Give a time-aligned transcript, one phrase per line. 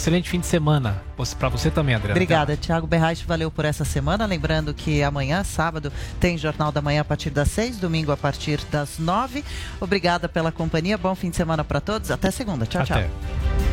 [0.00, 1.02] Excelente fim de semana.
[1.38, 2.14] Para você também, Adriana.
[2.14, 3.22] Obrigada, Tiago Berraich.
[3.26, 4.24] Valeu por essa semana.
[4.24, 8.64] Lembrando que amanhã, sábado, tem Jornal da Manhã a partir das seis, domingo a partir
[8.72, 9.44] das nove.
[9.78, 10.96] Obrigada pela companhia.
[10.96, 12.10] Bom fim de semana para todos.
[12.10, 12.64] Até segunda.
[12.64, 13.02] Tchau, Até.
[13.02, 13.69] tchau.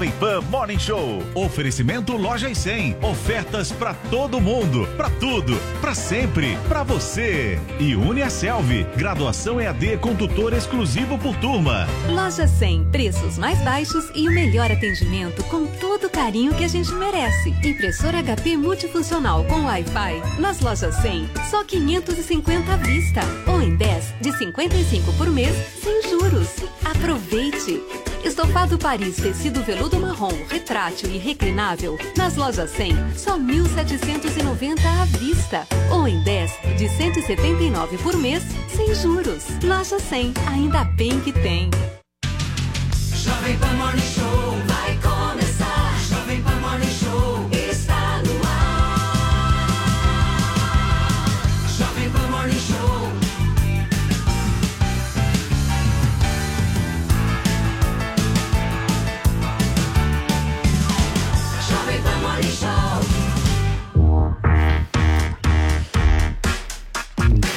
[0.00, 1.22] Jovem Pan Morning Show.
[1.34, 2.96] Oferecimento Loja e 100.
[3.02, 7.60] Ofertas para todo mundo, para tudo, para sempre, para você.
[7.78, 8.86] E Uniaselv.
[8.96, 11.86] Graduação EAD com tutor exclusivo por turma.
[12.08, 12.84] Loja 100.
[12.90, 17.50] Preços mais baixos e o melhor atendimento com todo o carinho que a gente merece.
[17.62, 20.40] Impressora HP multifuncional com Wi-Fi.
[20.40, 23.20] Nas lojas 100, só 550 à vista.
[23.46, 26.48] Ou em 10 de 55 por mês, sem juros.
[26.82, 28.09] Aproveite!
[28.24, 31.98] Estofado Paris tecido veludo marrom, retrátil e reclinável.
[32.16, 35.66] Nas lojas 100, só 1.790 à vista.
[35.90, 39.44] Ou em 10 de 179 por mês, sem juros.
[39.62, 41.70] Loja 100, ainda bem que tem.
[43.14, 44.49] Jovem Pan Morning Show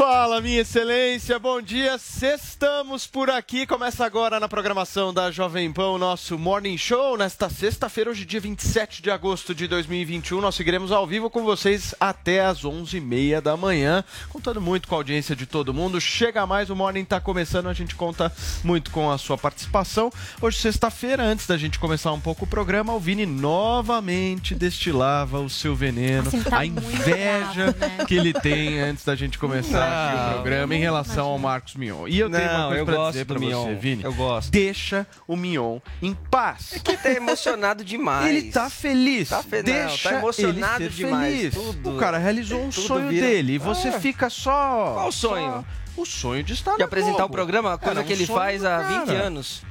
[0.05, 1.95] Fala, minha excelência, bom dia.
[1.95, 3.65] Estamos por aqui.
[3.65, 7.15] Começa agora na programação da Jovem Pan o nosso Morning Show.
[7.17, 11.95] Nesta sexta-feira, hoje, dia 27 de agosto de 2021, nós seguiremos ao vivo com vocês
[12.01, 16.01] até às 11h30 da manhã, contando muito com a audiência de todo mundo.
[16.01, 18.29] Chega mais, o Morning está começando, a gente conta
[18.61, 20.11] muito com a sua participação.
[20.41, 25.49] Hoje, sexta-feira, antes da gente começar um pouco o programa, o Vini novamente destilava o
[25.49, 28.05] seu veneno, Assim, tá a inveja bravo, né?
[28.05, 32.07] que ele tem antes da gente começar aqui o programa em relação ao Marcos Mion.
[32.07, 33.63] E eu tenho uma coisa eu pra gosto dizer do pra Mion.
[33.63, 34.03] você, Vini.
[34.03, 34.51] Eu gosto.
[34.51, 36.79] Deixa o Mion em paz.
[36.83, 38.27] Que tá emocionado demais.
[38.35, 39.29] Ele tá feliz.
[39.29, 41.35] Tá fe- não, Deixa tá emocionado ele ser demais.
[41.35, 41.53] feliz.
[41.55, 43.99] Tudo- o cara realizou um tudo sonho vira- dele e você Ah.
[43.99, 44.93] fica só.
[44.95, 45.51] Qual o sonho?
[45.51, 47.33] só O sonho de estar De na apresentar Globo.
[47.33, 49.05] o programa, coisa Cara, que um ele sonho faz do há cara.
[49.05, 49.61] 20 anos.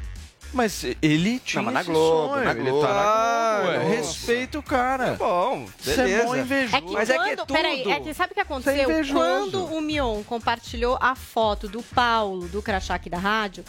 [0.53, 2.87] Mas ele tinha mas na esse Globo, sonho, na Ele Globo.
[2.87, 3.09] tá na Globo.
[3.09, 3.79] Ah, é.
[3.79, 3.89] nossa.
[3.97, 5.13] Respeita o cara.
[5.19, 6.25] Bom, Você é beleza.
[6.25, 6.77] mó invejoso.
[6.77, 7.93] É que Mas é que é quando, peraí, tudo.
[7.93, 8.89] é que sabe o que é aconteceu?
[9.13, 13.65] Quando o Mion compartilhou a foto do Paulo, do crachá aqui da rádio,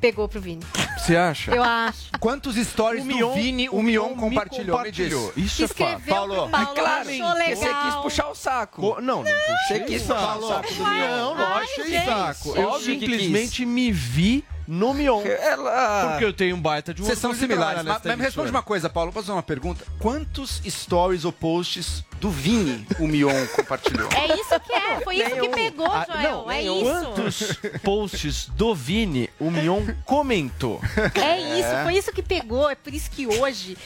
[0.00, 0.62] pegou pro Vini.
[0.96, 1.50] Você acha?
[1.52, 2.10] Eu acho.
[2.20, 4.64] Quantos stories O Mion- do Vini o o Mion Mion me compartilhou?
[4.78, 5.32] Me compartilhou.
[5.36, 6.08] Isso é Escreveu fato.
[6.28, 7.82] Paulo, Paulo, Claro, achou porque você legal.
[7.82, 8.80] quis puxar o saco.
[8.80, 11.08] Co- Não, não puxei Você quis o puxar o saco do Mion.
[11.08, 12.54] Não, não achei saco.
[12.56, 15.22] Eu simplesmente me vi no Mion.
[15.24, 16.10] Ela...
[16.10, 17.82] Porque eu tenho um baita de um Vocês são similares.
[17.82, 19.10] Mas, mas me responde uma coisa, Paulo.
[19.10, 19.82] Posso fazer uma pergunta?
[19.98, 24.08] Quantos stories ou posts do Vini o Mion compartilhou?
[24.12, 26.22] É isso que é, foi isso que pegou, Ah, Joel.
[26.22, 26.80] não, é nenhum.
[26.82, 27.04] isso.
[27.06, 27.52] Quantos
[27.82, 30.80] posts do Vini o Mion comentou?
[31.14, 32.68] É isso, foi isso que pegou.
[32.68, 33.76] É por isso que hoje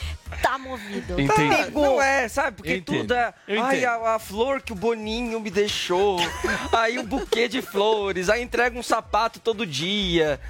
[0.42, 1.20] tá movido.
[1.20, 1.56] Entendi.
[1.56, 1.84] Tá, Pegou.
[1.84, 2.56] não é, sabe?
[2.56, 3.00] Porque entendo.
[3.02, 3.32] tudo é.
[3.60, 6.18] Ai, a, a flor que o Boninho me deixou.
[6.72, 8.28] aí o buquê de flores.
[8.28, 10.40] Aí entrega um sapato todo dia.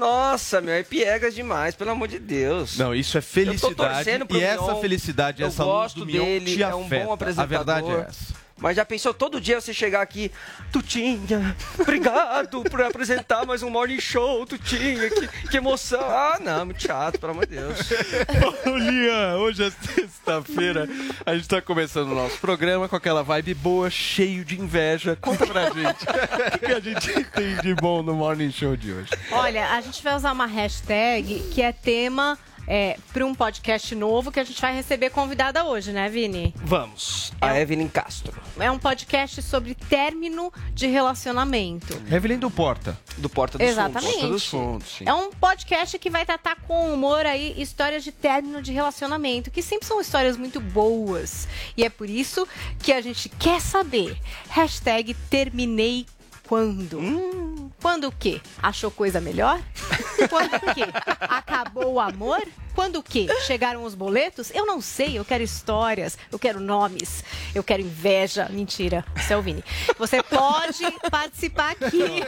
[0.00, 2.78] Nossa, meu, é piegas demais, pelo amor de Deus.
[2.78, 3.74] Não, isso é felicidade.
[3.76, 6.80] torcendo pro E essa felicidade, Eu essa luz gosto do Mion dele, te é um
[6.80, 7.10] bom afeta.
[7.10, 7.48] A apresentador.
[7.48, 8.34] verdade é essa.
[8.60, 10.30] Mas já pensou todo dia você chegar aqui,
[10.70, 16.00] Tutinha, obrigado por apresentar mais um morning show, Tutinha, que, que emoção.
[16.02, 17.78] Ah, não, muito chato, pelo amor de Deus.
[18.66, 20.86] Ô, Lian, hoje é sexta-feira.
[21.24, 25.16] A gente tá começando o nosso programa com aquela vibe boa, cheio de inveja.
[25.20, 26.04] Conta pra gente.
[26.50, 29.10] O que, que a gente tem de bom no Morning Show de hoje?
[29.30, 32.38] Olha, a gente vai usar uma hashtag que é tema
[32.72, 36.54] é, para um podcast novo que a gente vai receber convidada hoje, né, Vini?
[36.54, 42.00] Vamos, a Evelyn Castro, É um podcast sobre término de relacionamento.
[42.08, 42.96] Evelyn do Porta.
[43.18, 44.12] do Porta dos Exatamente.
[44.12, 45.04] Porta dos Fundos, sim.
[45.04, 49.62] É um podcast que vai tratar com humor aí histórias de término de relacionamento, que
[49.62, 51.48] sempre são histórias muito boas.
[51.76, 52.46] E é por isso
[52.78, 54.16] que a gente quer saber.
[54.48, 56.06] Hashtag terminei
[56.50, 57.70] quando?
[57.80, 58.40] Quando o quê?
[58.60, 59.60] Achou coisa melhor?
[60.28, 60.82] Quando o quê?
[61.20, 62.42] Acabou o amor?
[62.74, 63.26] Quando o quê?
[63.46, 64.50] Chegaram os boletos?
[64.54, 67.24] Eu não sei, eu quero histórias, eu quero nomes,
[67.54, 68.48] eu quero inveja.
[68.50, 69.62] Mentira, isso é o Vini.
[69.98, 72.24] Você pode participar aqui.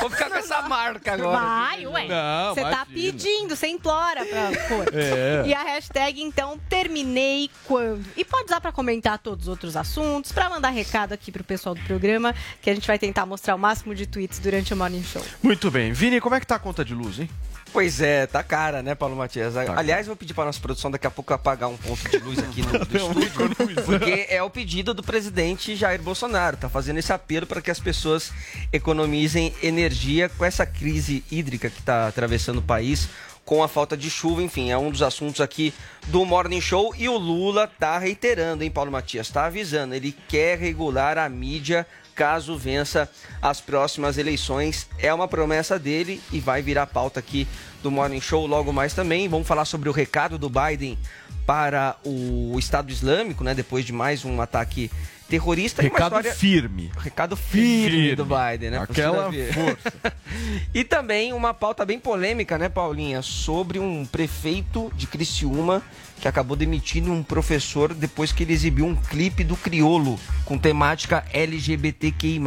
[0.00, 1.38] Vou ficar com essa marca agora.
[1.38, 2.06] Vai, ué.
[2.08, 2.86] Não, Você tá imagina.
[2.94, 4.88] pedindo, você implora pra pôr.
[4.94, 5.44] É.
[5.46, 8.04] E a hashtag, então, terminei quando.
[8.16, 11.74] E pode usar pra comentar todos os outros assuntos, pra mandar recado aqui pro pessoal
[11.74, 15.02] do programa, que a gente vai tentar mostrar o máximo de tweets durante o Morning
[15.04, 15.22] Show.
[15.42, 15.92] Muito bem.
[15.92, 17.28] Vini, como é que tá a conta de luz, hein?
[17.72, 19.56] Pois é, tá cara, né, Paulo Matias?
[19.56, 22.60] Aliás, vou pedir para nossa produção daqui a pouco apagar um ponto de luz aqui
[22.60, 22.72] no,
[23.14, 26.58] do estúdio, porque é o pedido do presidente Jair Bolsonaro.
[26.58, 28.30] Tá fazendo esse apelo para que as pessoas
[28.70, 33.08] economizem energia com essa crise hídrica que está atravessando o país.
[33.44, 35.74] Com a falta de chuva, enfim, é um dos assuntos aqui
[36.06, 36.94] do Morning Show.
[36.96, 39.30] E o Lula tá reiterando, hein, Paulo Matias?
[39.30, 43.10] Tá avisando, ele quer regular a mídia caso vença
[43.40, 44.86] as próximas eleições.
[44.98, 47.46] É uma promessa dele e vai virar pauta aqui
[47.82, 49.28] do Morning Show logo mais também.
[49.28, 50.98] Vamos falar sobre o recado do Biden
[51.46, 53.54] para o Estado Islâmico, né?
[53.54, 54.90] Depois de mais um ataque
[55.28, 55.82] terrorista.
[55.82, 56.92] e uma Recado história- firme.
[56.98, 58.14] Recado firme, Firme.
[58.16, 58.78] do Biden, né?
[58.78, 60.12] Aquela força.
[60.74, 63.22] e também uma pauta bem polêmica, né, Paulinha?
[63.22, 65.82] Sobre um prefeito de Criciúma
[66.22, 71.24] que acabou demitindo um professor depois que ele exibiu um clipe do Criolo com temática
[71.32, 72.40] LGBTQI+.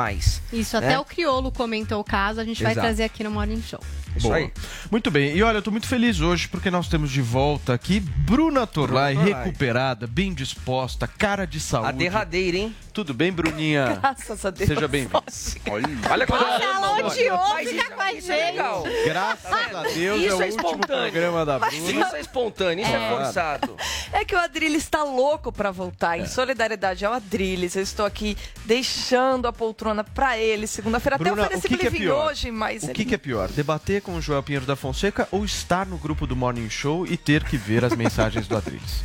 [0.54, 0.88] Isso, né?
[0.88, 2.88] até o Criolo comentou o caso, a gente vai Exato.
[2.88, 3.81] trazer aqui no Morning Show.
[4.16, 4.38] Isso Boa.
[4.38, 4.51] aí.
[4.89, 5.36] Muito bem.
[5.36, 9.13] E olha, eu tô muito feliz hoje porque nós temos de volta aqui Bruna Torlai,
[9.13, 9.44] Bruna Torlai.
[9.45, 11.89] recuperada, bem disposta, cara de saúde.
[11.89, 12.75] A derradeira, hein?
[12.95, 14.00] Tudo bem, Bruninha?
[14.01, 14.69] Graças a Deus.
[14.69, 15.21] Seja bem-vinda.
[15.69, 18.27] Olha, Olha quando ela Olha, odiou ficar com a é gente.
[18.30, 18.83] legal.
[19.03, 21.12] Graças a Deus Isso é o é último espontâneo.
[21.12, 21.92] programa da Mas Bruna.
[22.07, 23.75] isso é espontâneo, isso é, forçado.
[24.13, 26.18] É que o Adrilles está louco para voltar.
[26.18, 26.21] É.
[26.21, 30.65] Em solidariedade ao Adrilles, eu estou aqui deixando a poltrona para ele.
[30.65, 32.27] Segunda-feira até ofereci o que que ele é vir pior?
[32.27, 33.50] hoje, mas O ele- que, que é pior?
[33.50, 37.18] Debater com o Joel Pinheiro da Fonseca ou estar no grupo do Morning Show e
[37.18, 39.03] ter que ver as mensagens do Adriles?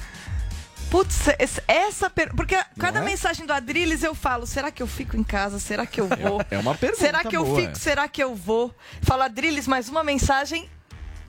[0.90, 1.28] Putz,
[1.68, 2.34] essa per...
[2.34, 3.02] Porque cada é?
[3.02, 5.60] mensagem do Adrilles eu falo, será que eu fico em casa?
[5.60, 6.44] Será que eu vou?
[6.50, 7.78] É uma pergunta será que eu boa fico?
[7.78, 8.74] Será que eu vou?
[9.02, 10.68] Fala, Adrilles, mais uma mensagem,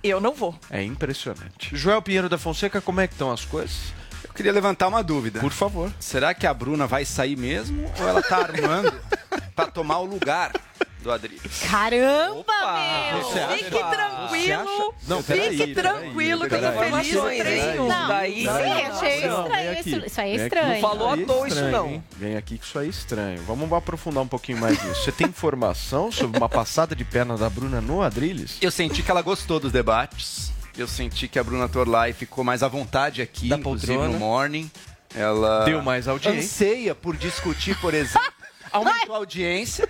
[0.04, 0.58] eu não vou.
[0.70, 1.76] É impressionante.
[1.76, 3.94] Joel Pinheiro da Fonseca, como é que estão as coisas?
[4.32, 5.42] eu queria levantar uma dúvida.
[5.42, 5.92] Por favor.
[6.00, 8.94] Será que a Bruna vai sair mesmo ou ela tá armando
[9.54, 10.54] pra tomar o lugar
[11.02, 11.64] do Adriles?
[11.70, 13.24] Caramba, Opa, meu!
[13.24, 13.58] você acha?
[13.58, 14.94] Fique tranquilo.
[15.08, 17.72] Não, Fique peraí, peraí, tranquilo que eu tô feliz no Informações, 3 em 1.
[17.72, 17.78] hein?
[17.90, 19.74] Não, Daí- não, Não, sim, não, achei não, estranho.
[19.80, 20.44] Isso, isso aí é aqui.
[20.44, 20.74] estranho.
[20.74, 21.88] Não falou à é toa isso, não.
[21.88, 22.04] hein?
[22.18, 23.42] Vem aqui que isso aí é estranho.
[23.48, 25.04] Vamos aprofundar um pouquinho mais nisso.
[25.04, 28.58] Você tem informação sobre uma passada de perna da Bruna no Adriles?
[28.62, 30.52] Eu senti que ela gostou dos debates.
[30.78, 34.14] Eu senti que a Bruna Torlai ficou mais à vontade aqui, Da inclusive poltrona.
[34.14, 34.72] no Morning.
[35.14, 36.40] Ela Deu mais audiência.
[36.42, 38.32] anseia por discutir, por exemplo.
[38.72, 39.88] Aumentou a audiência.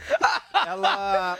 [0.66, 1.38] Ela,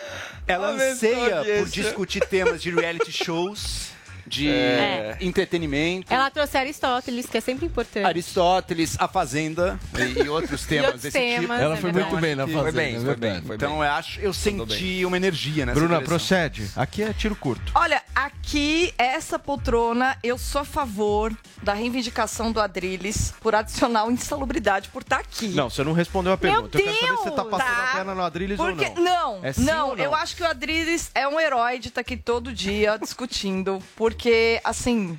[0.48, 1.84] ela Aumentou a anseia por audiência.
[1.84, 3.92] discutir temas de reality shows,
[4.32, 5.18] de É.
[5.22, 6.12] entretenimento.
[6.12, 8.06] Ela trouxe Aristóteles, que é sempre importante.
[8.06, 11.54] Aristóteles, A Fazenda e, e outros temas outros desse temas, tipo.
[11.54, 12.22] Ela é foi muito verdade.
[12.22, 13.78] bem na Foi Foi fazenda, bem, é foi bem, foi Então bem.
[13.80, 16.08] eu acho, eu senti uma energia nessa Bruna, direção.
[16.18, 16.72] procede.
[16.76, 17.72] Aqui é tiro curto.
[17.76, 24.90] Olha, aqui, essa poltrona, eu sou a favor da reivindicação do Adrilles por adicional insalubridade
[24.90, 25.50] por estar aqui.
[25.50, 26.78] Não, você não respondeu a pergunta.
[26.78, 27.50] eu quero saber se você tá Deus!
[27.50, 27.84] passando Tá.
[27.92, 29.04] a perna no Adriles Porque, ou não.
[29.04, 30.04] não, É não, ou não?
[30.04, 34.21] eu acho que o Adrilles é um herói de estar aqui todo dia discutindo, porque,
[34.64, 35.18] assim,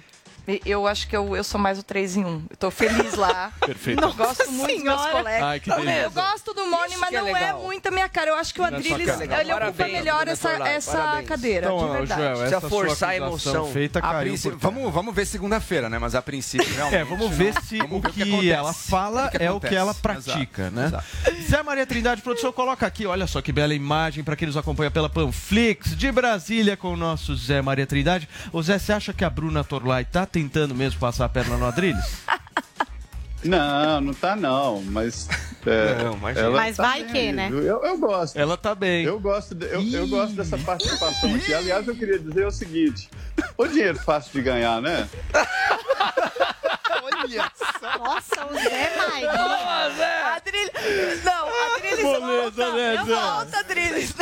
[0.67, 2.43] eu acho que eu, eu sou mais o 3 em 1.
[2.51, 3.53] Eu tô feliz lá.
[3.65, 4.03] Perfeito.
[4.03, 5.43] Eu gosto muito dos meus colegas.
[5.43, 6.03] Ai, que delícia.
[6.03, 7.63] eu gosto do Isso mas que é não é legal.
[7.63, 8.31] muito a minha cara.
[8.31, 8.83] Eu acho que o Não é
[9.27, 9.41] cara.
[9.43, 11.29] ele ocupa melhor essa, essa parabéns.
[11.29, 12.21] cadeira, de Então, verdade.
[12.23, 13.67] Joel, essa forçar a emoção.
[13.73, 15.99] feita A princípio- por vamos, vamos ver segunda-feira, né?
[15.99, 17.01] Mas a princípio, realmente.
[17.01, 18.51] É, vamos ver se Vamos o ver que, acontece.
[18.51, 20.87] ela fala O que é o que ela pratica, Exato, né?
[20.87, 21.05] exato.
[21.49, 24.91] Zé Maria Trindade, produção, coloca aqui, olha só que bela imagem para quem nos acompanha
[24.91, 28.29] pela Panflix de Brasília com o nosso Zé Maria Trindade.
[28.53, 31.67] Ô Zé, você acha que a Bruna Torlai tá tentando mesmo passar a perna no
[31.67, 32.05] Adriles?
[33.45, 35.29] Não, não tá não, mas.
[35.67, 37.49] é, Não, mas- ela Mas tá vai bem que, né?
[37.51, 38.37] Eu, eu gosto.
[38.39, 39.05] Ela tá bem.
[39.05, 41.53] Eu gosto, de- eu, eu gosto dessa participação aqui.
[41.53, 43.11] Aliás, eu queria dizer o seguinte:
[43.59, 45.09] o dinheiro fácil de ganhar, né?
[47.23, 49.33] Nossa, o Zé Maria.
[50.37, 52.73] Adrilles, não, Adrilles Moleza, volta.
[52.73, 53.15] né, Eu Zé?
[53.15, 54.15] volto, Adrilles.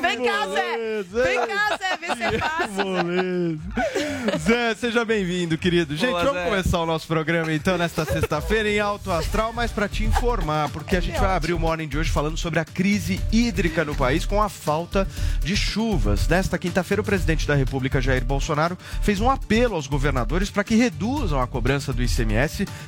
[0.00, 1.02] Vem cá, Zé.
[1.24, 3.04] Vem cá, Zé, vê se é fácil.
[3.04, 4.38] Beleza.
[4.38, 5.96] Zé, seja bem-vindo, querido.
[5.96, 6.48] Gente, Boa, vamos Zé.
[6.48, 10.96] começar o nosso programa então nesta sexta-feira em Alto Astral, mas para te informar, porque
[10.96, 14.24] a gente vai abrir o Morning de hoje falando sobre a crise hídrica no país
[14.26, 15.06] com a falta
[15.40, 16.26] de chuvas.
[16.28, 20.74] Nesta quinta-feira, o presidente da República, Jair Bolsonaro, fez um apelo aos governadores para que
[20.74, 22.31] reduzam a cobrança do ICMS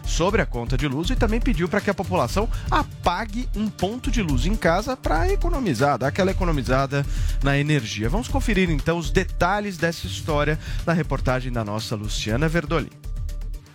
[0.04, 4.10] sobre a conta de luz e também pediu para que a população apague um ponto
[4.10, 7.04] de luz em casa para economizar, dar aquela economizada
[7.42, 8.08] na energia.
[8.08, 12.90] Vamos conferir então os detalhes dessa história na reportagem da nossa Luciana Verdolin.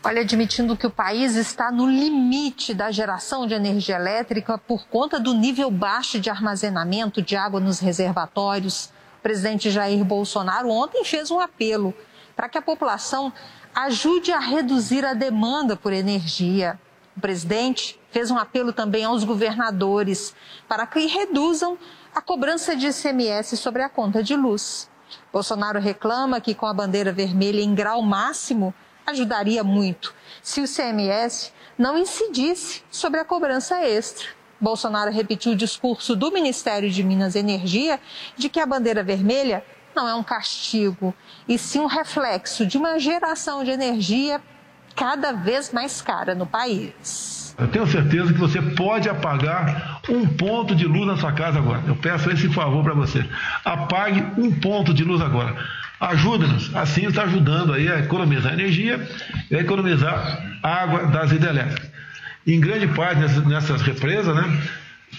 [0.02, 5.20] Olha, admitindo que o país está no limite da geração de energia elétrica por conta
[5.20, 8.86] do nível baixo de armazenamento de água nos reservatórios,
[9.20, 11.94] o presidente Jair Bolsonaro ontem fez um apelo
[12.34, 13.34] para que a população
[13.74, 16.80] ajude a reduzir a demanda por energia.
[17.16, 20.34] O presidente fez um apelo também aos governadores
[20.68, 21.78] para que reduzam
[22.14, 24.90] a cobrança de ICMS sobre a conta de luz.
[25.32, 28.74] Bolsonaro reclama que com a bandeira vermelha em grau máximo
[29.06, 34.28] ajudaria muito se o CMS não incidisse sobre a cobrança extra.
[34.60, 38.00] Bolsonaro repetiu o discurso do Ministério de Minas e Energia
[38.36, 39.64] de que a bandeira vermelha
[39.96, 41.14] não é um castigo,
[41.48, 44.42] e sim um reflexo de uma geração de energia
[44.96, 47.56] cada vez mais cara no país.
[47.58, 51.84] Eu tenho certeza que você pode apagar um ponto de luz na sua casa agora.
[51.86, 53.26] Eu peço esse favor para você.
[53.66, 55.56] Apague um ponto de luz agora.
[56.00, 56.74] Ajuda-nos.
[56.74, 59.06] Assim está ajudando aí a economizar energia
[59.52, 61.92] e a economizar água das hidrelétricas.
[62.48, 64.62] Em grande parte nessas, nessas represas, né?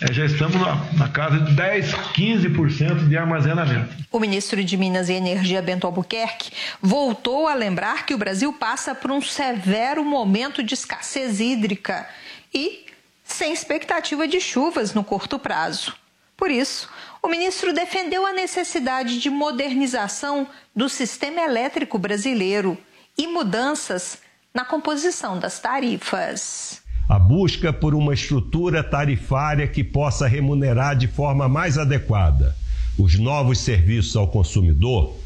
[0.01, 3.95] É, já estamos na, na, casa de 10, 15% de armazenamento.
[4.11, 8.95] O ministro de Minas e Energia, Bento Albuquerque, voltou a lembrar que o Brasil passa
[8.95, 12.09] por um severo momento de escassez hídrica
[12.53, 12.87] e
[13.23, 15.95] sem expectativa de chuvas no curto prazo.
[16.37, 16.89] Por isso,
[17.23, 22.79] o ministro defendeu a necessidade de modernização do sistema elétrico brasileiro
[23.19, 24.19] e mudanças
[24.55, 26.80] na composição das tarifas.
[27.11, 32.57] A busca por uma estrutura tarifária que possa remunerar de forma mais adequada
[32.97, 35.17] os novos serviços ao consumidor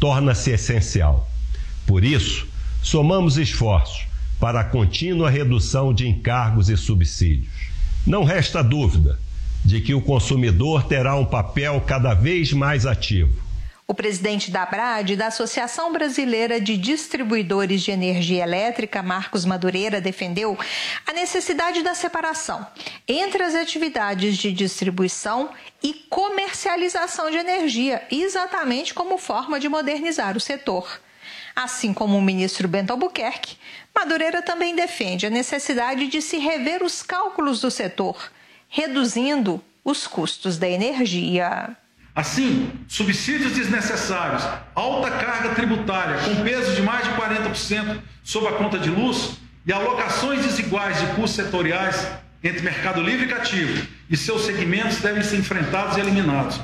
[0.00, 1.28] torna-se essencial.
[1.86, 2.48] Por isso,
[2.82, 4.06] somamos esforços
[4.40, 7.52] para a contínua redução de encargos e subsídios.
[8.06, 9.20] Não resta dúvida
[9.62, 13.43] de que o consumidor terá um papel cada vez mais ativo
[13.86, 20.58] o presidente da ABRAD, da Associação Brasileira de Distribuidores de Energia Elétrica, Marcos Madureira, defendeu
[21.06, 22.66] a necessidade da separação
[23.06, 25.50] entre as atividades de distribuição
[25.82, 31.00] e comercialização de energia, exatamente como forma de modernizar o setor.
[31.54, 33.56] Assim como o ministro Bento Albuquerque,
[33.94, 38.32] Madureira também defende a necessidade de se rever os cálculos do setor,
[38.68, 41.76] reduzindo os custos da energia.
[42.14, 48.78] Assim, subsídios desnecessários, alta carga tributária com peso de mais de 40% sobre a conta
[48.78, 52.06] de luz e alocações desiguais de custos setoriais
[52.42, 56.60] entre mercado livre e cativo e seus segmentos devem ser enfrentados e eliminados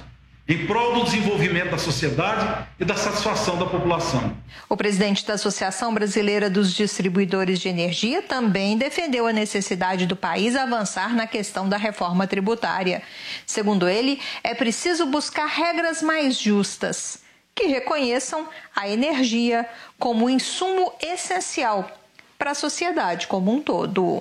[0.50, 4.36] em prol do desenvolvimento da sociedade e da satisfação da população.
[4.68, 10.56] O presidente da Associação Brasileira dos Distribuidores de Energia também defendeu a necessidade do país
[10.56, 13.00] avançar na questão da reforma tributária.
[13.46, 17.20] Segundo ele, é preciso buscar regras mais justas
[17.54, 19.64] que reconheçam a energia
[20.00, 21.88] como insumo essencial
[22.36, 24.20] para a sociedade como um todo.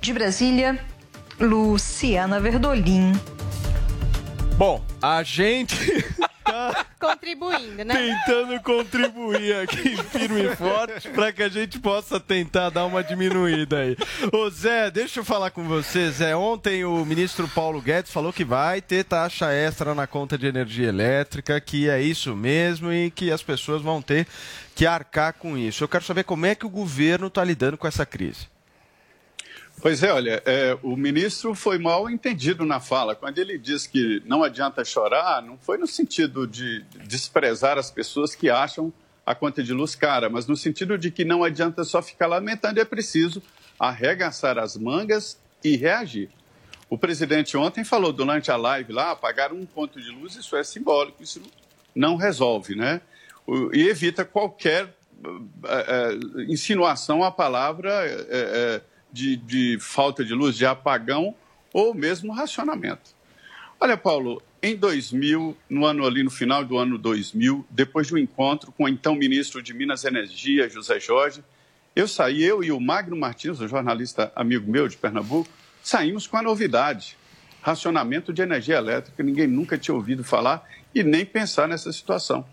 [0.00, 0.76] De Brasília,
[1.38, 3.12] Luciana Verdolim.
[4.56, 5.76] Bom, a gente
[6.42, 7.94] tá contribuindo, né?
[7.94, 13.80] Tentando contribuir aqui firme e forte para que a gente possa tentar dar uma diminuída
[13.80, 13.98] aí.
[14.32, 16.34] Ô Zé, deixa eu falar com você, Zé.
[16.34, 20.88] Ontem o ministro Paulo Guedes falou que vai ter taxa extra na conta de energia
[20.88, 24.26] elétrica, que é isso mesmo e que as pessoas vão ter
[24.74, 25.84] que arcar com isso.
[25.84, 28.55] Eu quero saber como é que o governo está lidando com essa crise.
[29.86, 33.14] Pois é, olha, é, o ministro foi mal entendido na fala.
[33.14, 38.34] Quando ele diz que não adianta chorar, não foi no sentido de desprezar as pessoas
[38.34, 38.92] que acham
[39.24, 42.80] a conta de luz cara, mas no sentido de que não adianta só ficar lamentando,
[42.80, 43.40] é preciso
[43.78, 46.30] arregaçar as mangas e reagir.
[46.90, 50.64] O presidente ontem falou durante a live lá, pagar um ponto de luz, isso é
[50.64, 51.40] simbólico, isso
[51.94, 53.00] não resolve, né?
[53.72, 54.92] E evita qualquer
[55.64, 57.88] é, insinuação à palavra.
[58.04, 58.80] É,
[59.12, 61.34] de, de falta de luz, de apagão
[61.72, 63.14] ou mesmo racionamento.
[63.80, 68.18] Olha, Paulo, em 2000, no ano ali no final do ano 2000, depois de um
[68.18, 71.44] encontro com o então ministro de Minas e Energia, José Jorge,
[71.94, 75.48] eu saí, eu e o Magno Martins, um jornalista amigo meu de Pernambuco,
[75.82, 77.16] saímos com a novidade:
[77.62, 79.22] racionamento de energia elétrica.
[79.22, 82.44] Ninguém nunca tinha ouvido falar e nem pensar nessa situação.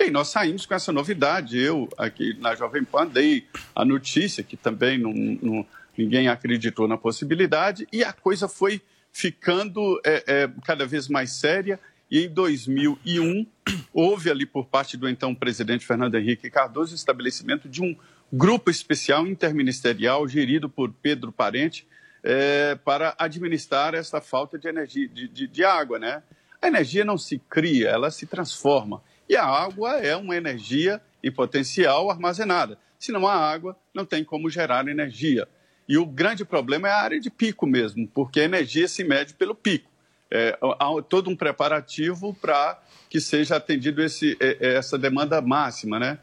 [0.00, 1.58] E nós saímos com essa novidade.
[1.58, 5.66] Eu, aqui na Jovem Pan, dei a notícia, que também não, não,
[5.98, 8.80] ninguém acreditou na possibilidade e a coisa foi
[9.12, 11.78] ficando é, é, cada vez mais séria.
[12.08, 13.44] E em 2001,
[13.92, 17.96] houve ali por parte do então presidente Fernando Henrique Cardoso o estabelecimento de um
[18.32, 21.86] grupo especial interministerial gerido por Pedro Parente
[22.22, 26.22] é, para administrar essa falta de energia, de, de, de água, né?
[26.60, 29.02] A energia não se cria, ela se transforma.
[29.28, 32.78] E a água é uma energia em potencial armazenada.
[32.98, 35.46] Se não há água, não tem como gerar energia.
[35.88, 39.32] E o grande problema é a área de pico mesmo, porque a energia se mede
[39.34, 39.90] pelo pico.
[40.30, 42.78] É, há todo um preparativo para
[43.08, 46.18] que seja atendido esse, é, é, essa demanda máxima, né?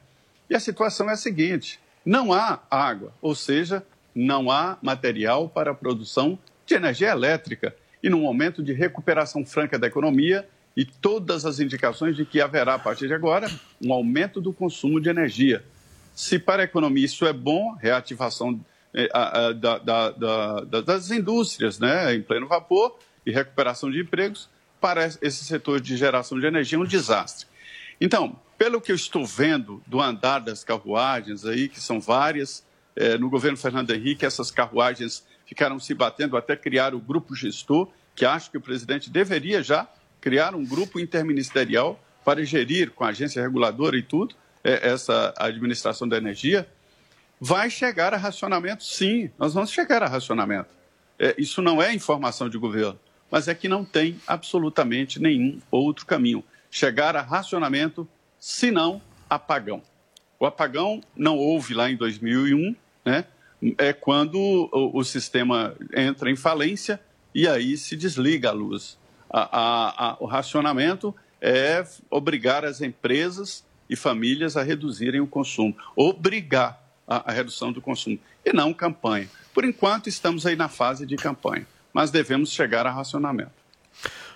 [0.48, 5.72] E a situação é a seguinte: não há água, ou seja, não há material para
[5.72, 7.76] a produção de energia elétrica.
[8.04, 12.76] E num momento de recuperação franca da economia, e todas as indicações de que haverá,
[12.76, 13.50] a partir de agora,
[13.84, 15.64] um aumento do consumo de energia.
[16.14, 18.60] Se para a economia isso é bom, reativação
[19.54, 24.50] da- da- da- da- das indústrias né, em pleno vapor e recuperação de empregos,
[24.80, 27.48] para esse setor de geração de energia é um desastre.
[28.00, 32.64] Então, pelo que eu estou vendo do andar das carruagens aí, que são várias,
[32.96, 37.90] eh, no governo Fernando Henrique, essas carruagens ficaram se batendo até criar o grupo gestor,
[38.16, 39.88] que acho que o presidente deveria já
[40.22, 46.18] criar um grupo interministerial para gerir com a agência reguladora e tudo essa administração da
[46.18, 46.68] energia.
[47.48, 50.70] Vai chegar a racionamento, sim, nós vamos chegar a racionamento.
[51.20, 53.00] Eh, isso não é informação de governo,
[53.30, 56.44] mas é que não tem absolutamente nenhum outro caminho.
[56.72, 58.08] Chegar a racionamento,
[58.40, 59.00] se não
[59.30, 59.84] apagão.
[60.40, 62.76] O apagão não houve lá em 2001,
[63.06, 63.26] né?
[63.78, 64.40] É quando
[64.74, 67.00] o, o sistema entra em falência
[67.34, 68.98] e aí se desliga a luz.
[69.30, 75.78] A- a- a- o racionamento é obrigar as empresas e famílias a reduzirem o consumo,
[75.96, 79.30] obrigar a, a redução do consumo, e não campanha.
[79.54, 83.66] Por enquanto, estamos aí na fase de campanha, mas devemos chegar a racionamento.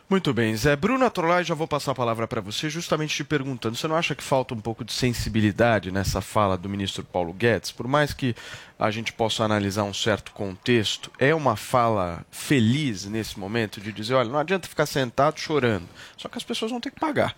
[0.10, 0.76] Muito bem, Zé.
[0.76, 4.16] Bruno Atrolai, já vou passar a palavra para você, justamente te perguntando: você não acha
[4.16, 7.72] que falta um pouco de sensibilidade nessa fala do ministro Paulo Guedes?
[7.72, 8.36] Por mais que
[8.80, 14.16] a gente possa analisar um certo contexto, é uma fala feliz nesse momento de dizer:
[14.16, 17.36] olha, não adianta ficar sentado chorando, só que as pessoas vão ter que pagar.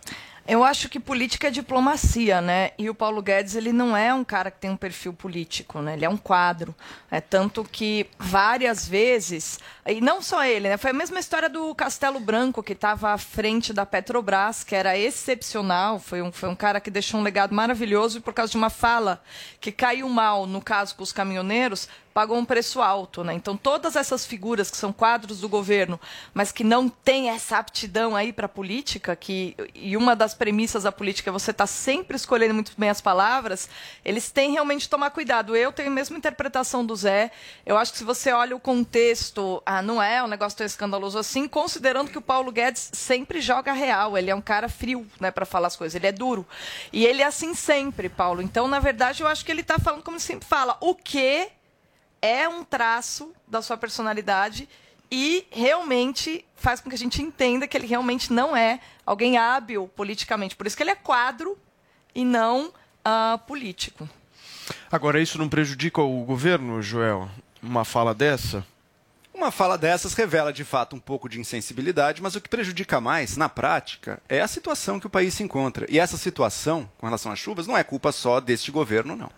[0.47, 2.71] Eu acho que política é diplomacia, né?
[2.77, 5.93] E o Paulo Guedes, ele não é um cara que tem um perfil político, né?
[5.93, 6.75] Ele é um quadro.
[7.11, 10.77] É tanto que várias vezes, e não só ele, né?
[10.77, 14.97] Foi a mesma história do Castelo Branco, que estava à frente da Petrobras, que era
[14.97, 15.99] excepcional.
[15.99, 18.71] Foi um, foi um cara que deixou um legado maravilhoso e por causa de uma
[18.71, 19.21] fala
[19.59, 23.33] que caiu mal, no caso com os caminhoneiros, pagou um preço alto, né?
[23.33, 25.99] Então todas essas figuras que são quadros do governo,
[26.33, 30.91] mas que não têm essa aptidão aí para política, que e uma das premissas da
[30.91, 33.69] política é você estar sempre escolhendo muito bem as palavras,
[34.03, 35.55] eles têm realmente que tomar cuidado.
[35.55, 37.31] Eu tenho a mesma interpretação do Zé.
[37.65, 41.17] Eu acho que se você olha o contexto, ah, não é um negócio tão escandaloso
[41.17, 45.31] assim, considerando que o Paulo Guedes sempre joga real, ele é um cara frio, né,
[45.31, 46.45] para falar as coisas, ele é duro.
[46.91, 48.41] E ele é assim sempre, Paulo.
[48.41, 51.49] Então, na verdade, eu acho que ele está falando como sempre fala, o que
[52.21, 54.69] é um traço da sua personalidade
[55.09, 59.89] e realmente faz com que a gente entenda que ele realmente não é alguém hábil
[59.95, 60.55] politicamente.
[60.55, 61.57] Por isso que ele é quadro
[62.15, 62.71] e não
[63.03, 64.07] ah, político.
[64.91, 67.29] Agora, isso não prejudica o governo, Joel?
[67.61, 68.65] Uma fala dessa?
[69.33, 73.35] Uma fala dessas revela de fato um pouco de insensibilidade, mas o que prejudica mais,
[73.35, 75.85] na prática, é a situação que o país se encontra.
[75.89, 79.31] E essa situação, com relação às chuvas, não é culpa só deste governo, não.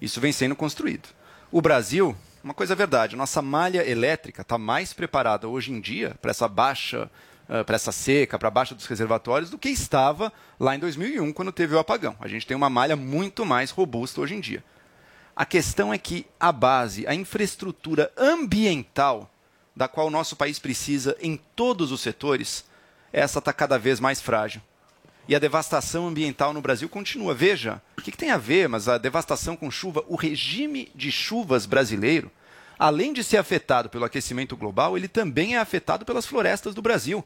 [0.00, 1.08] Isso vem sendo construído.
[1.50, 6.14] O Brasil, uma coisa é verdade, nossa malha elétrica está mais preparada hoje em dia
[6.20, 7.10] para essa baixa,
[7.48, 10.30] uh, para essa seca, para a baixa dos reservatórios, do que estava
[10.60, 12.14] lá em 2001, quando teve o apagão.
[12.20, 14.62] A gente tem uma malha muito mais robusta hoje em dia.
[15.34, 19.30] A questão é que a base, a infraestrutura ambiental
[19.74, 22.66] da qual o nosso país precisa em todos os setores,
[23.10, 24.60] essa está cada vez mais frágil.
[25.28, 27.34] E a devastação ambiental no Brasil continua.
[27.34, 31.12] Veja, o que, que tem a ver, mas a devastação com chuva, o regime de
[31.12, 32.30] chuvas brasileiro,
[32.78, 37.22] além de ser afetado pelo aquecimento global, ele também é afetado pelas florestas do Brasil.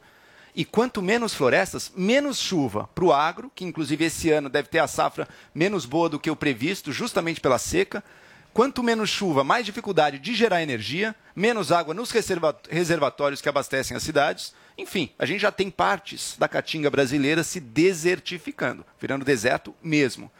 [0.53, 4.79] E quanto menos florestas, menos chuva para o agro, que inclusive esse ano deve ter
[4.79, 8.03] a safra menos boa do que o previsto, justamente pela seca.
[8.53, 13.95] Quanto menos chuva, mais dificuldade de gerar energia, menos água nos reserva reservatórios que abastecem
[13.95, 14.53] as cidades.
[14.77, 20.31] Enfim, a gente já tem partes da caatinga brasileira se desertificando, virando deserto mesmo.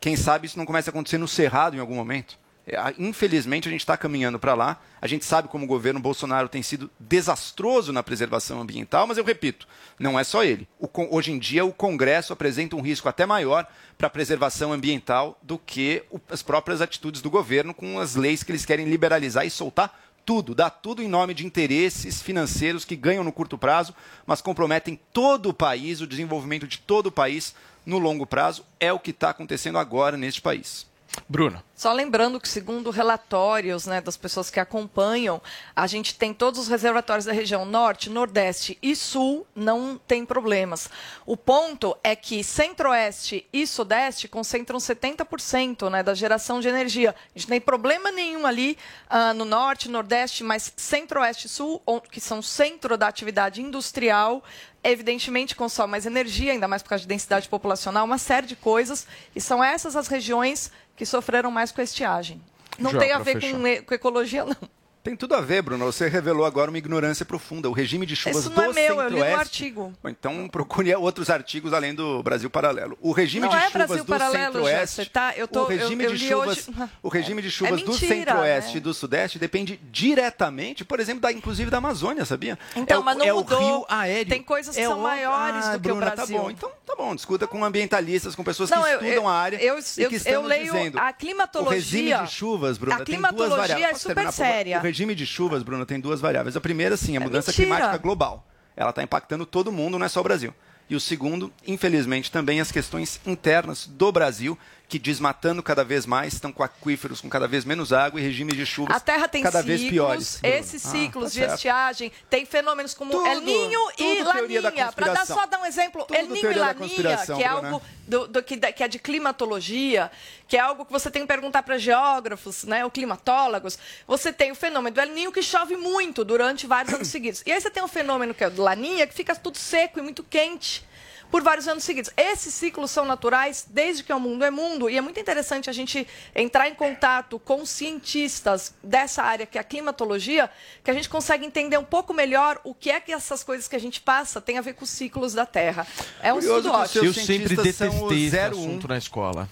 [0.00, 2.38] Quem sabe isso não começa a acontecer no Cerrado em algum momento?
[2.66, 4.80] É, Infelizmente, a gente está caminhando para lá.
[5.00, 9.24] A gente sabe como o governo Bolsonaro tem sido desastroso na preservação ambiental, mas eu
[9.24, 9.66] repito,
[9.98, 10.66] não é só ele.
[10.78, 13.66] O hoje em dia, o Congresso apresenta um risco até maior
[13.98, 18.50] para a preservação ambiental do que as próprias atitudes do governo com as leis que
[18.50, 23.24] eles querem liberalizar e soltar tudo, dá tudo em nome de interesses financeiros que ganham
[23.24, 23.94] no curto prazo,
[24.26, 28.64] mas comprometem todo o país, o desenvolvimento de todo o país no longo prazo.
[28.80, 30.86] É o que está acontecendo agora neste país.
[31.28, 31.64] Bruna.
[31.74, 35.42] Só lembrando que, segundo relatórios né, das pessoas que acompanham,
[35.74, 40.88] a gente tem todos os reservatórios da região norte, nordeste e sul não tem problemas.
[41.26, 47.14] O ponto é que centro-oeste e sudeste concentram 70% né, da geração de energia.
[47.34, 48.78] A gente tem problema nenhum ali
[49.10, 54.44] ah, no norte, nordeste, mas centro-oeste e sul, que são centro da atividade industrial,
[54.84, 59.06] evidentemente consome mais energia, ainda mais por causa de densidade populacional, uma série de coisas,
[59.34, 62.40] e são essas as regiões que sofreram mais com a estiagem.
[62.78, 64.56] Não Joel, tem a ver com, com ecologia, não.
[65.04, 65.84] Tem tudo a ver, Bruno.
[65.84, 67.68] Você revelou agora uma ignorância profunda.
[67.68, 69.38] O regime de chuvas Isso do não é meu, eu li Centro-Oeste.
[69.38, 69.92] artigo.
[70.06, 72.96] Então procure outros artigos além do Brasil Paralelo.
[73.02, 75.10] O regime Não de é chuvas Brasil do Centro-Oeste.
[75.10, 75.34] Tá?
[75.36, 77.92] Eu tô- o regime eu- eu de chuvas, hoje- o regime de É chuvas do
[77.92, 78.76] mentira, Centro-Oeste né?
[78.78, 82.58] e do Sudeste depende diretamente, por exemplo, da inclusive da Amazônia, sabia?
[82.74, 83.58] Então, é mas não é mudou.
[83.60, 84.30] o rio aéreo.
[84.30, 86.36] Tem coisas que É são o- maiores ah, do que Bruna, o Brasil.
[86.36, 87.14] Tá bom, então tá bom.
[87.14, 90.08] Discuta com ambientalistas, com pessoas Não, que eu- estudam eu- a área eu- e eu-
[90.08, 90.98] que estão eu nos leio dizendo.
[90.98, 93.96] a climatologia- O regime de chuvas, Bruna, a tem duas climatologia variáveis.
[93.96, 94.80] é super séria.
[94.94, 96.56] O regime de chuvas, Bruna, tem duas variáveis.
[96.56, 97.66] A primeira, sim, a mudança mentira.
[97.66, 98.46] climática global.
[98.76, 100.54] Ela está impactando todo mundo, não é só o Brasil.
[100.88, 104.56] E o segundo, infelizmente, também as questões internas do Brasil,
[104.94, 108.56] que desmatando cada vez mais, estão com aquíferos com cada vez menos água e regimes
[108.56, 110.38] de chuvas A Terra tem cada ciclos, vez piores.
[110.40, 111.54] Esses Ah, ciclos tá de certo.
[111.54, 114.92] estiagem, tem fenômenos como Tudo, El Ninho e Laninha.
[114.92, 117.48] Para dar só dar um exemplo, Tudo El Ninho e Laninha, que é Bruna.
[117.48, 120.12] algo do, do que, que é de climatologia,
[120.46, 123.76] que é algo que você tem que perguntar para geógrafos, né, ou climatólogos.
[124.06, 127.42] Você tem o fenômeno do El Ninho que chove muito durante vários anos seguidos.
[127.44, 129.98] E aí você tem o fenômeno que é o do Laninha, que fica tudo seco
[129.98, 130.84] e muito quente
[131.34, 132.12] por vários anos seguidos.
[132.16, 135.72] Esses ciclos são naturais desde que o mundo é mundo e é muito interessante a
[135.72, 140.48] gente entrar em contato com cientistas dessa área que é a climatologia,
[140.84, 143.74] que a gente consegue entender um pouco melhor o que é que essas coisas que
[143.74, 145.84] a gente passa tem a ver com os ciclos da Terra.
[146.22, 147.04] É um Curioso estudo que os ótimo.
[147.06, 148.50] Eu sempre cientistas são o detestei esse 01.
[148.50, 149.48] assunto na escola.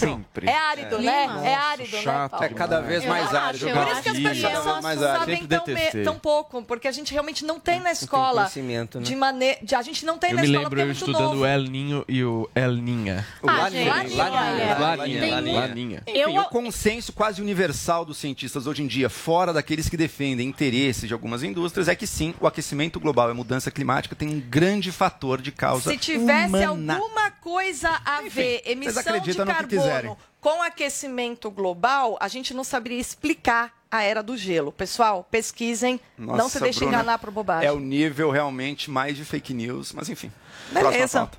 [0.00, 0.48] Sempre.
[0.48, 1.28] É árido, né?
[1.44, 2.02] é árido, né?
[2.02, 2.44] chato Paulo?
[2.46, 3.68] É cada vez Eu mais acho, árido.
[3.68, 6.92] eu Por isso que as acho pessoas mais sabem tão, me- tão pouco, porque a
[6.92, 8.42] gente realmente não tem na tem escola.
[8.42, 9.04] conhecimento, né?
[9.04, 11.30] De maneira, a gente não tem Eu na escola lembro porque é eu muito estudando
[11.32, 11.42] novo.
[11.42, 13.26] o El Ninho e o El Ninha.
[13.42, 15.60] Ah, Laninha, Laninha, olha, Laninha, tem- Laninha.
[15.60, 16.02] Laninha.
[16.06, 20.48] Enfim, Eu- o consenso quase universal dos cientistas hoje em dia, fora daqueles que defendem
[20.48, 24.28] interesses de algumas indústrias, é que sim, o aquecimento global e a mudança climática tem
[24.28, 26.94] um grande fator de causa Se tivesse humana.
[26.94, 33.72] alguma coisa a ver, emissão de carbono com aquecimento global, a gente não saberia explicar
[33.90, 34.70] a era do gelo.
[34.70, 37.68] Pessoal, pesquisem, não Nossa, se deixem Bruna, enganar por bobagem.
[37.68, 40.30] É o nível realmente mais de fake news, mas enfim.
[40.70, 41.36] Beleza, pauta.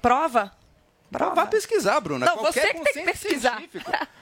[1.12, 1.36] Prova?
[1.36, 2.26] Vá pesquisar, Bruna.
[2.26, 3.62] Não, Qualquer você que tem que pesquisar.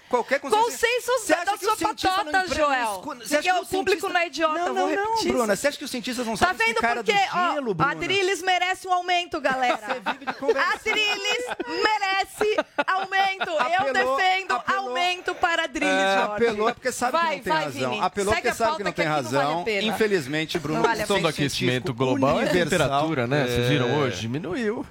[0.09, 0.63] Ququalquer consenso.
[0.63, 3.01] Consenso Você da sua patota, Joel.
[3.03, 5.55] você Porque acha que o público não é idiota, Não, eu não, vou não, Bruna.
[5.55, 7.11] Você acha que os cientistas não Tá sabem vendo explicar por quê?
[7.13, 7.17] do
[7.53, 7.91] gelo, Ó, Bruna?
[7.91, 9.85] a Drilis merece um aumento, galera.
[9.85, 13.49] A Drilis merece aumento.
[13.51, 14.87] Eu Apelou, defendo apelou.
[14.87, 16.31] aumento para a Drilis, É, Jorge.
[16.33, 17.89] apelou porque sabe vai, que não tem vai, razão.
[17.91, 18.01] Vini.
[18.01, 19.47] Apelou Segue porque sabe que não tem razão.
[19.49, 19.93] vale a pena.
[19.93, 22.69] Infelizmente, Bruno, a questão do aquecimento global é a universal.
[22.69, 23.45] temperatura, né?
[23.45, 23.93] Vocês viram É.
[23.97, 24.21] hoje?
[24.21, 24.83] Diminuiu.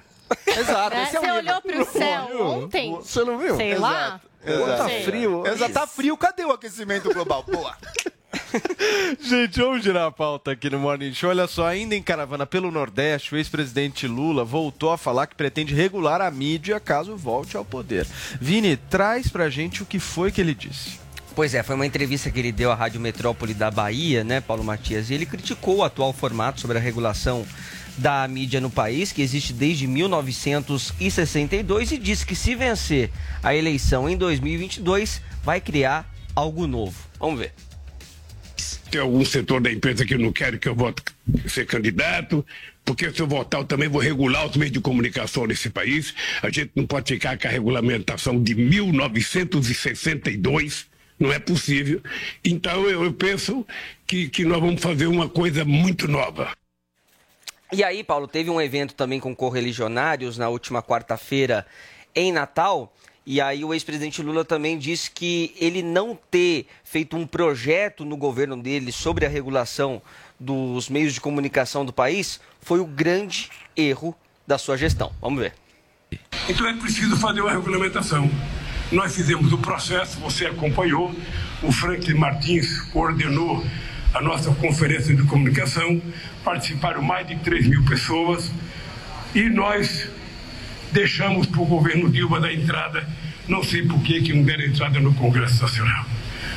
[0.47, 0.95] Exato.
[0.95, 1.01] Né?
[1.01, 1.35] é o Você nível.
[1.35, 2.91] olhou pro céu ontem?
[2.95, 3.55] Você não viu?
[3.55, 4.21] Sei lá.
[4.45, 4.77] Exato.
[4.77, 5.47] Tá frio.
[5.47, 6.17] Exato, tá frio.
[6.17, 7.43] Cadê o aquecimento global?
[7.43, 7.75] Boa.
[9.19, 11.29] Gente, vamos girar a pauta aqui no Morning Show.
[11.29, 15.73] Olha só, ainda em caravana pelo Nordeste, o ex-presidente Lula voltou a falar que pretende
[15.73, 18.07] regular a mídia caso volte ao poder.
[18.39, 20.99] Vini, traz pra gente o que foi que ele disse.
[21.35, 24.63] Pois é, foi uma entrevista que ele deu à Rádio Metrópole da Bahia, né, Paulo
[24.63, 25.09] Matias?
[25.09, 27.45] E ele criticou o atual formato sobre a regulação
[27.97, 33.09] da mídia no país, que existe desde 1962, e disse que se vencer
[33.43, 36.95] a eleição em 2022, vai criar algo novo.
[37.19, 37.51] Vamos ver.
[38.89, 41.03] Tem algum setor da imprensa que não quer que eu vote
[41.47, 42.43] ser candidato,
[42.83, 46.15] porque se eu votar eu também vou regular os meios de comunicação nesse país.
[46.41, 50.87] A gente não pode ficar com a regulamentação de 1962,
[51.19, 52.01] não é possível.
[52.43, 53.63] Então eu, eu penso
[54.07, 56.51] que, que nós vamos fazer uma coisa muito nova.
[57.71, 61.67] E aí, Paulo, teve um evento também com correligionários na última quarta-feira
[62.15, 62.91] em Natal.
[63.23, 68.17] E aí o ex-presidente Lula também disse que ele não ter feito um projeto no
[68.17, 70.01] governo dele sobre a regulação
[70.39, 74.15] dos meios de comunicação do país foi o grande erro
[74.47, 75.11] da sua gestão.
[75.21, 75.53] Vamos ver.
[76.49, 78.27] Então é preciso fazer uma regulamentação.
[78.91, 81.13] Nós fizemos o processo, você acompanhou,
[81.61, 83.63] o Franklin Martins coordenou
[84.13, 86.01] a nossa conferência de comunicação,
[86.43, 88.51] participaram mais de 3 mil pessoas
[89.35, 90.07] e nós
[90.91, 93.07] deixamos para o governo Dilma dar entrada,
[93.47, 96.05] não sei por que, que não deram entrada no Congresso Nacional.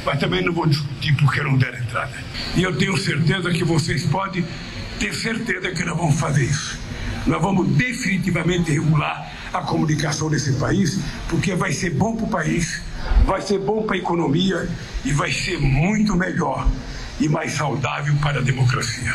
[0.05, 2.13] Mas também não vou discutir por que não deram entrada.
[2.57, 4.45] E eu tenho certeza que vocês podem
[4.99, 6.79] ter certeza que nós vamos fazer isso.
[7.27, 12.83] Nós vamos definitivamente regular a comunicação nesse país, porque vai ser bom para o país,
[13.27, 14.69] vai ser bom para a economia
[15.05, 16.67] e vai ser muito melhor
[17.23, 19.13] e mais saudável para a democracia.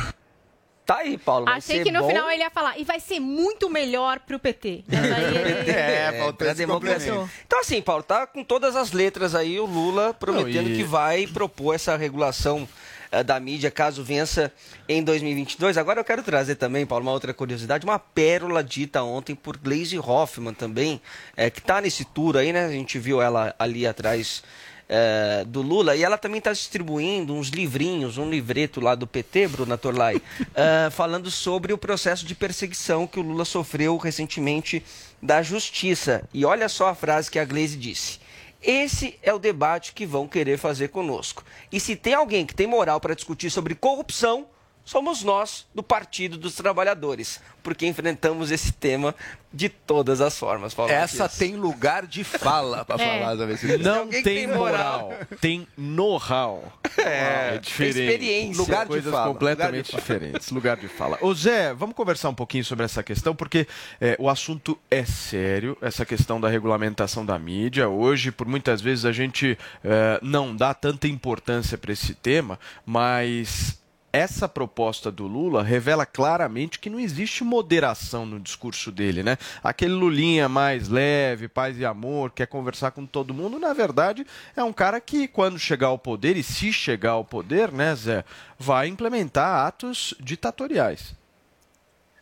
[0.86, 1.44] Tá aí, Paulo.
[1.46, 4.20] vai Achei ser que no bom final ele ia falar, e vai ser muito melhor
[4.22, 4.86] pro PT.
[4.90, 7.28] Aí ele- É, faltou pra esse democracia.
[7.46, 10.84] Então, assim, Paulo, tá com todas as letras aí o Lula prometendo Não, e- que
[10.86, 12.66] vai propor essa regulação
[13.12, 14.52] eh, da mídia caso vença
[14.88, 15.78] em 2022.
[15.78, 19.98] Agora eu quero trazer também, Paulo, uma outra curiosidade, uma pérola dita ontem por Glaze
[19.98, 21.02] Hoffman também,
[21.38, 22.66] eh, que tá nesse tour aí, né?
[22.66, 24.44] A gente viu ela ali atrás
[24.90, 29.48] eh, do Lula e ela também está distribuindo uns livrinhos, um livreto lá do PT,
[29.50, 30.22] Bruna Torlai,
[30.56, 34.84] eh, falando sobre o processo de perseguição que o Lula sofreu recentemente
[35.22, 36.24] da justiça.
[36.34, 38.20] E olha só a frase que a Gleisi disse.
[38.62, 41.44] Esse é o debate que vão querer fazer conosco.
[41.72, 44.48] E se tem alguém que tem moral para discutir sobre corrupção,
[44.88, 49.14] somos nós do Partido dos Trabalhadores, porque enfrentamos esse tema
[49.52, 50.74] de todas as formas.
[50.74, 51.38] Paulo Essa Matias.
[51.38, 53.20] tem lugar de fala pra É.
[53.20, 53.62] falar talvez.
[53.82, 55.14] Não alguém tem, tem moral.
[55.42, 56.72] tem know-how.
[56.98, 58.00] É, diferente.
[58.00, 58.62] experiência.
[58.62, 60.50] Lugar de coisas fala, completamente lugar de diferentes.
[60.52, 61.18] Lugar de fala.
[61.22, 63.68] Ô Zé, vamos conversar um pouquinho sobre essa questão, porque
[64.00, 67.90] é, o assunto é sério, essa questão da regulamentação da mídia.
[67.90, 73.78] Hoje, por muitas vezes, a gente é, não dá tanta importância para esse tema, mas
[74.18, 79.38] essa proposta do Lula revela claramente que não existe moderação no discurso dele, né?
[79.64, 84.26] Aquele Lulinha mais leve, paz e amor, quer conversar com todo mundo, na verdade,
[84.56, 88.26] é um cara que quando chegar ao poder e se chegar ao poder, né, Zé,
[88.58, 91.16] vai implementar atos ditatoriais.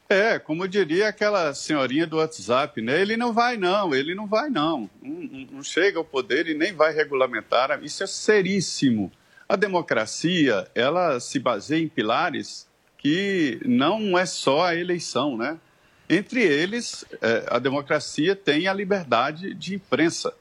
[0.08, 3.02] É, como diria aquela senhorinha do WhatsApp, né?
[3.02, 4.88] Ele não vai, não, ele não vai, não.
[5.02, 7.80] Não, não- chega ao poder e nem vai regulamentar.
[7.84, 9.12] Isso é seríssimo.
[9.48, 15.60] A democracia, ela se baseia em pilares que não é só a eleição, né?
[16.10, 20.34] Entre eles, eh, a democracia tem a liberdade de imprensa.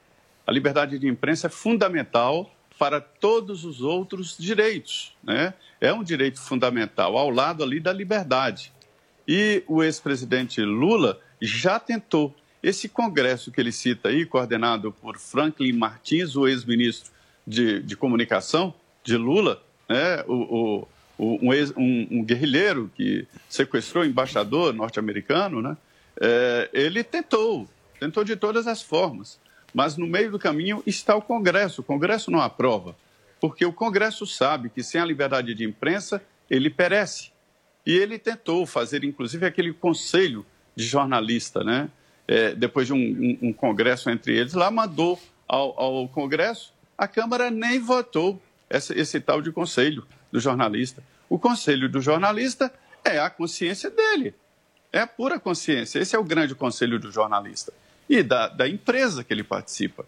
[0.47, 5.53] A liberdade de imprensa é fundamental para todos os outros direitos, né?
[5.79, 8.73] É um direito fundamental, ao lado ali da liberdade.
[9.29, 12.35] E o ex-presidente Lula já tentou.
[12.63, 17.13] Esse congresso que ele cita aí, coordenado por Franklin Martins, o ex-ministro
[17.47, 20.87] de, de comunicação de Lula, né, o,
[21.19, 25.77] o- um, ex- um- um guerrilheiro que sequestrou o embaixador norte-americano, né,
[26.21, 27.69] é, ele tentou,
[28.01, 29.39] tentou de todas as formas.
[29.73, 31.81] Mas no meio do caminho está o Congresso.
[31.81, 32.95] O Congresso não aprova,
[33.41, 37.31] porque o Congresso sabe que sem a liberdade de imprensa ele perece.
[37.85, 41.89] E ele tentou fazer, inclusive, aquele conselho de jornalista, né?
[42.27, 47.07] É, depois de um, um- um congresso entre eles, lá mandou ao, ao Congresso, a
[47.09, 48.41] Câmara nem votou
[48.75, 51.03] essa- esse tal de conselho do jornalista.
[51.29, 52.73] O conselho do jornalista
[53.05, 54.35] é a consciência dele,
[54.93, 55.99] é a pura consciência.
[55.99, 57.73] Esse é o grande conselho do jornalista
[58.09, 60.05] e da, da empresa que ele participa.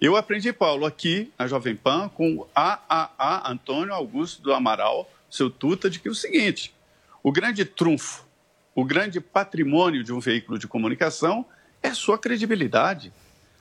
[0.00, 5.88] Eu aprendi, Paulo, aqui na Jovem Pan com AAA Antônio Augusto do Amaral, seu tuta,
[5.88, 6.74] de que é o seguinte:
[7.22, 8.24] o grande trunfo,
[8.74, 11.46] o grande patrimônio de um veículo de comunicação
[11.82, 13.12] é sua credibilidade.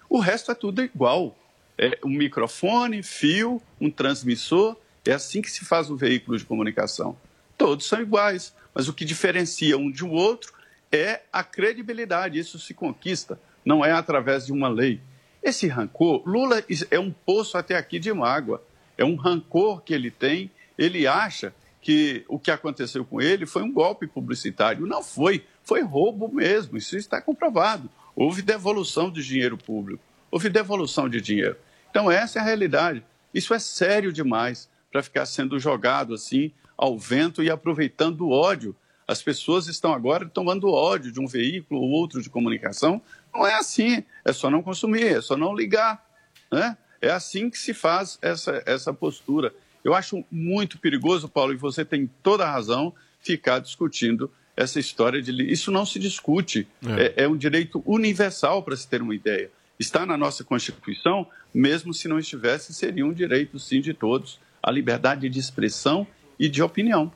[0.10, 1.38] O resto é tudo igual.
[1.84, 4.78] É um microfone, fio, um transmissor.
[5.06, 7.18] É assim que se faz um veículo de comunicação.
[7.58, 10.54] Todos são iguais, mas o que diferencia um de um outro
[10.90, 12.40] é a credibilidade.
[12.40, 15.02] Isso se conquista, não é através de uma lei.
[15.44, 18.64] Esse rancor, Lula é um poço até aqui de mágoa.
[18.98, 20.50] É um rancor que ele tem.
[20.78, 24.88] Ele acha que o que aconteceu com ele foi um golpe publicitário.
[24.88, 26.78] Não foi, foi roubo mesmo.
[26.78, 27.90] Isso está comprovado.
[28.16, 31.58] Houve devolução de dinheiro público, houve devolução de dinheiro.
[31.94, 33.06] Então, essa é a realidade.
[33.32, 38.76] Isso é sério demais para ficar sendo jogado assim ao vento e aproveitando o ódio.
[39.08, 43.00] As pessoas estão agora tomando ódio de um veículo ou outro de comunicação.
[43.32, 44.04] Não é assim.
[44.26, 46.04] É só não consumir, é só não ligar.
[46.52, 46.76] Né?
[47.00, 49.54] É assim que se faz essa, essa postura.
[49.84, 55.22] Eu acho muito perigoso, Paulo, e você tem toda a razão, ficar discutindo essa história
[55.22, 55.32] de.
[55.44, 56.68] Isso não se discute.
[56.84, 57.22] É.
[57.22, 59.52] É, é um direito universal, para se ter uma ideia.
[59.80, 64.72] Está na nossa Constituição, mesmo se não estivesse, seria um direito, sim, de todos, a
[64.72, 66.08] liberdade de expressão
[66.40, 67.12] e de opinião.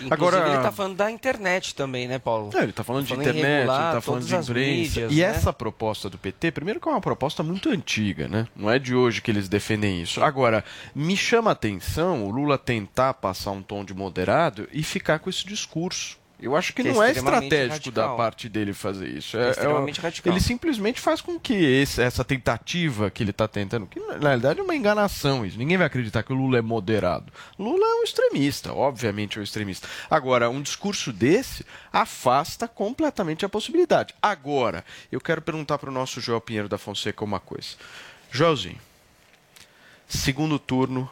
[0.00, 2.50] Inclusive, Agora- ele está falando da internet também, né, Paulo?
[2.54, 4.52] É, ele está falando de em internet, ele regular está falando de imprensa.
[4.52, 5.20] mídias, e né?
[5.22, 8.48] essa proposta do PT, primeiro que é uma proposta muito antiga, né?
[8.56, 10.22] Não é de hoje que eles defendem isso.
[10.22, 15.18] Agora, me chama a atenção o Lula tentar passar um tom de moderado e ficar
[15.18, 16.18] com esse discurso.
[16.38, 18.16] Eu acho que, Que é não é extremamente estratégico da radical.
[18.18, 19.38] parte dele fazer isso.
[19.38, 20.30] É extremamente radical.
[20.34, 24.60] Ele simplesmente faz com que esse- essa tentativa que ele está tentando, que na realidade
[24.60, 25.56] é uma enganação isso.
[25.56, 27.32] Ninguém vai acreditar que o Lula é moderado.
[27.58, 29.88] Lula é um extremista, obviamente é um extremista.
[30.10, 34.14] Agora, um discurso desse afasta completamente a possibilidade.
[34.20, 37.76] Agora, eu quero perguntar para o nosso Joel Pinheiro da Fonseca uma coisa.
[38.30, 38.78] Joelzinho,
[40.06, 41.08] segundo turno,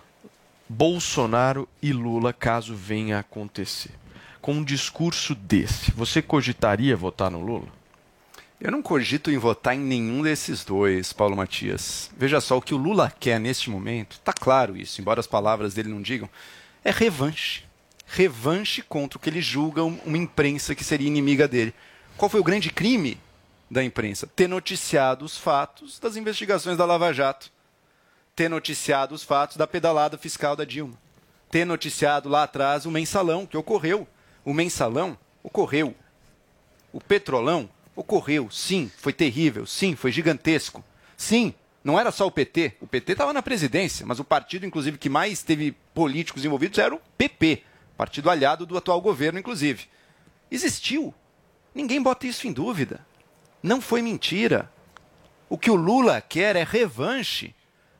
[0.69, 3.91] Bolsonaro e Lula, caso venha a acontecer.
[4.45, 7.69] Com um discurso desse, você cogitaria votar no Lula?
[8.61, 12.11] Eu não cogito em votar em nenhum desses dois, Paulo Matias.
[12.15, 15.73] Veja só, o que o Lula quer neste momento, tá claro isso, embora as palavras
[15.73, 16.29] dele não digam,
[16.85, 17.65] é revanche.
[18.07, 21.73] Revanche contra o que ele julga um- uma imprensa que seria inimiga dele.
[22.15, 23.19] Qual foi o grande crime
[23.71, 24.27] da imprensa?
[24.37, 27.51] Ter noticiado os fatos das investigações da Lava Jato.
[28.37, 30.99] ter noticiado os fatos da pedalada fiscal da Dilma.
[31.51, 34.07] Ter noticiado lá atrás o mensalão que ocorreu.
[34.45, 35.95] O mensalão ocorreu.
[36.93, 38.51] O petrolão ocorreu.
[38.51, 39.67] Sim, foi terrível.
[39.67, 40.85] Sim, foi gigantesco.
[41.17, 42.75] Sim, não era só o PT.
[42.81, 46.95] O PT estava na presidência, mas o partido, inclusive, que mais teve políticos envolvidos era
[46.95, 47.63] o PP,
[47.97, 49.87] partido aliado do atual governo, inclusive.
[50.51, 51.15] Existiu.
[51.75, 53.05] Ninguém bota isso em dúvida.
[53.63, 54.71] Não foi mentira.
[55.49, 57.55] O que o Lula quer é revanche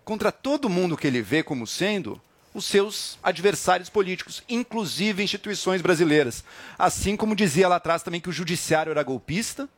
[0.05, 2.21] contra todo mundo que ele vê como sendo
[2.55, 6.45] os seus adversários políticos, inclusive instituições brasileiras.
[6.79, 9.69] Assim como dizia lá atrás também que o judiciário era golpista,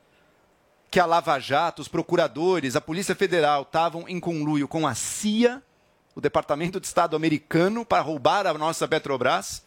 [0.91, 5.62] que a Lava Jato, os procuradores, a Polícia Federal estavam em conluio com a CIA,
[6.15, 9.65] o Departamento de Estado americano, para roubar a nossa Petrobras.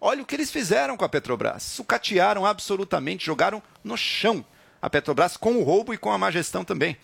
[0.00, 1.64] Olha o que eles fizeram com a Petrobras.
[1.64, 4.44] Sucatearam absolutamente, jogaram no chão
[4.80, 6.96] a Petrobras com o roubo e com a má gestão também.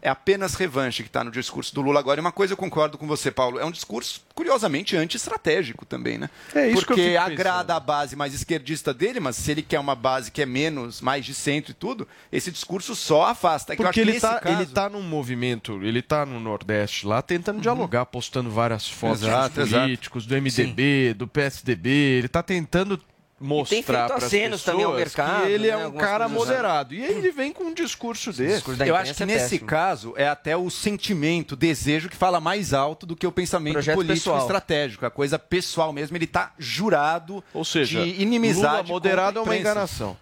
[0.00, 2.20] É apenas revanche que está no discurso do Lula agora.
[2.20, 3.58] E uma coisa eu concordo com você, Paulo.
[3.58, 6.30] É um discurso, curiosamente, anti-estratégico também, né?
[6.54, 9.80] É isso que eu Porque agrada a base mais esquerdista dele, mas se ele quer
[9.80, 13.72] uma base que é menos, mais de centro e tudo, esse discurso só afasta.
[13.72, 17.04] É Porque que ele nesse tá, caso- ele tá num movimento, ele tá no Nordeste
[17.04, 21.88] lá, tentando dialogar, postando várias fotos Exato, dos políticos, do MDB, do PSDB.
[21.90, 23.00] Ele tá tentando
[23.40, 26.24] mostrar para as acenos também ao pessoas mercado, que ele é né, um algumas cara
[26.24, 26.34] assim.
[26.34, 26.94] moderado.
[26.94, 28.64] E ele vem com um discurso desse.
[28.86, 33.06] Eu acho que nesse caso é até o sentimento, o desejo que fala mais alto
[33.06, 34.38] do que o pensamento Projeto político pessoal.
[34.40, 35.06] estratégico.
[35.06, 38.66] A coisa pessoal mesmo, ele está jurado Ou seja, de inimizade.
[38.66, 40.16] Lula moderado é uma enganação.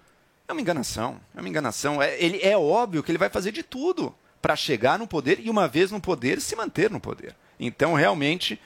[0.48, 2.00] É uma enganação, é uma enganação.
[2.00, 5.50] É, ele, é óbvio que ele vai fazer de tudo para chegar no poder e,
[5.50, 7.34] uma vez no poder, se manter no poder.
[7.58, 8.60] Então, realmente,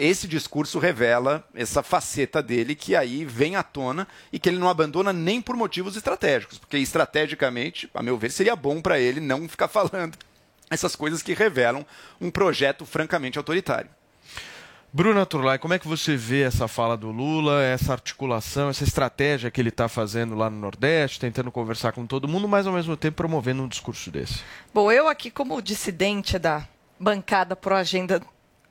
[0.00, 4.68] esse discurso revela essa faceta dele que aí vem à tona e que ele não
[4.68, 9.48] abandona nem por motivos estratégicos, porque estrategicamente, a meu ver, seria bom para ele não
[9.48, 10.16] ficar falando
[10.70, 11.84] essas coisas que revelam
[12.20, 13.90] um projeto francamente autoritário.
[14.92, 19.50] Bruna Turlai, como é que você vê essa fala do Lula, essa articulação, essa estratégia
[19.50, 22.96] que ele está fazendo lá no Nordeste, tentando conversar com todo mundo, mas ao mesmo
[22.96, 24.40] tempo promovendo um discurso desse?
[24.72, 26.64] Bom, eu aqui como dissidente da
[26.96, 28.22] bancada pro Agenda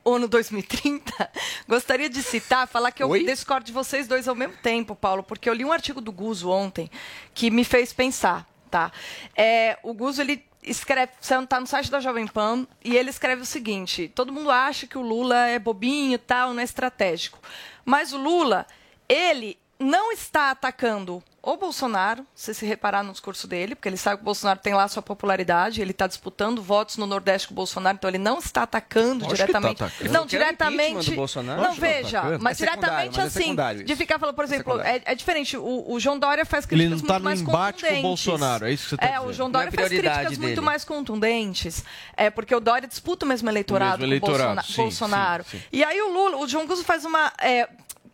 [0.04, 1.30] ONU 2030,
[1.66, 5.48] gostaria de citar, falar que eu discordo de vocês dois ao mesmo tempo, Paulo, porque
[5.48, 6.90] eu li um artigo do Guzo ontem
[7.32, 8.92] que me fez pensar, tá?
[9.36, 13.46] É, o Guzo, ele escreve, está no site da Jovem Pan, e ele escreve o
[13.46, 17.38] seguinte, todo mundo acha que o Lula é bobinho e tal, não é estratégico.
[17.84, 18.66] Mas o Lula,
[19.08, 24.16] ele não está atacando o Bolsonaro, se se reparar no discurso dele, porque ele sabe
[24.16, 27.56] que o Bolsonaro tem lá sua popularidade, ele está disputando votos no Nordeste com o
[27.56, 29.82] Bolsonaro, então ele não está atacando que tá diretamente.
[29.84, 30.10] atacando.
[30.12, 31.10] Não, diretamente.
[31.10, 31.60] do Bolsonaro.
[31.60, 32.42] Não, tá veja, atacando.
[32.42, 33.98] mas É diretamente mas é assim, secundário de isso.
[34.00, 35.02] ficar falando, por exemplo, secundário.
[35.04, 35.56] é, é diferente.
[35.58, 37.90] O, o João Dória faz Ele críticas não tá muito no mais embate com o
[37.90, 38.02] contundentes.
[38.24, 39.28] Bolsonaro, é isso que você tá É, dizendo.
[39.28, 40.60] o João é Dória faz críticas muito dele.
[40.62, 41.84] mais contundentes,
[42.16, 44.82] é, porque o Dória disputa o mesmo eleitorado O mesmo com o eleitorado, Bolsona- sim,
[44.82, 45.44] Bolsonaro.
[45.44, 45.64] sim, sim.
[45.70, 47.30] E aí o Lula, o João Guzo faz uma...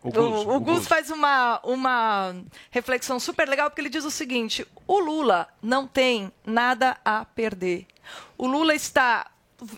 [0.03, 0.89] é, O Guzo, o o Guzo Guzo.
[0.89, 2.35] faz uma, uma
[2.69, 7.85] reflexão super legal, porque ele diz o seguinte: o Lula não tem nada a perder.
[8.37, 9.31] O Lula está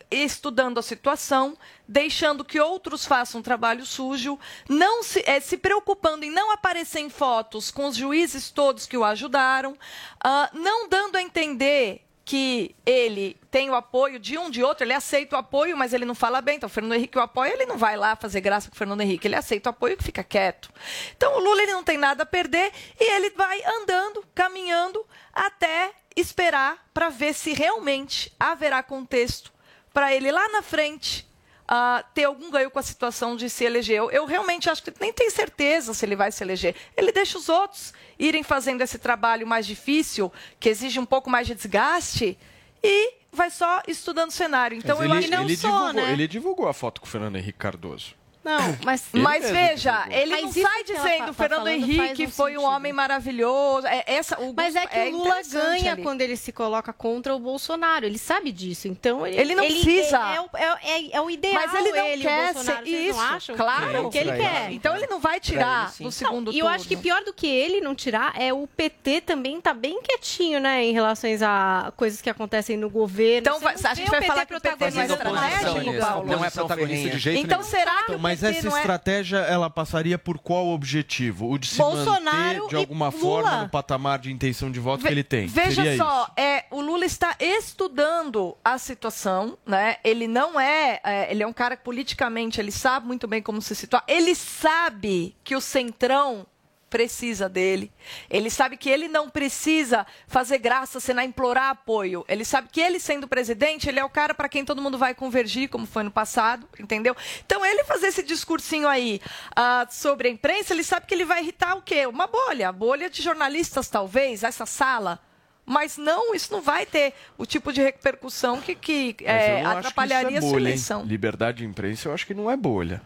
[0.10, 1.58] estudando a situação,
[1.88, 7.10] deixando que outros façam trabalho sujo, não se, eh, se preocupando em não aparecer em
[7.10, 9.78] fotos com os juízes todos que o ajudaram,
[10.24, 14.94] ah, não dando a entender que ele tem o apoio de um, de outro, ele
[14.94, 16.56] aceita o apoio, mas ele não fala bem.
[16.56, 19.02] Então, o Fernando Henrique o apoia, ele não vai lá fazer graça com o Fernando
[19.02, 20.72] Henrique, ele aceita o apoio e fica quieto.
[21.16, 25.92] Então, o Lula ele não tem nada a perder e ele vai andando, caminhando, até
[26.16, 29.52] esperar para ver se realmente haverá contexto
[29.94, 31.28] para ele lá na frente
[31.76, 33.98] ah, ter algum ganho com a situação de se eleger.
[33.98, 36.76] Eu, eu realmente acho que nem tem certeza se ele vai se eleger.
[36.96, 41.48] Ele deixa os outros irem fazendo esse trabalho mais difícil, que exige um pouco mais
[41.48, 42.38] de desgaste,
[42.84, 44.78] e vai só estudando o cenário.
[44.78, 47.38] Então Mas eu ele, acho que ele divulgou, ele divulgou a foto com o Fernando
[47.38, 48.14] Henrique Cardoso.
[48.44, 52.30] Não, mas, Ele Mas mesmo veja, ele Mas não sai dizendo tá- Fernando Henrique um
[52.30, 53.88] foi um homem maravilhoso.
[53.88, 56.04] É, essa, o Mas é que é o Lula ganha ali.
[56.04, 58.06] quando ele se coloca contra o Bolsonaro.
[58.06, 58.88] Ele sabe disso.
[58.88, 60.18] Então ele, Ele não precisa.
[60.18, 61.54] É, o- é, é- é o ideal.
[61.54, 63.18] Mas ele não ele, quer ser isso.
[63.18, 63.56] não acham?
[63.56, 64.08] Claro.
[64.08, 64.72] É que ele ele, quer.
[64.72, 67.80] Então ele não vai tirar no segundo E eu acho que pior do que ele
[67.82, 72.30] não tirar é o PT também tá bem quietinho, né, em relação a coisas que
[72.30, 73.38] acontecem no governo.
[73.40, 76.06] Então vai- não a gente vai o falar que o PT não é protagonista nada.
[76.06, 76.28] Paulo?
[76.32, 77.70] Não é protagonista de jeito Então nenhum.
[77.72, 78.12] será que
[78.42, 78.80] Mas essa é...
[78.80, 81.50] estratégia, ela passaria por qual objetivo?
[81.50, 85.12] O de se Bolsonaro manter, de alguma forma, no patamar de intenção de voto que
[85.12, 85.48] ele tem?
[85.48, 89.98] Veja Seria só, é, o Lula está estudando a situação, né?
[90.04, 93.62] Ele não é, é, ele é um cara que politicamente ele sabe muito bem como
[93.62, 94.04] se situar.
[94.08, 96.46] Ele sabe que o centrão
[96.94, 97.92] precisa dele.
[98.30, 102.24] Ele sabe que ele não precisa fazer graça, senão implorar apoio.
[102.28, 105.16] Ele sabe que ele, sendo presidente, ele é o cara para quem todo mundo vai
[105.16, 107.16] convergir, como foi no passado, entendeu?
[107.44, 109.20] Então, ele fazer esse discursinho aí
[109.56, 112.06] ah, sobre a imprensa, ele sabe que ele vai irritar o quê?
[112.06, 112.72] Uma bolha.
[112.72, 115.20] Bolha de jornalistas, talvez, essa sala.
[115.66, 120.28] Mas não, isso não vai ter o tipo de repercussão que, que é, que atrapalharia
[120.28, 121.04] isso é a sua bolha, eleição.
[121.04, 123.02] Liberdade de imprensa, eu acho que não é bolha.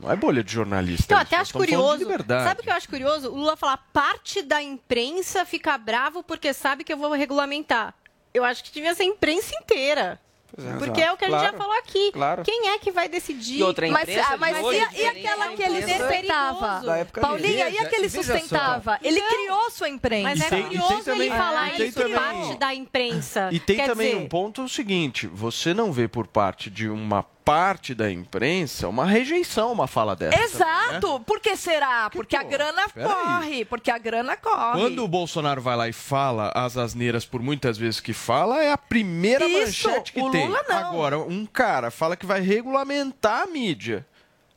[0.00, 1.04] Não é bolha de jornalista.
[1.04, 1.26] Então, isso.
[1.26, 2.04] até acho curioso.
[2.28, 3.30] Sabe o que eu acho curioso?
[3.30, 7.94] O Lula falar parte da imprensa fica bravo porque sabe que eu vou regulamentar.
[8.34, 10.18] Eu acho que devia ser a imprensa inteira.
[10.56, 12.10] é, Porque é o que a gente claro, já falou aqui.
[12.12, 12.42] claro.
[12.42, 13.58] Quem é que vai decidir?
[13.58, 16.82] E outra, Mas, imprensa ah, mas hoje e, é e aquela que ele sustentava?
[17.20, 18.32] Paulinha, e a que ele Veja só.
[18.32, 18.98] sustentava?
[19.02, 20.28] Ele criou sua imprensa.
[20.30, 23.48] Mas é tem- curioso também- ele falar isso, também- parte da imprensa.
[23.52, 27.22] E tem Quer também dizer, um ponto seguinte: você não vê por parte de uma
[27.44, 30.36] parte da imprensa uma rejeição uma fala dessa.
[30.36, 30.96] também, né?
[30.96, 31.20] Exato.
[31.20, 32.08] Por que será?
[32.10, 33.64] Porque a grana corre.
[33.64, 34.80] Porque a grana corre.
[34.80, 38.72] Quando o Bolsonaro vai lá e fala as asneiras por muitas vezes que fala, é
[38.72, 40.46] a primeira Isso, manchete que o tem.
[40.46, 40.76] Lula não.
[40.76, 44.06] Agora, um cara fala que vai regulamentar a mídia.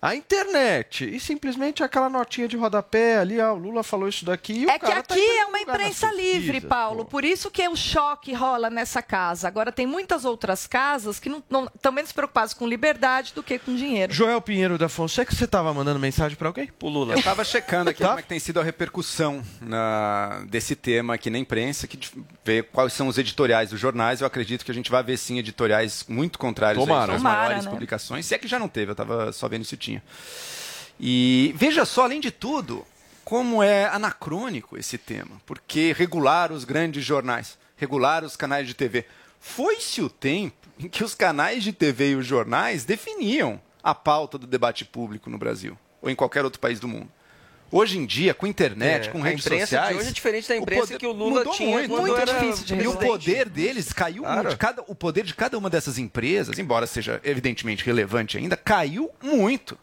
[0.06, 1.04] A internet.
[1.16, 4.54] E simplesmente aquela notinha de rodapé ali, ah, o Lula falou isso daqui.
[4.54, 7.06] E o É que cara tá aqui em é uma imprensa livre, Paulo.
[7.06, 9.48] Por isso que o choque rola nessa casa.
[9.48, 13.58] Agora, tem muitas outras casas que não, não, estão menos preocupadas com liberdade do que
[13.58, 14.14] com dinheiro.
[14.14, 16.68] Joel Pinheiro da Fonseca, você estava mandando mensagem para alguém?
[16.68, 17.14] Pro Lula.
[17.14, 21.30] Eu estava checando aqui como é que tem sido a repercussão na- desse tema aqui
[21.30, 22.00] na imprensa, que
[22.44, 24.22] ver quais são os editoriais dos jornais.
[24.22, 27.14] Eu acredito que a gente vai ver sim editoriais muito contrários Tomara.
[27.14, 27.72] às Tomara, maiores né?
[27.72, 28.26] publicações.
[28.26, 29.95] Se é que já não teve, eu estava só vendo se tinha.
[31.00, 32.86] E veja só, além de tudo,
[33.24, 39.06] como é anacrônico esse tema, porque regular os grandes jornais, regular os canais de TV.
[39.40, 44.38] Foi-se o tempo em que os canais de TV e os jornais definiam a pauta
[44.38, 47.10] do debate público no Brasil ou em qualquer outro país do mundo.
[47.72, 49.98] Hoje em dia, com internet, É, com a redes sociais.
[49.98, 52.66] hoje é diferente da imprensa poder que o Lula mudou tinha muito, muito era difícil
[52.66, 54.44] de E o poder deles caiu Claro.
[54.44, 54.58] muito.
[54.58, 59.78] Cada, o poder de cada uma dessas empresas, embora seja evidentemente relevante ainda, caiu muito.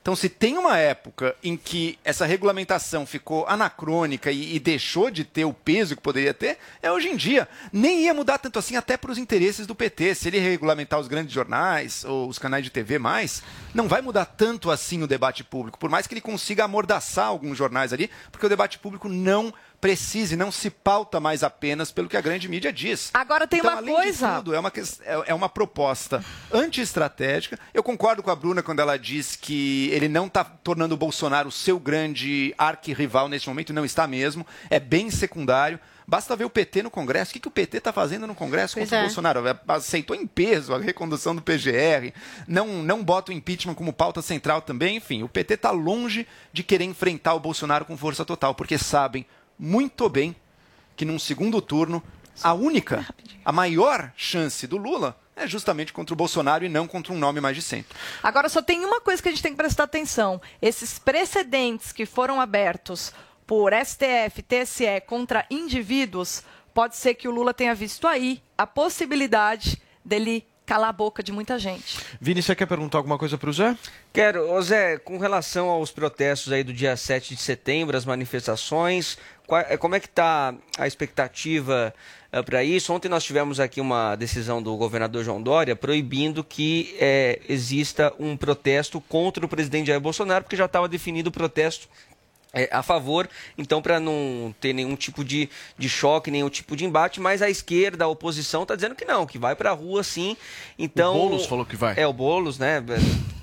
[0.00, 5.24] Então, se tem uma época em que essa regulamentação ficou anacrônica e, e deixou de
[5.24, 7.46] ter o peso que poderia ter, é hoje em dia.
[7.70, 10.14] Nem ia mudar tanto assim, até para os interesses do PT.
[10.14, 13.42] Se ele regulamentar os grandes jornais ou os canais de TV mais,
[13.74, 15.78] não vai mudar tanto assim o debate público.
[15.78, 20.36] Por mais que ele consiga amordaçar alguns jornais ali, porque o debate público não precise,
[20.36, 23.10] não se pauta mais apenas pelo que a grande mídia diz.
[23.14, 24.28] Agora tem Então, uma além coisa.
[24.28, 24.72] De tudo, é, uma,
[25.04, 27.58] é é uma proposta anti-estratégica.
[27.72, 31.48] Eu concordo com a Bruna quando ela diz que ele não está tornando o Bolsonaro
[31.48, 34.46] o seu grande arquirrival nesse momento, não está mesmo.
[34.68, 35.78] É bem secundário.
[36.06, 37.30] Basta ver o PT no Congresso.
[37.30, 39.00] O que, que o PT está fazendo no Congresso Pois contra é.
[39.00, 39.42] o Bolsonaro?
[39.68, 42.12] Aceitou em peso a recondução do PGR,
[42.48, 44.96] não, não bota o impeachment como pauta central também.
[44.96, 49.24] Enfim, o PT está longe de querer enfrentar o Bolsonaro com força total, porque sabem
[49.60, 50.34] muito bem
[50.96, 52.02] que num segundo turno,
[52.42, 53.06] a única,
[53.44, 57.42] a maior chance do Lula é justamente contra o Bolsonaro e não contra um nome
[57.42, 57.94] mais de centro.
[58.22, 62.06] Agora só tem uma coisa que a gente tem que prestar atenção: esses precedentes que
[62.06, 63.12] foram abertos
[63.46, 66.42] por STF, TSE contra indivíduos,
[66.72, 71.32] pode ser que o Lula tenha visto aí a possibilidade dele calar a boca de
[71.32, 71.98] muita gente.
[72.20, 73.76] Vini, você quer perguntar alguma coisa para o Zé?
[74.12, 79.18] Quero, ô Zé, com relação aos protestos aí do dia 7 de setembro, as manifestações,
[79.78, 81.94] como é que está a expectativa
[82.44, 82.92] para isso?
[82.92, 88.36] Ontem nós tivemos aqui uma decisão do governador João Dória proibindo que eh, exista um
[88.36, 91.88] protesto contra o presidente Jair Bolsonaro, porque já estava definido o protesto
[92.70, 95.48] a favor, então para não ter nenhum tipo de,
[95.78, 99.24] de choque, nenhum tipo de embate, mas a esquerda, a oposição está dizendo que não,
[99.24, 100.36] que vai para a rua sim.
[100.78, 101.94] Então, O Boulos falou que vai.
[101.96, 102.82] É, o Boulos, né,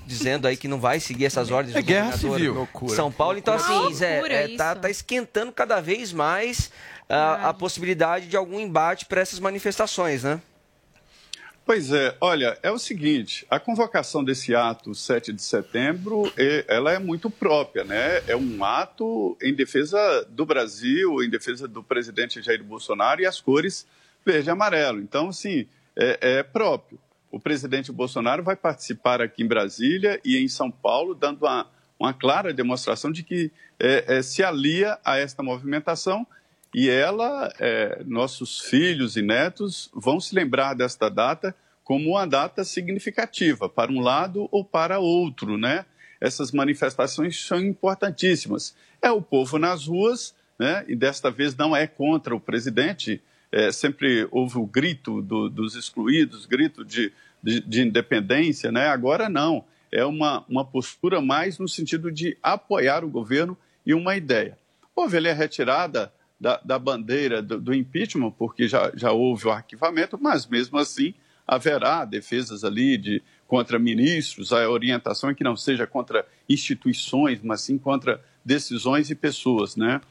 [0.08, 2.54] dizendo aí que não vai seguir essas ordens É do guerra governador civil.
[2.54, 2.94] Loucura.
[2.94, 3.38] São Paulo.
[3.38, 3.78] Então Loucura.
[3.78, 6.72] assim, Zé, é, tá, tá esquentando cada vez mais
[7.08, 10.40] a, a possibilidade de algum embate para essas manifestações, né?
[11.64, 16.32] Pois é, olha, é o seguinte, a convocação desse ato 7 de setembro,
[16.66, 18.22] ela é muito própria, né?
[18.26, 23.38] É um ato em defesa do Brasil, em defesa do presidente Jair Bolsonaro e as
[23.38, 23.86] cores
[24.24, 24.98] verde e amarelo.
[24.98, 26.98] Então, assim, é, é próprio.
[27.30, 31.66] O presidente Bolsonaro vai participar aqui em Brasília e em São Paulo, dando uma,
[31.98, 36.26] uma clara demonstração de que eh, eh, se alia a esta movimentação
[36.74, 42.64] e ela, eh, nossos filhos e netos vão se lembrar desta data como uma data
[42.64, 45.86] significativa para um lado ou para outro, né?
[46.20, 48.74] Essas manifestações são importantíssimas.
[49.00, 50.84] É o povo nas ruas, né?
[50.86, 53.22] E desta vez não é contra o presidente.
[53.50, 58.88] É, sempre houve o grito do- dos excluídos, grito de, de, de independência, né?
[58.88, 59.64] Agora não.
[59.90, 64.58] É uma, uma postura mais no sentido de apoiar o governo e uma ideia.
[64.94, 69.50] houve ali a retirada da, da bandeira do, do impeachment, porque já, já houve o
[69.50, 71.14] arquivamento, mas mesmo assim
[71.46, 77.62] haverá defesas ali de contra ministros, a orientação é que não seja contra instituições, mas
[77.62, 80.02] sim contra decisões e pessoas, né?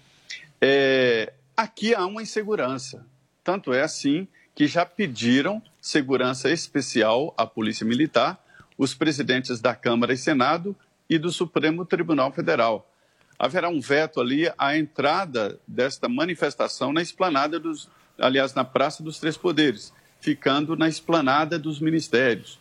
[0.59, 3.05] É, aqui há uma insegurança,
[3.47, 8.37] tanto é assim que já pediram segurança especial à Polícia Militar
[8.77, 10.75] os presidentes da Câmara e Senado
[11.09, 12.91] e do Supremo Tribunal Federal.
[13.39, 17.87] Haverá um veto ali à entrada desta manifestação na esplanada dos,
[18.19, 22.59] aliás, na Praça dos Três Poderes, ficando na esplanada dos ministérios.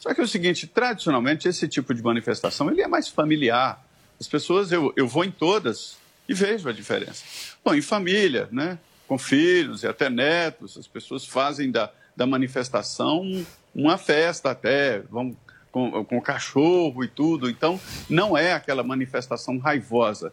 [0.00, 3.86] Só que é o seguinte, tradicionalmente esse tipo de manifestação ele é mais familiar.
[4.20, 5.96] As pessoas, eu, eu vou em todas
[6.28, 7.22] e vejo a diferença.
[7.64, 8.80] Bom, em família, né?
[9.06, 13.44] Com filhos e até netos, as pessoas fazem da, da manifestação
[13.74, 15.36] uma festa até, vão
[15.72, 17.50] com, com cachorro e tudo.
[17.50, 20.32] Então, não é aquela manifestação raivosa.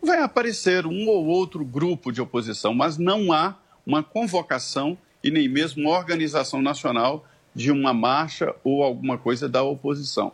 [0.00, 3.56] Vai aparecer um ou outro grupo de oposição, mas não há
[3.86, 9.62] uma convocação e nem mesmo uma organização nacional de uma marcha ou alguma coisa da
[9.62, 10.32] oposição.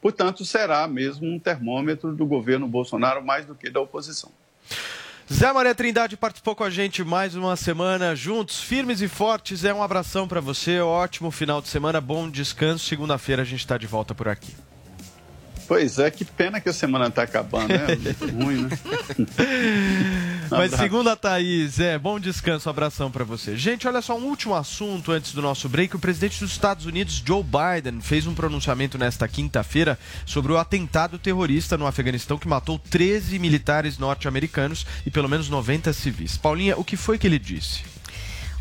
[0.00, 4.30] Portanto, será mesmo um termômetro do governo Bolsonaro mais do que da oposição.
[5.32, 9.64] Zé Maria Trindade participou com a gente mais uma semana juntos, firmes e fortes.
[9.64, 12.84] É um abração para você, ótimo final de semana, bom descanso.
[12.84, 14.54] Segunda-feira a gente está de volta por aqui.
[15.66, 17.86] Pois é, que pena que a semana está acabando, né?
[18.32, 18.70] Ruim, né?
[20.50, 23.56] Mas segunda, Thaís, é, bom descanso, abração para você.
[23.56, 25.96] Gente, olha só, um último assunto antes do nosso break.
[25.96, 31.18] O presidente dos Estados Unidos, Joe Biden, fez um pronunciamento nesta quinta-feira sobre o atentado
[31.18, 36.36] terrorista no Afeganistão que matou 13 militares norte-americanos e pelo menos 90 civis.
[36.36, 37.95] Paulinha, o que foi que ele disse?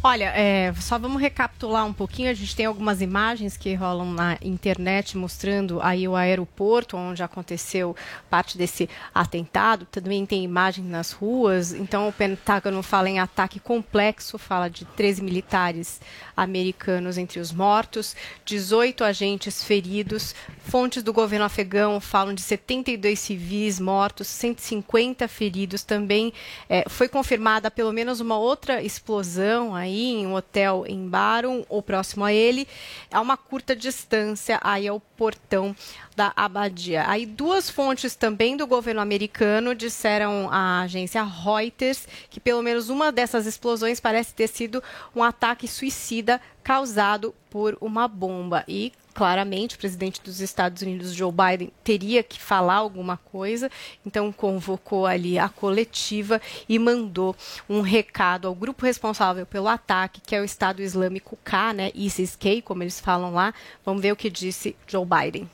[0.08, 2.30] Olha, é, só vamos recapitular um pouquinho.
[2.30, 7.95] A gente tem algumas imagens que rolam na internet mostrando aí o aeroporto onde aconteceu
[8.30, 9.88] parte desse atentado.
[9.88, 11.74] Também tem imagens nas ruas.
[11.74, 15.99] Então o Pentágono fala em ataque complexo, fala de 13 militares
[16.38, 20.36] americanos entre os mortos, 18 agentes feridos.
[20.60, 25.82] Fontes do governo afegão falam de 72 civis mortos, 150 feridos.
[25.82, 26.32] Também
[26.70, 31.82] é, foi confirmada pelo menos uma outra explosão aí em um hotel em Barum ou
[31.82, 32.68] próximo a ele,
[33.12, 35.76] a uma curta distância aí ao portão
[36.16, 37.04] da abadia.
[37.08, 43.12] Aí duas fontes também do governo americano disseram à agência Reuters que pelo menos uma
[43.12, 44.82] dessas explosões parece ter sido
[45.16, 48.64] um ataque suicida causado por uma bomba.
[48.68, 53.72] E claramente o presidente dos Estados Unidos, Joe Biden, teria que falar alguma coisa,
[54.05, 57.34] então convocou ali a coletiva e mandou
[57.70, 62.61] um recado ao grupo responsável pelo ataque, que é o Estado Islâmico K, né, ISIS-K,
[62.61, 63.53] como eles falam lá.
[63.86, 65.49] Vamos ver o que disse Joe Biden.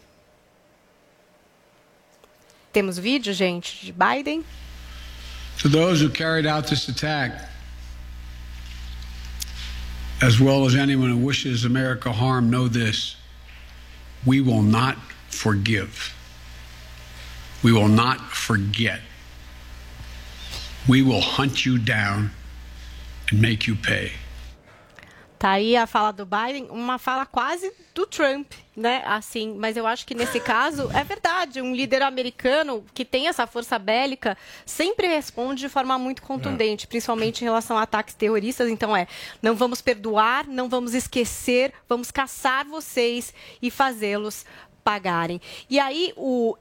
[2.73, 4.43] Temos vídeo, gente, de Biden?
[5.61, 7.47] To those who carried out this attack,
[10.19, 13.20] as well as anyone who wishes America harm, know this.
[14.25, 14.97] We will not
[15.29, 16.15] forgive.
[17.63, 19.01] We will not forget.
[20.87, 22.31] We will hunt you down
[23.29, 24.13] and make you pay.
[25.41, 29.01] Tá aí a fala do Biden, uma fala quase do Trump, né?
[29.07, 31.59] Assim, mas eu acho que nesse caso é verdade.
[31.59, 34.37] Um líder americano que tem essa força bélica
[34.67, 36.87] sempre responde de forma muito contundente, é.
[36.87, 38.69] principalmente em relação a ataques terroristas.
[38.69, 39.07] Então é,
[39.41, 44.45] não vamos perdoar, não vamos esquecer, vamos caçar vocês e fazê-los
[44.83, 45.41] pagarem.
[45.67, 46.55] E aí o,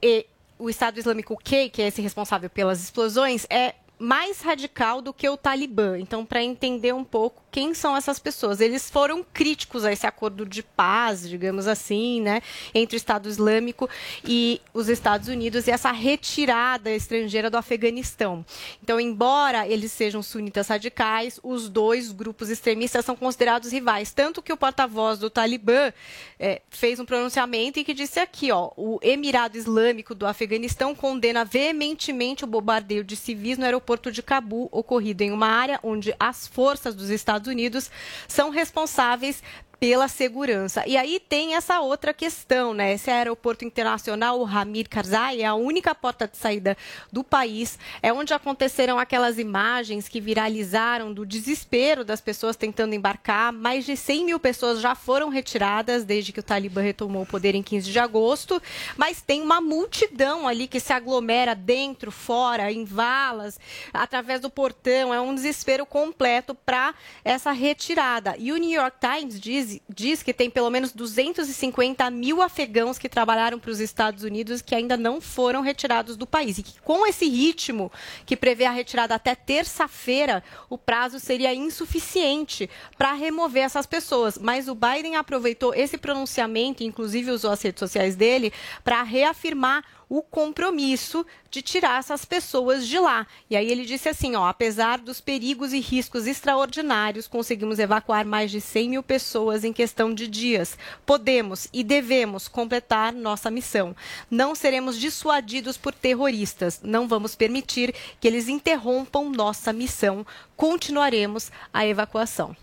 [0.57, 5.29] o Estado Islâmico Q, que é esse responsável pelas explosões, é mais radical do que
[5.29, 5.99] o Talibã.
[5.99, 10.45] Então, para entender um pouco quem são essas pessoas, eles foram críticos a esse acordo
[10.45, 12.41] de paz, digamos assim, né,
[12.73, 13.89] entre o Estado Islâmico
[14.25, 18.43] e os Estados Unidos e essa retirada estrangeira do Afeganistão.
[18.81, 24.11] Então, embora eles sejam sunitas radicais, os dois grupos extremistas são considerados rivais.
[24.13, 25.91] Tanto que o porta-voz do Talibã
[26.39, 31.43] é, fez um pronunciamento e que disse aqui, ó, o Emirado Islâmico do Afeganistão condena
[31.43, 36.15] veementemente o bombardeio de civis no aeroporto aeroporto de Cabu, ocorrido em uma área onde
[36.19, 37.91] as forças dos Estados Unidos
[38.27, 39.43] são responsáveis
[39.81, 40.83] pela segurança.
[40.85, 42.93] E aí tem essa outra questão, né?
[42.93, 46.77] Esse aeroporto internacional, o Hamid Karzai, é a única porta de saída
[47.11, 47.79] do país.
[47.99, 53.51] É onde aconteceram aquelas imagens que viralizaram do desespero das pessoas tentando embarcar.
[53.51, 57.55] Mais de 100 mil pessoas já foram retiradas desde que o Talibã retomou o poder
[57.55, 58.61] em 15 de agosto.
[58.95, 63.59] Mas tem uma multidão ali que se aglomera dentro, fora, em valas,
[63.91, 65.11] através do portão.
[65.11, 66.93] É um desespero completo para
[67.25, 68.35] essa retirada.
[68.37, 73.07] E o New York Times diz diz, que tem pelo menos 250 mil afegãos que
[73.07, 76.57] trabalharam para os Estados Unidos que ainda não foram retirados do país.
[76.57, 77.91] E que com esse ritmo,
[78.25, 84.37] que prevê a retirada até terça-feira, o prazo seria insuficiente para remover essas pessoas.
[84.37, 88.51] Mas o Biden aproveitou esse pronunciamento, inclusive usou as redes sociais dele,
[88.83, 93.25] para reafirmar o compromisso de tirar essas pessoas de lá.
[93.49, 98.51] E aí ele disse assim, ó, apesar dos perigos e riscos extraordinários, conseguimos evacuar mais
[98.51, 100.77] de 100 mil pessoas em questão de dias.
[101.05, 103.95] Podemos e devemos completar nossa missão.
[104.29, 106.81] Não seremos dissuadidos por terroristas.
[106.83, 110.27] Não vamos permitir que eles interrompam nossa missão.
[110.57, 112.53] Continuaremos a evacuação.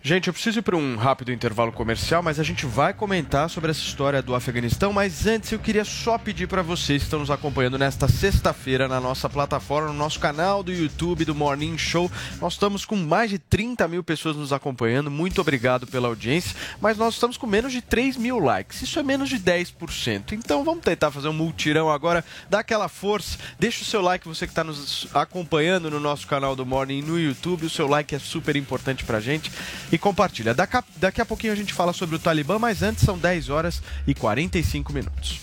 [0.00, 3.72] Gente, eu preciso ir para um rápido intervalo comercial, mas a gente vai comentar sobre
[3.72, 4.92] essa história do Afeganistão.
[4.92, 9.00] Mas antes, eu queria só pedir para vocês que estão nos acompanhando nesta sexta-feira na
[9.00, 12.08] nossa plataforma, no nosso canal do YouTube do Morning Show.
[12.40, 15.10] Nós estamos com mais de 30 mil pessoas nos acompanhando.
[15.10, 16.54] Muito obrigado pela audiência.
[16.80, 18.80] Mas nós estamos com menos de 3 mil likes.
[18.80, 20.32] Isso é menos de 10%.
[20.32, 22.24] Então vamos tentar fazer um multirão agora.
[22.48, 23.36] Dá aquela força.
[23.58, 27.18] Deixa o seu like, você que está nos acompanhando no nosso canal do Morning no
[27.18, 27.66] YouTube.
[27.66, 29.50] O seu like é super importante para gente
[29.90, 30.54] e compartilha.
[30.54, 33.48] Daqui a, daqui a pouquinho a gente fala sobre o Talibã, mas antes são 10
[33.48, 35.40] horas e 45 minutos.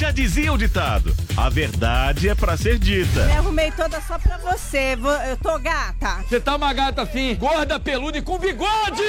[0.00, 3.26] Já dizia o ditado: a verdade é pra ser dita.
[3.26, 4.96] Me arrumei toda só pra você.
[5.28, 6.24] Eu tô gata.
[6.26, 9.02] Você tá uma gata assim, gorda, peluda e com bigode!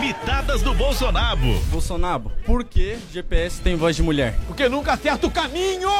[0.00, 1.60] Mitadas do Bolsonaro.
[1.70, 4.38] Bolsonaro, por que GPS tem voz de mulher?
[4.46, 5.90] Porque nunca acerta o caminho!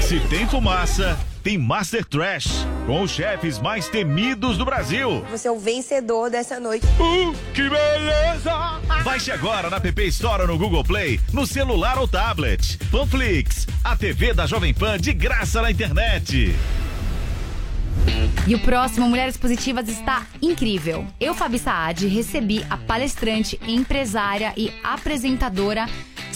[0.00, 5.24] Se tem fumaça, tem Master Trash, com os chefes mais temidos do Brasil.
[5.30, 6.86] Você é o vencedor dessa noite.
[6.98, 8.80] Uh, que beleza!
[9.04, 12.78] Baixe agora na PP Store ou no Google Play, no celular ou tablet.
[12.90, 16.54] Panflix, a TV da Jovem Pan de graça na internet.
[18.46, 21.06] E o próximo Mulheres Positivas está incrível.
[21.20, 25.86] Eu, Fabi Saad, recebi a palestrante, empresária e apresentadora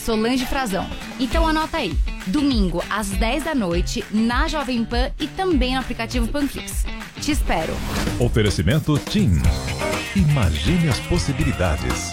[0.05, 0.85] Solange Frazão.
[1.21, 1.97] Então anota aí,
[2.27, 6.85] domingo às 10 da noite, na Jovem Pan e também no aplicativo Panflix.
[7.21, 7.73] Te espero.
[8.19, 9.41] Oferecimento TIM.
[10.17, 12.13] Imagine as possibilidades.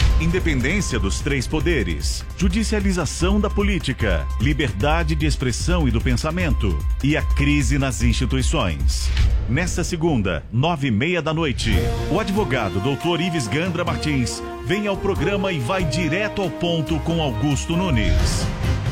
[0.19, 7.21] Independência dos três poderes, judicialização da política, liberdade de expressão e do pensamento e a
[7.21, 9.09] crise nas instituições.
[9.49, 11.71] Nesta segunda, nove e meia da noite,
[12.11, 13.19] o advogado Dr.
[13.19, 18.45] Ives Gandra Martins vem ao programa e vai direto ao ponto com Augusto Nunes.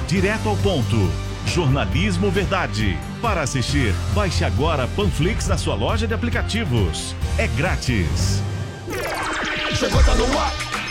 [0.07, 1.09] Direto ao ponto.
[1.45, 2.97] Jornalismo Verdade.
[3.21, 7.15] Para assistir, baixe agora Panflix na sua loja de aplicativos.
[7.37, 8.41] É grátis.
[9.75, 10.53] Chegou, tá no ar,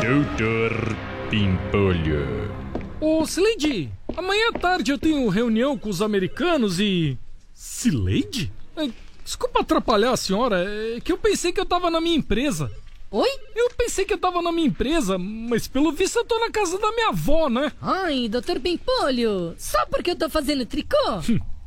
[0.00, 0.96] Doutor
[1.28, 2.50] Pimpolho.
[2.98, 7.18] Ô, Sileide, amanhã à tarde eu tenho reunião com os americanos e.
[7.52, 8.50] Sileide?
[8.74, 8.88] É,
[9.22, 10.64] Desculpa atrapalhar a senhora,
[10.96, 12.72] é que eu pensei que eu tava na minha empresa.
[13.10, 13.28] Oi?
[13.54, 16.78] Eu pensei que eu tava na minha empresa, mas pelo visto eu tô na casa
[16.78, 17.70] da minha avó, né?
[17.82, 20.96] Ai, doutor Pimpolho, só porque eu tô fazendo tricô?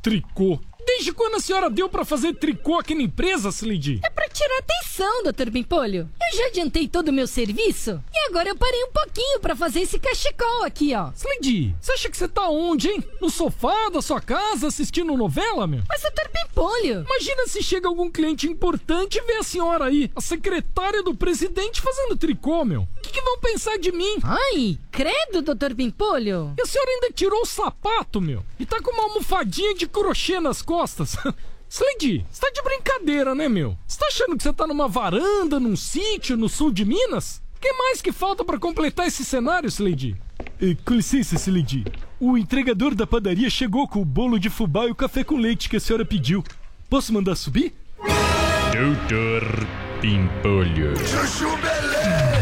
[0.02, 0.60] Tricô.
[0.88, 4.00] Desde quando a senhora deu pra fazer tricô aqui na empresa, Sileide?
[4.04, 6.10] É porque tirar atenção, doutor Pimpolho.
[6.32, 9.82] Eu já adiantei todo o meu serviço e agora eu parei um pouquinho pra fazer
[9.82, 11.12] esse cachecol aqui, ó.
[11.14, 13.04] Slendy, você acha que você tá onde, hein?
[13.20, 15.82] No sofá da sua casa assistindo novela, meu?
[15.90, 17.06] Mas, doutor Pimpolho...
[17.06, 21.82] Imagina se chega algum cliente importante e vê a senhora aí, a secretária do presidente,
[21.82, 22.88] fazendo tricô, meu.
[23.08, 24.18] O que, que vão pensar de mim?
[24.22, 26.54] Ai, credo, doutor Pimpolho.
[26.58, 28.44] E a senhora ainda tirou o sapato, meu.
[28.60, 31.16] E tá com uma almofadinha de crochê nas costas.
[31.70, 33.78] Slendy, você tá de brincadeira, né, meu?
[33.88, 37.42] Você tá achando que você tá numa varanda, num sítio no sul de Minas?
[37.56, 40.18] O que mais que falta pra completar esse cenário, Slendy?
[40.62, 41.86] Eh, com licença, Slendy.
[42.20, 45.70] O entregador da padaria chegou com o bolo de fubá e o café com leite
[45.70, 46.44] que a senhora pediu.
[46.90, 47.74] Posso mandar subir?
[48.74, 49.44] Doutor
[50.02, 50.94] Pimpolho.
[50.98, 52.37] Chuchu Beleza!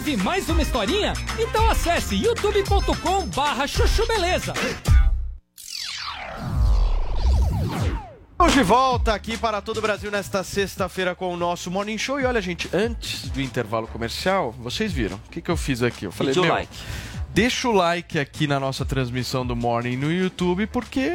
[0.00, 1.12] Ouvir mais uma historinha?
[1.38, 4.54] Então acesse youtube.com barra chuchu beleza.
[8.32, 12.18] Estamos de volta aqui para todo o Brasil nesta sexta-feira com o nosso Morning Show.
[12.18, 16.06] E olha, gente, antes do intervalo comercial, vocês viram o que, que eu fiz aqui?
[16.06, 16.72] Eu falei, Pediu meu, like.
[17.34, 21.10] deixa o like aqui na nossa transmissão do Morning no YouTube, porque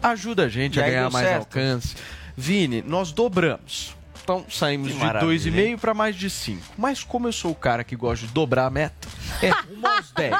[0.00, 1.40] ajuda a gente E a ganhar mais certo?
[1.40, 1.96] alcance.
[2.36, 3.97] Vini, nós dobramos.
[4.28, 6.62] Então saímos Que de maravilha, 2,5 para mais de 5.
[6.76, 9.08] Mas como eu sou o cara que gosta de dobrar a meta,
[9.42, 10.34] é uma aos 10.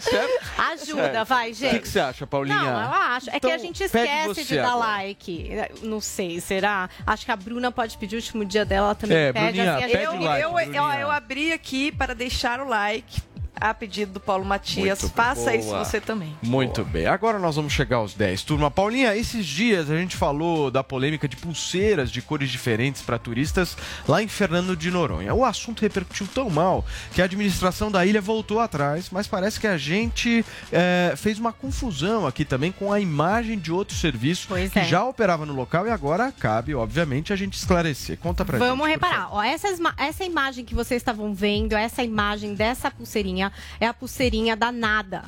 [0.00, 0.44] Certo?
[0.58, 1.28] Ajuda, Certo.
[1.28, 1.70] vai, O gente.
[1.70, 2.56] que, que você acha, Paulinha?
[2.56, 3.30] Não, eu acho.
[3.30, 4.86] É Então, que a gente pede esquece de dar agora.
[4.86, 5.50] like.
[5.82, 6.90] Não sei, será?
[7.06, 9.44] Acho que a Bruna pode pedir o último dia dela ela também É, pede.
[9.52, 12.68] Bruninha, assim, a pede gente- o like, eu, eu, eu abri aqui para deixar o
[12.68, 13.22] like
[13.60, 15.02] a pedido do Paulo Matias.
[15.02, 15.84] Muito Faça isso boa.
[15.84, 16.36] você também.
[16.42, 18.42] Muito bem, agora nós vamos chegar aos 10.
[18.42, 23.18] Turma, Paulinha, esses dias a gente falou da polêmica de pulseiras de cores diferentes para
[23.18, 23.76] turistas
[24.06, 25.34] lá em Fernando de Noronha.
[25.34, 29.66] O assunto repercutiu tão mal que a administração da ilha voltou atrás, mas parece que
[29.66, 34.78] a gente eh, fez uma confusão aqui também com a imagem de outro serviço que
[34.78, 34.84] é.
[34.84, 38.18] já operava no local e agora cabe, obviamente, a gente esclarecer.
[38.18, 38.98] Conta pra Vamos gente.
[38.98, 43.43] por reparar, ó, essa, essa imagem que vocês estavam vendo, essa imagem dessa pulseirinha,
[43.80, 45.24] é a pulseirinha da Nada.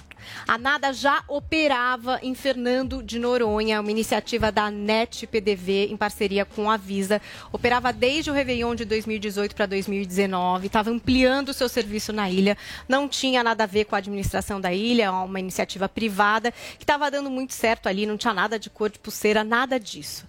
[0.46, 6.44] A Nada já operava em Fernando de Noronha, uma iniciativa da NET PDV em parceria
[6.44, 7.20] com a Visa.
[7.52, 12.56] Operava desde o Réveillon de 2018 para 2019, estava ampliando o seu serviço na ilha,
[12.88, 17.10] não tinha nada a ver com a administração da ilha, uma iniciativa privada que estava
[17.10, 20.26] dando muito certo ali, não tinha nada de cor de pulseira, nada disso.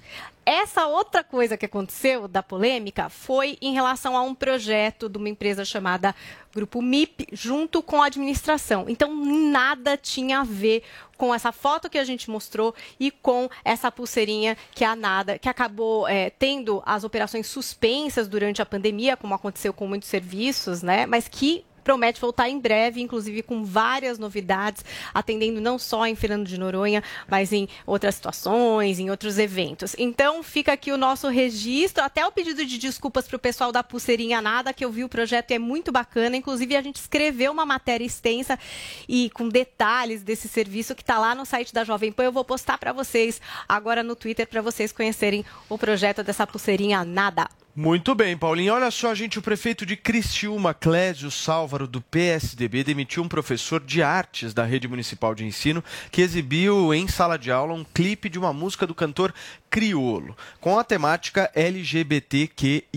[0.50, 5.28] Essa outra coisa que aconteceu da polêmica foi em relação a um projeto de uma
[5.28, 6.16] empresa chamada
[6.56, 8.86] Grupo MIP, junto com a administração.
[8.88, 10.84] Então, nada tinha a ver
[11.18, 15.50] com essa foto que a gente mostrou e com essa pulseirinha que a Nada, que
[15.50, 21.06] acabou eh, tendo as operações suspensas durante a pandemia, como aconteceu com muitos serviços, né?
[21.06, 24.84] Mas que promete voltar em breve, inclusive com várias novidades,
[25.14, 29.96] atendendo não só em Fernando de Noronha, mas em outras situações, em outros eventos.
[29.98, 33.82] Então, fica aqui o nosso registro, até o pedido de desculpas para o pessoal da
[33.82, 36.36] Pulseirinha Nada, que eu vi o projeto e é muito bacana.
[36.36, 38.60] Inclusive, a gente escreveu uma matéria extensa
[39.08, 42.26] e com detalhes desse serviço que está lá no site da Jovem Pan.
[42.26, 47.06] Eu vou postar para vocês agora no Twitter para vocês conhecerem o projeto dessa Pulseirinha
[47.06, 47.48] Nada.
[47.80, 48.74] Muito bem, Paulinho.
[48.74, 54.02] Olha só, gente, o prefeito de Cristiúma, Clésio Sálvaro, do PSDB, demitiu um professor de
[54.02, 58.40] artes da rede municipal de ensino que exibiu em sala de aula um clipe de
[58.40, 59.32] uma música do cantor
[59.70, 62.88] Criolo, com a temática LGBTQIA+.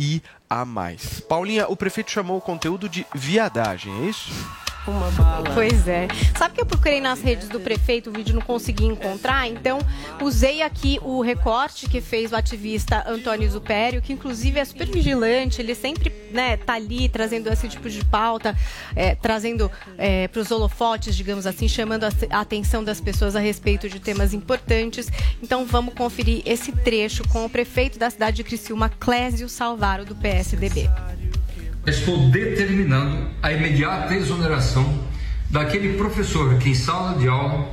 [1.28, 4.30] Paulinha, o prefeito chamou o conteúdo de viadagem, é isso?
[5.54, 6.08] Pois é.
[6.36, 9.78] Sabe que eu procurei nas redes do prefeito, o vídeo não consegui encontrar, então
[10.22, 15.60] usei aqui o recorte que fez o ativista Antônio Zupério, que inclusive é super vigilante,
[15.60, 18.56] ele sempre né, tá ali trazendo esse tipo de pauta,
[18.94, 19.70] é, trazendo
[20.32, 24.34] para os holofotes, digamos assim, chamando a a atenção das pessoas a respeito de temas
[24.34, 25.08] importantes.
[25.42, 30.14] Então vamos conferir esse trecho com o prefeito da cidade de Criciúma, Clésio Salvaro, do
[30.16, 30.88] PSDB.
[31.86, 35.02] Estou determinando a imediata exoneração
[35.48, 37.70] daquele professor que em sala de aula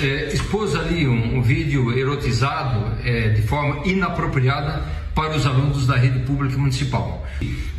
[0.00, 4.82] eh, expôs ali um, um vídeo erotizado eh, de forma inapropriada
[5.14, 7.26] para os alunos da rede pública municipal.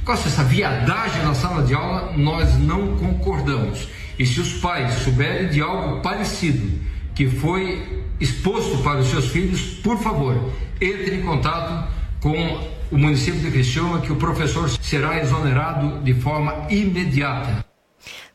[0.06, 3.88] Com essa viadagem na sala de aula, nós não concordamos.
[4.20, 6.80] E se os pais souberem de algo parecido
[7.16, 12.36] que foi exposto para os seus filhos, por favor, entre em contato com
[12.92, 17.66] o município de Criciúma que o professor será exonerado de forma imediata.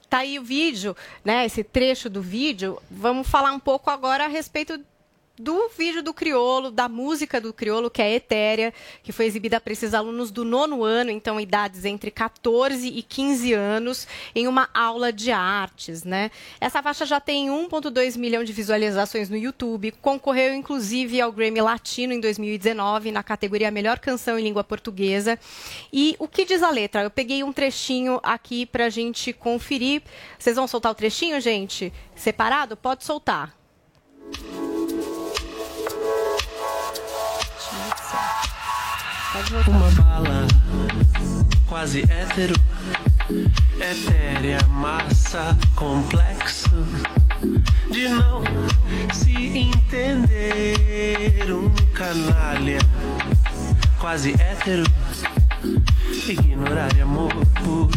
[0.08, 1.46] Tá aí o vídeo, né?
[1.46, 2.78] Esse trecho do vídeo.
[2.90, 4.78] Vamos falar um pouco agora a respeito
[5.38, 8.72] do vídeo do Criolo, da música do Criolo, que é Etérea,
[9.02, 13.52] que foi exibida para esses alunos do nono ano, então idades entre 14 e 15
[13.52, 16.30] anos, em uma aula de artes, né?
[16.60, 22.12] Essa faixa já tem 1,2 milhão de visualizações no YouTube, concorreu inclusive ao Grammy Latino
[22.12, 25.38] em 2019, na categoria Melhor Canção em Língua Portuguesa.
[25.92, 27.02] E o que diz a letra?
[27.02, 30.02] Eu peguei um trechinho aqui para a gente conferir.
[30.38, 31.92] Vocês vão soltar o trechinho, gente?
[32.14, 32.76] Separado?
[32.76, 33.65] Pode soltar.
[39.68, 40.46] Uma bala
[41.66, 42.54] quase hétero,
[43.78, 46.70] etérea, massa, complexo
[47.90, 48.42] de não
[49.12, 51.52] se entender.
[51.52, 52.78] Um canalha
[53.98, 54.84] quase hétero,
[56.28, 57.30] ignorar amor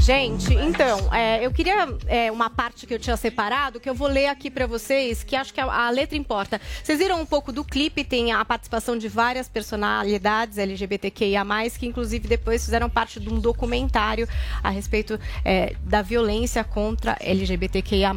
[0.01, 4.07] Gente, então, é, eu queria é, uma parte que eu tinha separado, que eu vou
[4.07, 6.59] ler aqui para vocês, que acho que a, a letra importa.
[6.83, 11.45] Vocês viram um pouco do clipe, tem a participação de várias personalidades LGBTQIA+,
[11.77, 14.27] que inclusive depois fizeram parte de um documentário
[14.63, 18.13] a respeito é, da violência contra LGBTQIA+,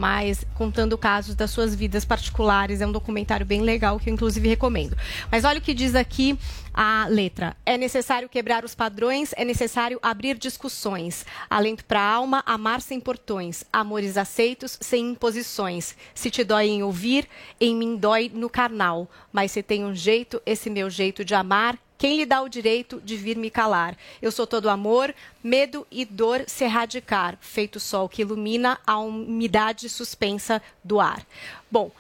[0.55, 2.81] contando casos das suas vidas particulares.
[2.81, 4.97] É um documentário bem legal que eu inclusive recomendo.
[5.31, 6.39] Mas olha o que diz aqui
[6.73, 7.57] a letra.
[7.67, 11.27] É necessário quebrar os padrões, é necessário abrir discussões.
[11.51, 13.65] Alento para a alma, amar sem portões.
[13.73, 15.97] Amores aceitos, sem imposições.
[16.15, 17.29] Se te dói em ouvir,
[17.61, 19.11] em mim dói no carnal.
[19.33, 23.01] Mas se tem um jeito, esse meu jeito de amar, quem lhe dá o direito
[23.01, 23.97] de vir me calar?
[24.21, 29.89] Eu sou todo amor, medo e dor se erradicar, feito sol que ilumina a umidade
[29.89, 31.25] suspensa do ar.
[31.71, 31.93] Bom,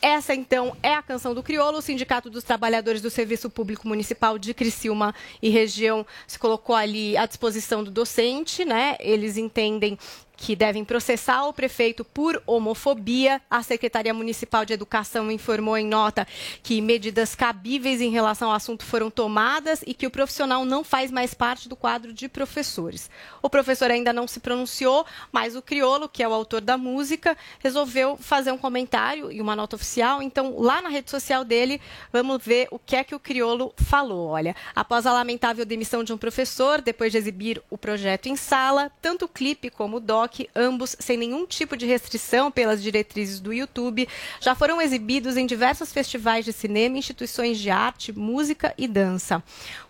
[0.00, 1.78] essa, então, é a canção do Criolo.
[1.78, 7.16] O Sindicato dos Trabalhadores do Serviço Público Municipal de Criciúma e região se colocou ali
[7.16, 8.96] à disposição do docente, né?
[9.00, 9.98] Eles entendem
[10.38, 13.42] que devem processar o prefeito por homofobia.
[13.50, 16.26] A Secretaria Municipal de Educação informou em nota
[16.62, 21.10] que medidas cabíveis em relação ao assunto foram tomadas e que o profissional não faz
[21.10, 23.10] mais parte do quadro de professores.
[23.42, 27.36] O professor ainda não se pronunciou, mas o Criolo, que é o autor da música,
[27.58, 30.22] resolveu fazer um comentário e uma nota oficial.
[30.22, 31.80] Então, lá na rede social dele,
[32.12, 34.28] vamos ver o que é que o Criolo falou.
[34.28, 38.92] Olha, após a lamentável demissão de um professor, depois de exibir o projeto em sala,
[39.02, 43.52] tanto o clipe como o doc ambos sem nenhum tipo de restrição pelas diretrizes do
[43.52, 44.08] YouTube,
[44.40, 49.42] já foram exibidos em diversos festivais de cinema, instituições de arte, música e dança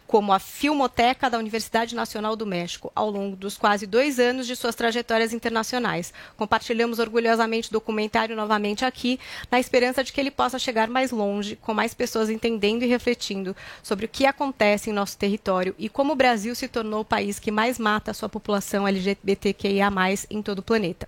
[0.08, 4.56] como a Filmoteca da Universidade Nacional do México, ao longo dos quase dois anos de
[4.56, 6.14] suas trajetórias internacionais.
[6.34, 11.56] Compartilhamos orgulhosamente o documentário novamente aqui, na esperança de que ele possa chegar mais longe,
[11.56, 16.14] com mais pessoas entendendo e refletindo sobre o que acontece em nosso território e como
[16.14, 19.90] o Brasil se tornou o país que mais mata a sua população LGBTQIA+,
[20.30, 21.06] em todo o planeta.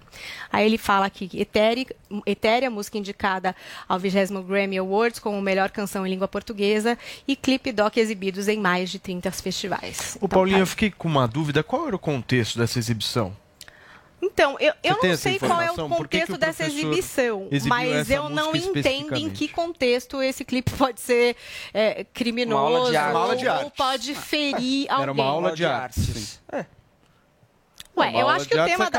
[0.53, 1.31] Aí ele fala aqui
[2.27, 3.57] Etérea, música indicada
[3.89, 4.11] ao 20
[4.47, 8.99] Grammy Awards como melhor canção em língua portuguesa e clipe doc exibidos em mais de
[8.99, 10.19] 30 festivais.
[10.21, 11.63] O Paulinho, eu fiquei com uma dúvida.
[11.63, 13.37] Qual era o contexto dessa exibição?
[14.23, 15.75] Então, eu, eu não sei qual é o?
[15.89, 20.45] Por que que contexto o dessa exibição, mas eu não entendo em que contexto esse
[20.45, 21.37] clipe pode ser
[21.73, 23.73] é, criminoso ou arte.
[23.77, 25.03] pode ferir alguém.
[25.03, 26.01] Era uma aula de arte.
[26.01, 26.39] sim.
[27.97, 28.99] Ué, Uma eu aula acho que de o artes tema é da...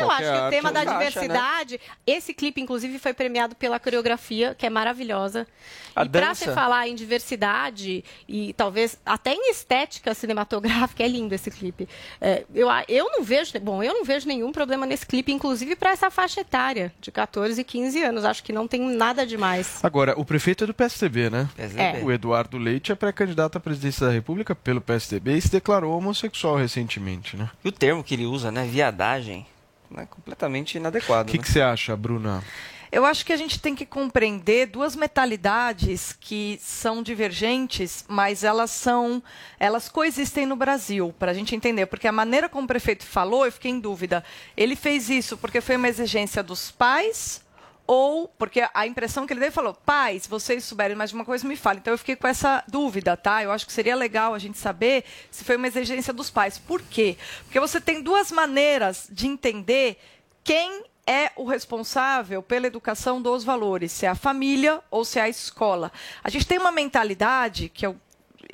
[0.00, 0.98] Eu acho que o tema da é- acha, né?
[0.98, 5.46] diversidade, esse clipe inclusive foi premiado pela coreografia, que é maravilhosa.
[5.94, 11.34] A e para se falar em diversidade e talvez até em estética cinematográfica, é lindo
[11.34, 11.88] esse clipe.
[12.20, 15.90] É, eu, eu não vejo, bom, eu não vejo nenhum problema nesse clipe, inclusive para
[15.90, 18.24] essa faixa etária de 14 e 15 anos.
[18.24, 19.78] Acho que não tem nada demais.
[19.82, 21.48] Agora, o prefeito é do PSDB, né?
[21.56, 22.02] PSDB.
[22.02, 26.56] O Eduardo Leite é pré-candidato à presidência da República pelo PSDB e se declarou homossexual
[26.56, 27.50] recentemente, né?
[27.64, 28.64] E o termo que ele usa, né?
[28.64, 29.46] Viadagem.
[29.94, 31.28] Né, completamente inadequado.
[31.28, 31.44] O que né?
[31.44, 32.42] que você acha, Bruna?
[32.90, 38.70] Eu acho que a gente tem que compreender duas mentalidades que são divergentes, mas elas
[38.70, 39.22] são,
[39.58, 41.86] elas coexistem no Brasil, para a gente entender.
[41.86, 44.24] Porque a maneira como o prefeito falou, eu fiquei em dúvida.
[44.56, 47.43] Ele fez isso porque foi uma exigência dos pais
[47.86, 51.46] ou porque a impressão que ele deu falou, pais, vocês souberem mais de uma coisa,
[51.46, 51.80] me falem.
[51.80, 53.42] Então eu fiquei com essa dúvida, tá?
[53.42, 56.58] Eu acho que seria legal a gente saber se foi uma exigência dos pais.
[56.58, 57.16] Por quê?
[57.44, 59.98] Porque você tem duas maneiras de entender
[60.42, 65.22] quem é o responsável pela educação dos valores, se é a família ou se é
[65.22, 65.92] a escola.
[66.22, 67.96] A gente tem uma mentalidade que eu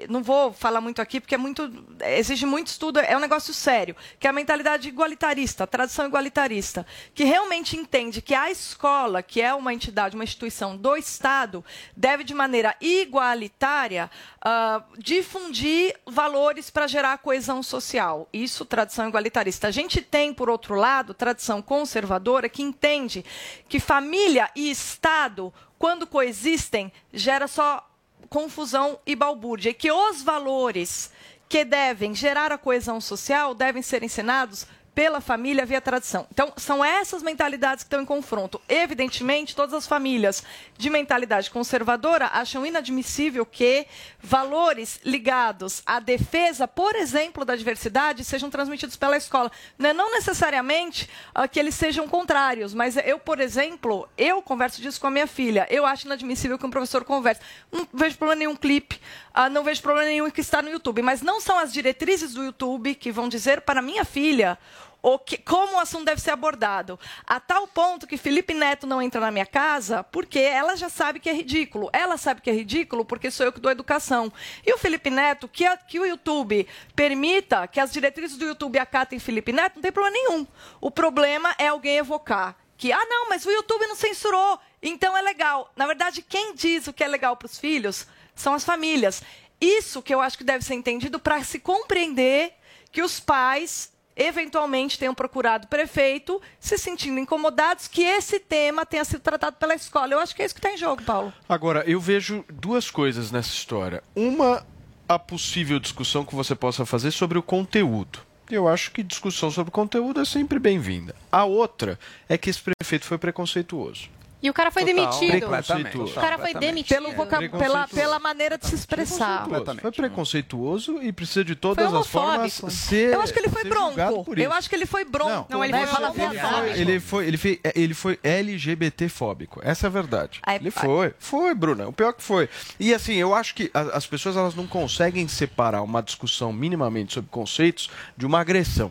[0.09, 1.71] não vou falar muito aqui porque é muito
[2.03, 6.87] exige muito estudo, é um negócio sério, que é a mentalidade igualitarista, a tradição igualitarista,
[7.15, 11.65] que realmente entende que a escola, que é uma entidade, uma instituição do Estado,
[11.97, 18.29] deve de maneira igualitária ah, difundir valores para gerar coesão social.
[18.33, 19.69] Isso, tradição igualitarista.
[19.69, 23.25] A gente tem, por outro lado, tradição conservadora que entende
[23.69, 27.90] que família e Estado quando coexistem, gera só
[28.31, 29.71] confusão e balbúrdia.
[29.71, 31.11] E que os valores
[31.49, 34.67] que devem gerar a coesão social devem ser ensinados
[35.01, 36.27] pela família via tradição.
[36.31, 38.61] Então, são essas mentalidades que estão em confronto.
[38.69, 40.45] Evidentemente, todas as famílias
[40.77, 43.87] de mentalidade conservadora acham inadmissível que
[44.23, 49.51] valores ligados à defesa, por exemplo, da diversidade, sejam transmitidos pela escola.
[49.79, 54.83] Não, é não necessariamente ah, que eles sejam contrários, mas eu, por exemplo, eu converso
[54.83, 55.67] disso com a minha filha.
[55.71, 57.41] Eu acho inadmissível que um professor converse.
[57.73, 59.01] Não vejo problema nenhum clipe,
[59.33, 62.45] ah, não vejo problema nenhum que está no YouTube, mas não são as diretrizes do
[62.45, 64.59] YouTube que vão dizer para minha filha
[65.03, 66.99] o que, como o assunto deve ser abordado.
[67.27, 71.21] A tal ponto que Felipe Neto não entra na minha casa porque ela já sabe
[71.21, 71.91] que é ridículo.
[71.93, 74.33] Ela sabe que é ridículo porque sou eu que dou educação.
[74.65, 78.79] E o Felipe Neto, que, a, que o YouTube permita que as diretrizes do YouTube
[78.79, 80.47] acatem Felipe Neto, não tem problema nenhum.
[80.81, 85.21] O problema é alguém evocar que, ah, não, mas o YouTube não censurou, então é
[85.21, 85.71] legal.
[85.77, 89.23] Na verdade, quem diz o que é legal para os filhos são as famílias.
[89.61, 92.55] Isso que eu acho que deve ser entendido para se compreender
[92.91, 99.05] que os pais eventualmente tenham procurado o prefeito, se sentindo incomodados que esse tema tenha
[99.05, 100.13] sido tratado pela escola.
[100.13, 101.33] Eu acho que é isso que está em jogo, Paulo.
[101.49, 104.03] Agora, eu vejo duas coisas nessa história.
[104.15, 104.65] Uma,
[105.09, 108.21] a possível discussão que você possa fazer sobre o conteúdo.
[108.51, 111.15] Eu acho que discussão sobre conteúdo é sempre bem-vinda.
[111.31, 111.99] A outra
[112.29, 114.11] é que esse prefeito foi preconceituoso.
[114.43, 114.97] E o cara foi Total.
[115.21, 115.49] demitido.
[115.49, 116.13] Preconceituoso.
[116.13, 116.97] O cara foi demitido.
[116.97, 119.45] Pelo voca- pela, pela maneira de se expressar.
[119.45, 119.81] Preconceituoso.
[119.83, 123.13] Foi preconceituoso e precisa de todas Foi as formas ser.
[123.13, 123.99] Eu acho que ele foi bronco.
[124.37, 125.47] Eu acho que ele foi bronco.
[125.51, 125.87] Não, ele né?
[125.87, 126.31] foi homofóbico.
[126.33, 126.81] verdade.
[126.81, 129.61] Ele foi, ele, foi, ele foi LGBT-fóbico.
[129.63, 130.41] Essa é a verdade.
[130.45, 130.85] Ai, ele ai.
[130.85, 131.15] foi.
[131.19, 131.89] Foi, Bruna.
[131.89, 132.49] O pior que foi.
[132.79, 137.31] E assim, eu acho que as pessoas elas não conseguem separar uma discussão minimamente sobre
[137.31, 138.91] conceitos de uma agressão.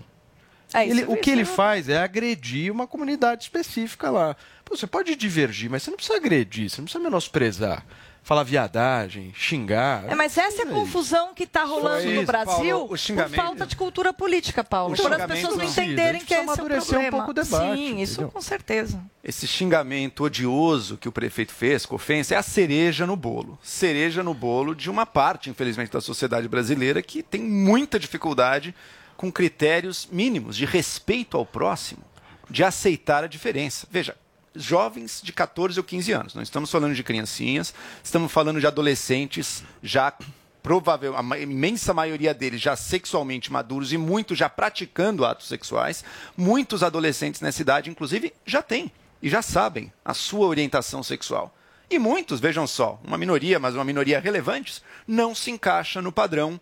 [0.72, 4.36] É, isso Ele- é o que ele faz é agredir uma comunidade específica lá.
[4.70, 7.84] Pô, você pode divergir, mas você não precisa agredir, você não precisa menosprezar.
[8.22, 10.04] Falar viadagem, xingar.
[10.08, 10.74] É, mas essa é a Isso.
[10.76, 14.96] confusão que está rolando isso, no Brasil Paulo, por falta de cultura política, Paulo.
[14.96, 17.18] Por as pessoas não entenderem que a esse é o amadurecer um problema.
[17.18, 18.32] pouco o debate, Sim, isso entendeu?
[18.32, 19.02] com certeza.
[19.24, 23.58] Esse xingamento odioso que o prefeito fez, com ofensa, é a cereja no bolo.
[23.64, 28.76] Cereja no bolo de uma parte, infelizmente, da sociedade brasileira que tem muita dificuldade
[29.18, 32.04] com critérios mínimos de respeito ao próximo,
[32.50, 33.88] de aceitar a diferença.
[33.90, 34.16] Veja,
[34.64, 39.64] jovens de 14 ou 15 anos, não estamos falando de criancinhas, estamos falando de adolescentes
[39.82, 40.14] já
[40.62, 46.04] provável, a imensa maioria deles já sexualmente maduros e muitos já praticando atos sexuais.
[46.36, 48.92] Muitos adolescentes nessa idade, inclusive, já têm
[49.22, 51.56] e já sabem a sua orientação sexual.
[51.90, 56.60] E muitos, vejam só, uma minoria, mas uma minoria relevante, não se encaixa no padrão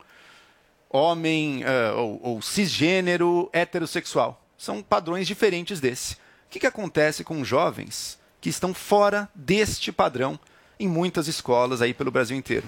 [0.89, 4.41] homem eh, ou, ou cisgênero heterossexual.
[4.57, 6.15] São padrões diferentes desse.
[6.47, 10.39] O que, que acontece com jovens que estão fora deste padrão
[10.79, 12.65] em muitas escolas aí pelo Brasil inteiro?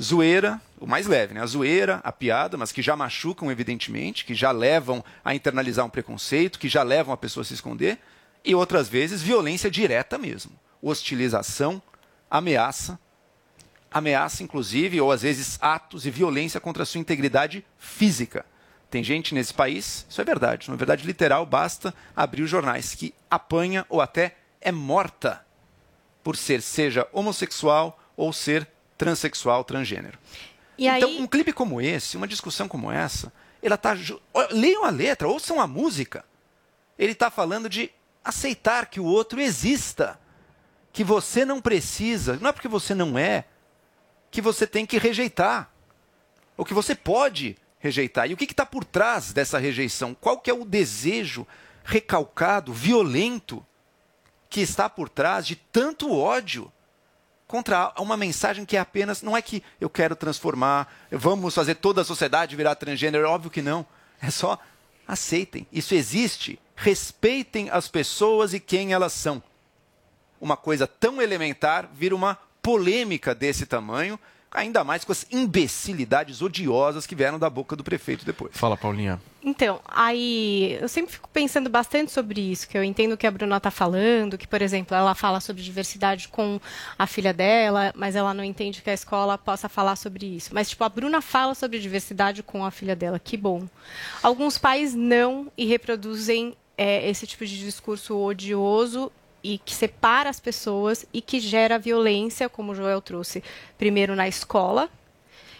[0.00, 1.40] Zoeira, o mais leve, né?
[1.40, 5.90] A zoeira, a piada, mas que já machucam, evidentemente, que já levam a internalizar um
[5.90, 7.98] preconceito, que já levam a pessoa a se esconder,
[8.44, 10.52] e outras vezes violência direta mesmo.
[10.82, 11.80] Hostilização,
[12.30, 12.98] ameaça,
[13.90, 18.44] ameaça, inclusive, ou às vezes atos e violência contra a sua integridade física.
[18.92, 22.94] Tem gente nesse país, isso é verdade, não é verdade literal, basta abrir os jornais,
[22.94, 25.42] que apanha ou até é morta
[26.22, 28.68] por ser seja homossexual ou ser
[28.98, 30.18] transexual, transgênero.
[30.76, 33.32] E então, aí- um clipe como esse, uma discussão como essa,
[33.62, 33.96] ela tá.
[34.50, 36.22] Leiam a letra, ouçam a música.
[36.98, 37.90] Ele está falando de
[38.22, 40.20] aceitar que o outro exista.
[40.92, 43.46] Que você não precisa, não é porque você não é,
[44.30, 45.70] que você tem que rejeitar.
[46.58, 48.30] Ou que você pode rejeitar.
[48.30, 50.14] E o que está por trás dessa rejeição?
[50.14, 51.46] Qual que é o desejo
[51.84, 53.64] recalcado, violento,
[54.48, 56.70] que está por trás de tanto ódio
[57.46, 59.22] contra uma mensagem que é apenas.
[59.22, 63.50] Não é que eu quero transformar, vamos fazer toda a sociedade virar transgênero, é óbvio
[63.50, 63.84] que não.
[64.20, 64.58] É só
[65.06, 65.66] aceitem.
[65.72, 66.58] Isso existe.
[66.76, 69.42] Respeitem as pessoas e quem elas são.
[70.40, 74.18] Uma coisa tão elementar vira uma polêmica desse tamanho,
[74.52, 78.52] ainda mais com as imbecilidades odiosas que vieram da boca do prefeito depois.
[78.54, 79.20] Fala, Paulinha.
[79.44, 83.30] Então, aí eu sempre fico pensando bastante sobre isso, que eu entendo o que a
[83.30, 86.60] Bruna está falando, que, por exemplo, ela fala sobre diversidade com
[86.96, 90.50] a filha dela, mas ela não entende que a escola possa falar sobre isso.
[90.54, 93.66] Mas, tipo, a Bruna fala sobre diversidade com a filha dela, que bom.
[94.22, 99.10] Alguns pais não e reproduzem é, esse tipo de discurso odioso
[99.42, 103.42] e que separa as pessoas e que gera violência, como o Joel trouxe,
[103.76, 104.88] primeiro na escola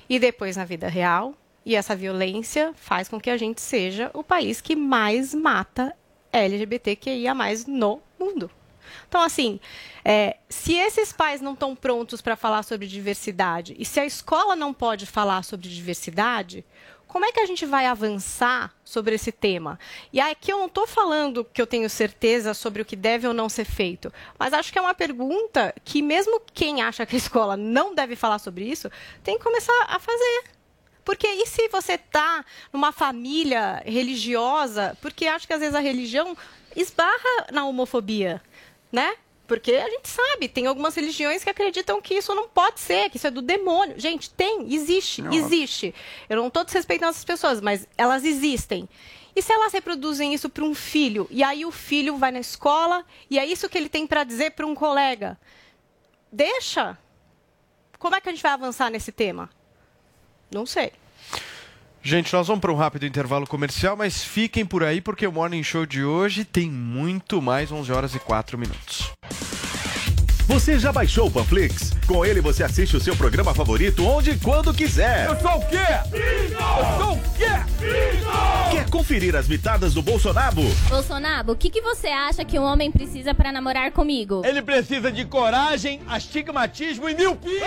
[0.08, 1.34] e depois na vida real.
[1.64, 5.94] E essa violência faz com que a gente seja o país que mais mata
[6.32, 7.34] LGBTQIA
[7.68, 8.50] no mundo.
[9.08, 9.60] Então, assim,
[10.04, 14.56] é, se esses pais não estão prontos para falar sobre diversidade e se a escola
[14.56, 16.64] não pode falar sobre diversidade,
[17.12, 19.78] como é que a gente vai avançar sobre esse tema?
[20.10, 23.34] E aqui eu não estou falando que eu tenho certeza sobre o que deve ou
[23.34, 27.18] não ser feito, mas acho que é uma pergunta que mesmo quem acha que a
[27.18, 28.90] escola não deve falar sobre isso,
[29.22, 30.44] tem que começar a fazer.
[31.04, 32.42] Porque e se você está
[32.72, 36.34] numa família religiosa, porque acho que às vezes a religião
[36.74, 38.40] esbarra na homofobia,
[38.90, 39.16] né?
[39.53, 43.18] Porque a gente sabe, tem algumas religiões que acreditam que isso não pode ser, que
[43.18, 44.00] isso é do demônio.
[44.00, 45.30] Gente, tem, existe, Não.
[45.30, 45.94] existe.
[46.26, 48.88] Eu não estou desrespeitando essas pessoas, mas elas existem.
[49.36, 53.05] E se elas reproduzem isso para um filho, e aí o filho vai na escola,
[53.28, 55.38] e é isso que ele tem para dizer para um colega?
[56.32, 56.96] Deixa.
[57.98, 59.50] Como é que a gente vai avançar nesse tema?
[60.50, 60.94] Não sei.
[62.05, 65.62] Gente, nós vamos para um rápido intervalo comercial, mas fiquem por aí porque o Morning
[65.62, 69.12] Show de hoje tem muito mais 11 horas e 4 minutos.
[70.48, 71.92] Você já baixou o Panflix?
[72.05, 75.28] Com ele você assiste o seu programa favorito onde e quando quiser.
[75.28, 75.76] Eu sou o quê?
[76.12, 78.72] Eu sou o quê?
[78.72, 80.61] Quer conferir as mitadas do Bolsonaro?
[80.88, 84.42] Bolsonaro, o que, que você acha que um homem precisa para namorar comigo?
[84.44, 87.61] Ele precisa de coragem, astigmatismo e miopia.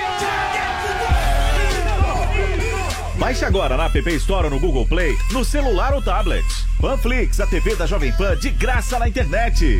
[3.18, 6.45] Baixe agora na App Store ou no Google Play, no celular ou tablet.
[6.82, 9.80] Panflix, a TV da Jovem Pan de graça na internet.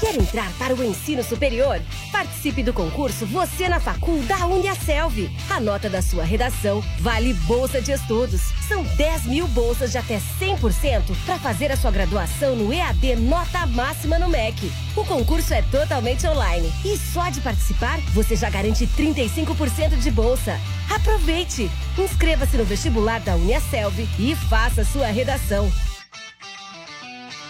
[0.00, 1.82] Quer entrar para o ensino superior?
[2.12, 5.28] Participe do concurso Você na Facul da Uniaselv.
[5.50, 8.40] A nota da sua redação vale bolsa de estudos.
[8.68, 13.66] São 10 mil bolsas de até 100% para fazer a sua graduação no EAD Nota
[13.66, 14.70] Máxima no MEC.
[14.94, 20.60] O concurso é totalmente online e só de participar você já garante 35% de bolsa.
[20.94, 21.68] Aproveite!
[21.98, 25.68] Inscreva-se no vestibular da Uniaselv e faça sua redação.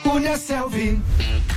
[0.02, 0.98] Uniaselv.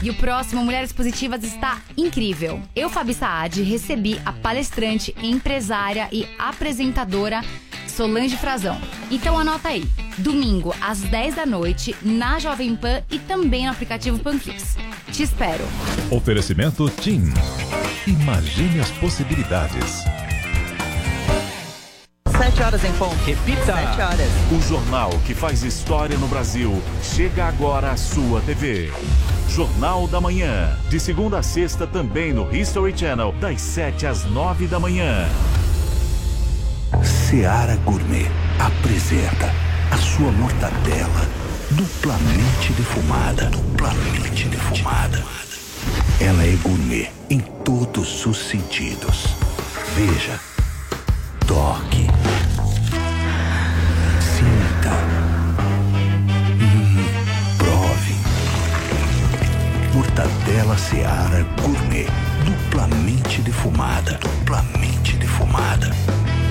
[0.01, 2.61] E o próximo Mulheres Positivas está incrível.
[2.75, 7.41] Eu, Fabi Saad, recebi a palestrante, empresária e apresentadora
[7.87, 8.79] Solange Frazão.
[9.11, 9.87] Então anota aí.
[10.17, 14.75] Domingo, às 10 da noite, na Jovem Pan e também no aplicativo Panflix.
[15.11, 15.63] Te espero.
[16.09, 17.31] Oferecimento TIM.
[18.07, 20.03] Imagine as possibilidades.
[22.41, 23.23] Sete horas em ponto.
[23.23, 23.65] Repita.
[23.65, 24.31] Sete horas.
[24.51, 28.91] O jornal que faz história no Brasil chega agora à sua TV.
[29.47, 30.75] Jornal da Manhã.
[30.89, 35.29] De segunda a sexta também no History Channel, das 7 às 9 da manhã.
[37.03, 38.25] Seara Gourmet
[38.57, 39.53] apresenta
[39.91, 41.29] a sua mortadela
[41.69, 43.51] duplamente defumada.
[43.51, 45.23] Duplamente defumada.
[46.19, 49.27] Ela é gourmet em todos os sentidos.
[49.95, 50.39] Veja,
[51.45, 52.07] toque,
[59.93, 62.07] Mortadela Seara Gourmet
[62.45, 64.17] duplamente defumada.
[64.21, 65.91] Duplamente defumada.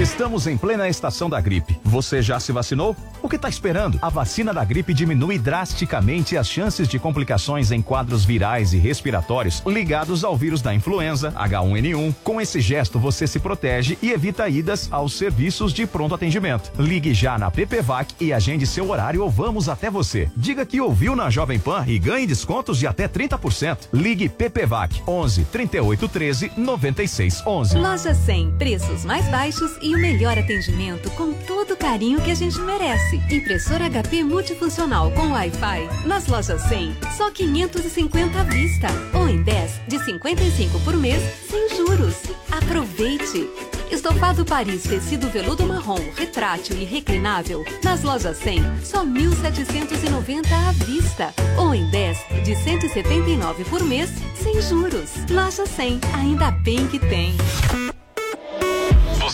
[0.00, 1.78] Estamos em plena estação da gripe.
[1.84, 2.96] Você já se vacinou?
[3.22, 3.98] O que está esperando?
[4.00, 9.62] A vacina da gripe diminui drasticamente as chances de complicações em quadros virais e respiratórios
[9.66, 12.14] ligados ao vírus da influenza H1N1.
[12.24, 16.72] Com esse gesto, você se protege e evita idas aos serviços de pronto atendimento.
[16.78, 20.30] Ligue já na PPVAC e agende seu horário ou vamos até você.
[20.34, 23.88] Diga que ouviu na Jovem Pan e ganhe descontos de até 30%.
[23.92, 27.76] Ligue PPVAC 11 38 13 96 11.
[27.76, 32.34] Loja 100, preços mais baixos e o melhor atendimento com todo o carinho que a
[32.34, 33.16] gente merece.
[33.30, 36.06] Impressora HP multifuncional com Wi-Fi.
[36.06, 38.88] Nas lojas 100, só 550 à vista.
[39.14, 42.16] Ou em 10 de 55 por mês, sem juros.
[42.50, 43.48] Aproveite!
[43.90, 47.64] Estofado Paris tecido veludo marrom, retrátil e reclinável.
[47.82, 51.34] Nas lojas 100, só 1.790 à vista.
[51.58, 55.10] Ou em 10 de 179 por mês, sem juros.
[55.28, 57.34] Loja 100, ainda bem que tem.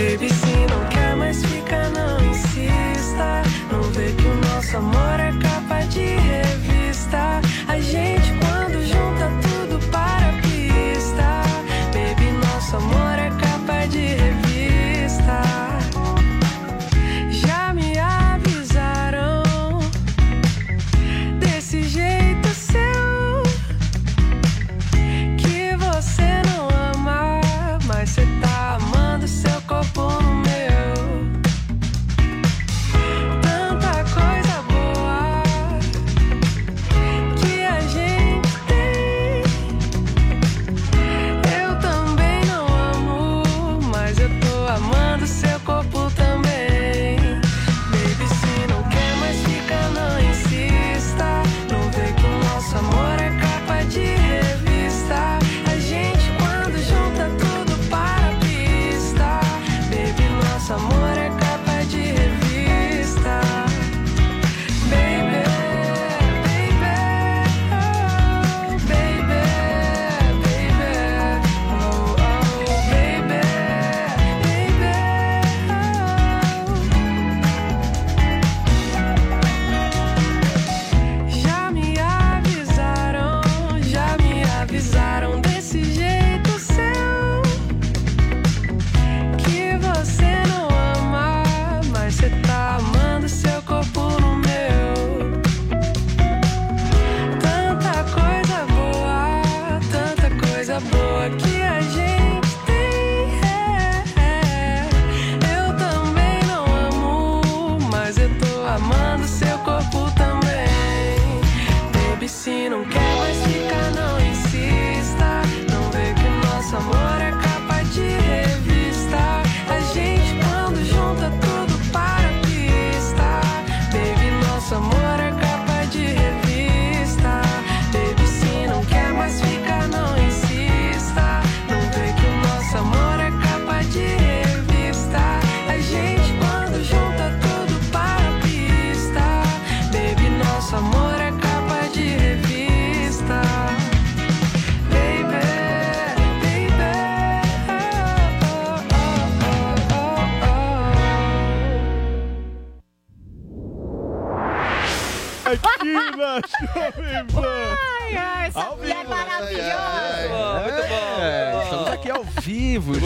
[0.00, 3.42] Baby, se não quer mais ficar, não insista.
[3.70, 6.29] Não vê que o nosso amor é capa de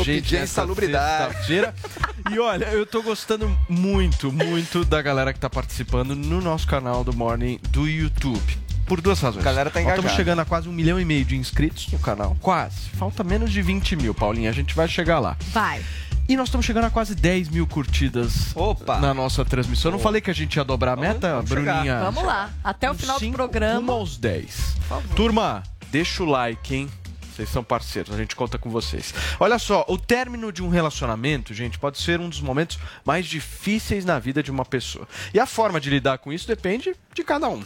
[0.04, 0.22] gente.
[0.22, 1.32] pedir a nessa insalubridade.
[1.32, 1.74] sexta-feira.
[2.32, 7.04] E olha, eu tô gostando muito, muito da galera que tá participando no nosso canal
[7.04, 8.40] do Morning do YouTube.
[8.86, 9.44] Por duas razões.
[9.44, 10.16] A galera tá Nós Estamos engajada.
[10.24, 12.34] chegando a quase um milhão e meio de inscritos no canal.
[12.40, 12.88] Quase.
[12.98, 14.48] Falta menos de 20 mil, Paulinha.
[14.48, 15.36] A gente vai chegar lá.
[15.52, 15.82] Vai.
[16.26, 18.98] E nós estamos chegando a quase 10 mil curtidas Opa.
[19.00, 19.90] na nossa transmissão.
[19.90, 21.74] Eu não falei que a gente ia dobrar a meta, vamos chegar.
[21.74, 22.00] Bruninha?
[22.00, 23.76] Vamos lá, até o final do Cinco programa.
[23.80, 24.76] Rumo aos 10.
[25.14, 26.88] Turma, deixa o like, hein?
[27.34, 29.12] Vocês são parceiros, a gente conta com vocês.
[29.40, 34.04] Olha só, o término de um relacionamento, gente, pode ser um dos momentos mais difíceis
[34.04, 35.08] na vida de uma pessoa.
[35.32, 37.64] E a forma de lidar com isso depende de cada um.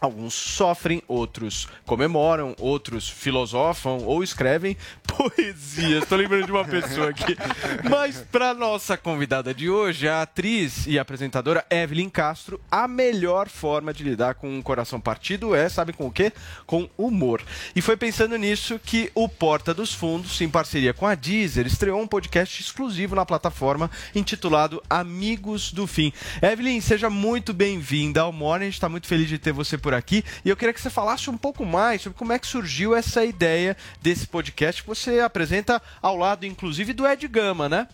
[0.00, 6.02] Alguns sofrem, outros comemoram, outros filosofam ou escrevem poesias.
[6.02, 7.36] Estou lembrando de uma pessoa aqui.
[7.88, 13.92] Mas para nossa convidada de hoje, a atriz e apresentadora Evelyn Castro, a melhor forma
[13.92, 16.32] de lidar com um coração partido é, sabe com o quê?
[16.66, 17.42] Com humor.
[17.76, 22.00] E foi pensando nisso que o Porta dos Fundos, em parceria com a Deezer, estreou
[22.00, 26.12] um podcast exclusivo na plataforma intitulado Amigos do Fim.
[26.40, 28.64] Evelyn, seja muito bem-vinda ao Morning.
[28.64, 30.24] A gente está muito feliz de ter você por aqui.
[30.44, 33.24] E eu queria que você falasse um pouco mais sobre como é que surgiu essa
[33.24, 37.88] ideia desse podcast que você apresenta ao lado, inclusive, do Ed Gama, né?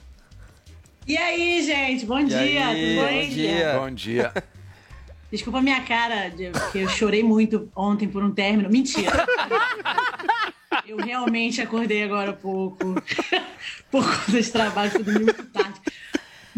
[1.07, 2.05] E aí, gente?
[2.05, 3.29] Bom dia, aí, tudo bem?
[3.29, 3.79] bom dia.
[3.79, 4.33] Bom dia.
[5.31, 8.69] Desculpa a minha cara, de- porque eu chorei muito ontem por um término.
[8.71, 9.27] Mentira.
[10.87, 12.95] Eu realmente acordei agora há pouco,
[13.91, 15.81] por conta desse trabalho, dormir muito tarde.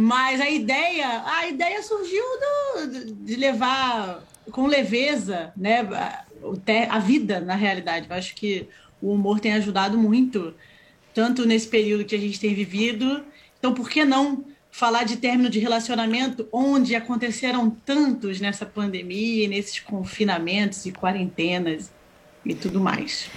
[0.01, 4.23] Mas a ideia, a ideia surgiu do- de levar
[4.53, 5.81] com leveza, né,
[6.89, 8.07] a, vida na realidade.
[8.09, 8.69] Eu acho que
[9.03, 10.55] o humor tem ajudado muito,
[11.12, 13.25] tanto nesse período que a gente tem vivido.
[13.59, 19.81] Então, por que não falar de término de relacionamento onde aconteceram tantos nessa pandemia, nesses
[19.81, 21.91] confinamentos e quarentenas
[22.44, 23.28] e tudo mais?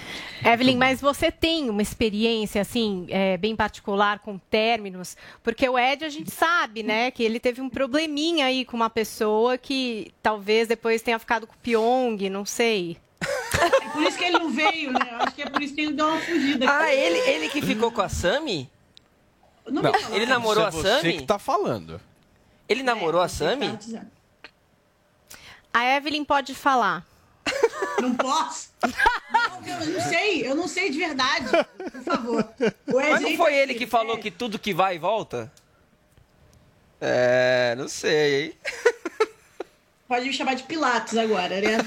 [0.44, 5.16] Evelyn, mas você tem uma experiência, assim, é, bem particular com términos?
[5.42, 8.90] Porque o Ed, a gente sabe, né, que ele teve um probleminha aí com uma
[8.90, 12.96] pessoa que talvez depois tenha ficado com o Pyong, não sei.
[13.60, 15.16] É por isso que ele não veio, né?
[15.20, 16.66] Acho que é por isso que ele deu uma fugida.
[16.68, 18.68] Ah, ele, ele que ficou com a Sami?
[19.66, 21.18] Não, Não, Ele namorou a Isso é você Sami?
[21.18, 22.00] que tá falando.
[22.68, 23.78] Ele namorou a Sami?
[25.72, 27.06] A Evelyn pode falar.
[28.00, 28.70] Não posso.
[28.82, 31.46] Não, eu não sei, eu não sei de verdade.
[31.92, 32.48] Por favor.
[32.86, 35.52] Mas não foi ele que falou que tudo que vai volta?
[37.00, 38.54] É, não sei, hein?
[40.08, 41.78] Pode me chamar de Pilatos agora, né?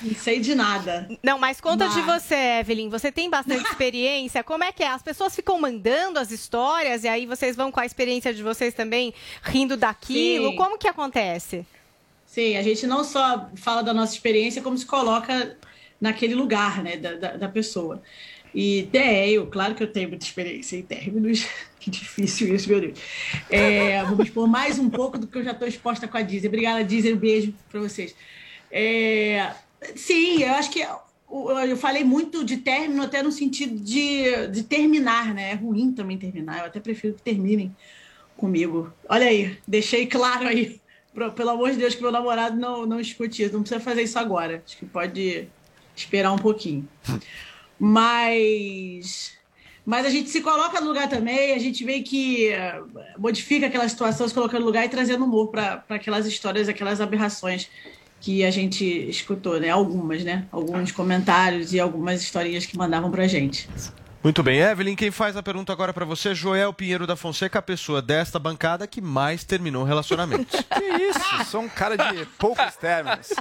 [0.00, 1.08] Não sei de nada.
[1.22, 2.88] Não, mas conta de Mas- você, Evelyn.
[2.88, 4.44] Você tem bastante experiência.
[4.44, 4.88] Como é que é?
[4.88, 8.74] As pessoas ficam mandando as histórias e aí vocês vão com a experiência de vocês
[8.74, 9.12] também
[9.42, 10.50] rindo daquilo?
[10.50, 10.56] Sim.
[10.56, 11.66] Como que acontece?
[12.34, 15.56] Sim, a gente não só fala da nossa experiência, como se coloca
[16.00, 18.02] naquele lugar, né, da, da, da pessoa.
[18.52, 21.46] E tenho, claro que eu tenho muita experiência em términos.
[21.78, 22.98] Que difícil isso, meu Deus.
[23.50, 26.48] É, vou expor mais um pouco do que eu já estou exposta com a Disney.
[26.48, 27.12] Obrigada, Disney.
[27.12, 28.16] Um beijo para vocês.
[28.72, 29.52] É,
[29.94, 35.34] sim, eu acho que eu falei muito de término até no sentido de, de terminar,
[35.34, 35.50] né?
[35.50, 36.60] É ruim também terminar.
[36.60, 37.76] Eu até prefiro que terminem
[38.34, 38.90] comigo.
[39.06, 40.80] Olha aí, deixei claro aí.
[41.36, 43.52] Pelo amor de Deus, que meu namorado não, não escute isso.
[43.52, 44.62] Não precisa fazer isso agora.
[44.66, 45.48] Acho que pode
[45.94, 46.88] esperar um pouquinho.
[47.78, 49.32] Mas.
[49.86, 52.80] Mas a gente se coloca no lugar também, a gente meio que eh,
[53.18, 57.68] modifica aquela situação, se colocando no lugar e trazendo humor para aquelas histórias, aquelas aberrações
[58.18, 59.68] que a gente escutou, né?
[59.68, 60.46] Algumas, né?
[60.50, 63.68] Alguns comentários e algumas historinhas que mandavam pra gente.
[64.24, 67.58] Muito bem, Evelyn, quem faz a pergunta agora pra você é Joel Pinheiro da Fonseca,
[67.58, 70.64] a pessoa desta bancada que mais terminou relacionamentos.
[70.74, 71.44] Que isso?
[71.50, 73.34] Sou um cara de poucos términos.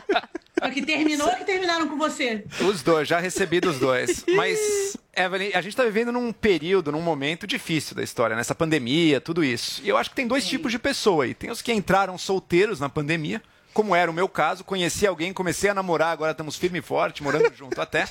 [0.59, 2.43] Só que terminou ou que terminaram com você?
[2.59, 4.25] Os dois, já recebi dos dois.
[4.35, 9.21] Mas, Evelyn, a gente tá vivendo num período, num momento difícil da história, nessa pandemia,
[9.21, 9.81] tudo isso.
[9.85, 11.33] E eu acho que tem dois tipos de pessoa aí.
[11.33, 13.41] Tem os que entraram solteiros na pandemia,
[13.73, 14.65] como era o meu caso.
[14.65, 18.05] Conheci alguém, comecei a namorar, agora estamos firme e forte, morando junto até.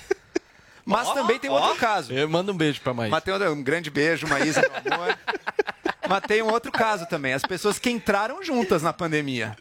[0.85, 2.13] Mas também tem outro caso.
[2.13, 3.11] Eu mando um beijo pra Maísa.
[3.11, 5.19] Mas tem outro- um grande beijo, Maísa, meu amor.
[6.09, 9.57] Mas tem um outro caso também, as pessoas que entraram juntas na pandemia.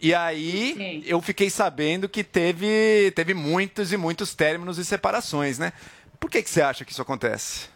[0.00, 5.72] E aí eu fiquei sabendo que teve, teve muitos e muitos términos e separações, né?
[6.20, 7.68] Por que, que você acha que isso acontece?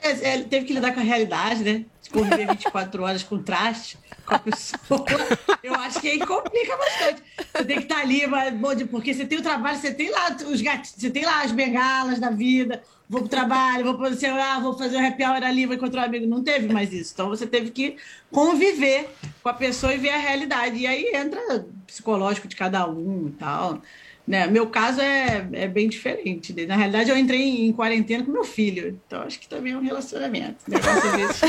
[0.00, 1.84] É, é, ele teve que lidar com a realidade, né?
[2.12, 5.04] Conviver 24 horas com traste, com a pessoa.
[5.62, 7.22] Eu acho que aí complica bastante.
[7.52, 8.22] Você tem que estar ali,
[8.52, 11.42] bom, de- porque você tem o trabalho, você tem lá os gatos, você tem lá
[11.42, 14.30] as bengalas da vida, vou pro trabalho, vou pro sei
[14.62, 16.26] vou fazer o happy hour ali, vou encontrar um amigo.
[16.26, 17.12] Não teve mais isso.
[17.14, 17.96] Então você teve que
[18.30, 19.08] conviver
[19.42, 20.76] com a pessoa e ver a realidade.
[20.78, 23.80] E aí entra psicológico de cada um e tal.
[24.28, 24.46] Né?
[24.46, 26.52] Meu caso é, é bem diferente.
[26.66, 28.88] Na realidade, eu entrei em quarentena com meu filho.
[29.06, 30.56] Então acho que também é um relacionamento.
[30.68, 31.46] Desse.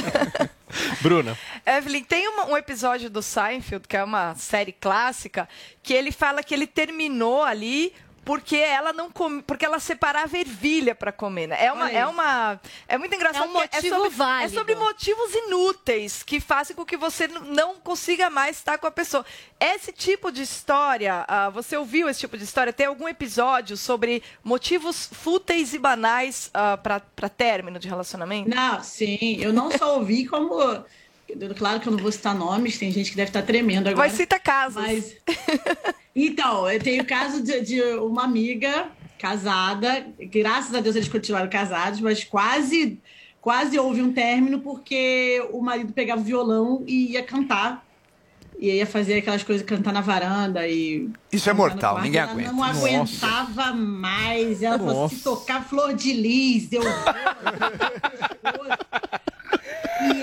[1.03, 1.37] Bruna.
[1.65, 5.49] Evelyn, tem uma- um episódio do Seinfeld, que é uma série clássica,
[5.83, 7.91] que ele fala que ele terminou ali
[8.29, 11.47] porque ela não come, porque ela separava ervilha para comer.
[11.47, 11.65] Né?
[11.65, 13.45] É uma, Olha é uma, é muito engraçado.
[13.45, 14.53] É um motivo sobre, válido.
[14.53, 18.91] É sobre motivos inúteis que fazem com que você não consiga mais estar com a
[18.91, 19.25] pessoa.
[19.59, 22.71] Esse tipo de história, ah, você ouviu esse tipo de história?
[22.71, 26.51] Tem algum episódio sobre motivos fúteis e banais
[26.83, 28.47] para término de relacionamento?
[28.47, 29.37] Não, sim.
[29.39, 30.85] Eu não só ouvi, como.
[31.57, 34.07] Claro que eu não vou citar nomes, tem gente que deve estar tremendo agora.
[34.07, 34.81] Mas cita casos.
[34.81, 35.15] Mas...
[36.15, 38.87] Então, eu tenho o caso de, de uma amiga
[39.17, 42.99] casada, graças a Deus eles continuaram casados, mas quase,
[43.39, 47.87] quase houve um término porque o marido pegava o violão e ia cantar.
[48.57, 51.09] E ia fazer aquelas coisas, cantar na varanda e.
[51.31, 52.03] Isso é mortal, quarto.
[52.03, 52.51] ninguém Ela aguenta.
[52.51, 52.79] Não Nossa.
[52.79, 54.61] aguentava mais.
[54.61, 55.29] Ela falou: se Nossa.
[55.29, 56.81] tocar flor de lis, eu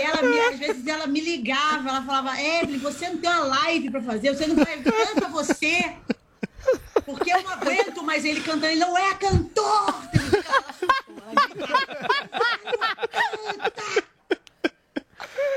[0.06, 3.90] ela, me- às vezes, ela me ligava, ela falava, Evelyn, você não tem uma live
[3.90, 5.92] pra fazer, você não vai, canta você.
[7.04, 9.94] Porque eu não aguento mais ele cantando, ele não é cantor.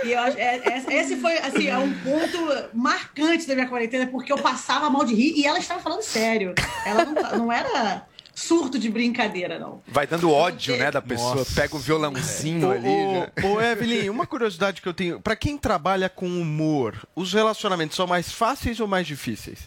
[0.03, 4.31] E eu é- é- esse foi, assim, é um ponto marcante da minha quarentena, porque
[4.31, 6.53] eu passava mal de rir e ela estava falando sério.
[6.85, 8.05] Ela não, não era
[8.39, 9.81] surto de brincadeira, não.
[9.87, 11.35] Vai dando ódio, né, da pessoa.
[11.35, 11.61] Nossa.
[11.61, 12.87] Pega o violãozinho ali.
[12.87, 13.31] né?
[13.43, 15.19] ô, ô, Evelyn, uma curiosidade que eu tenho.
[15.19, 19.59] Pra quem trabalha com humor, os relacionamentos são mais fáceis ou mais difíceis?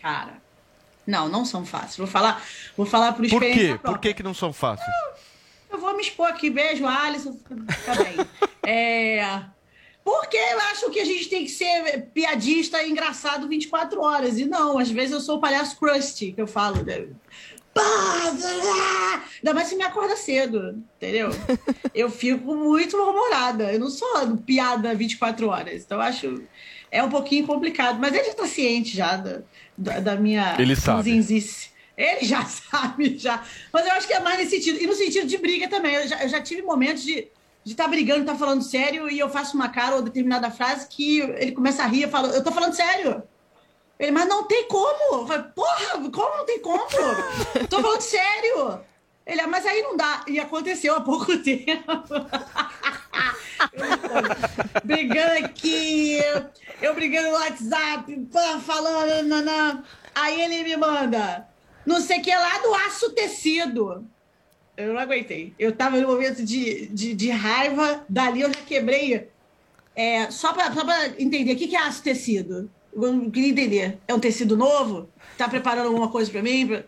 [0.00, 0.34] Cara,
[1.06, 1.96] não, não são fáceis.
[1.96, 2.42] Vou falar,
[2.76, 3.68] vou falar por Por experiência quê?
[3.70, 3.92] própria.
[3.92, 4.88] Por que, que não são fáceis?
[5.70, 6.48] Eu vou me expor aqui.
[6.50, 7.36] Beijo, Alisson.
[7.68, 8.16] Fica bem.
[8.64, 9.42] É,
[10.04, 14.38] Porque eu acho que a gente tem que ser piadista e engraçado 24 horas.
[14.38, 16.84] E não, às vezes eu sou o palhaço Krusty, que eu falo.
[17.76, 21.30] Ainda mais se me acorda cedo, entendeu?
[21.94, 23.72] Eu fico muito mal-humorada.
[23.72, 25.82] Eu não sou piada 24 horas.
[25.82, 26.42] Então eu acho.
[26.90, 27.98] É um pouquinho complicado.
[28.00, 29.40] Mas ele já tá ciente já da,
[29.78, 31.10] da, da minha Ele sabe.
[31.10, 31.70] ranzinzice.
[31.96, 33.42] Ele já sabe, já.
[33.72, 34.82] Mas eu acho que é mais nesse sentido.
[34.82, 35.94] E no sentido de briga também.
[35.94, 37.28] Eu já, eu já tive momentos de
[37.62, 41.20] de estar brigando, estar falando sério, e eu faço uma cara ou determinada frase que
[41.20, 43.22] ele começa a rir, eu falo, eu tô falando sério.
[44.00, 45.20] Ele, mas não tem como.
[45.20, 46.86] Eu falei, porra, como não tem como?
[47.68, 48.80] tô falando sério.
[49.26, 50.24] Ele, ah, mas aí não dá.
[50.26, 51.84] E aconteceu há pouco tempo.
[53.74, 56.18] Eu brigando aqui,
[56.80, 58.28] eu, brigando no WhatsApp,
[58.64, 59.84] falando, nanã.
[60.14, 61.46] Aí ele me manda,
[61.84, 64.06] não sei o que lá do aço tecido.
[64.78, 65.52] Eu não aguentei.
[65.58, 69.28] Eu tava no momento de, de, de raiva, dali eu já quebrei.
[69.94, 70.72] É, só pra
[71.18, 72.70] entender, o que, que é aço tecido?
[72.92, 73.98] Eu não queria entender.
[74.06, 75.08] É um tecido novo?
[75.36, 76.82] Tá preparando alguma coisa pra mim?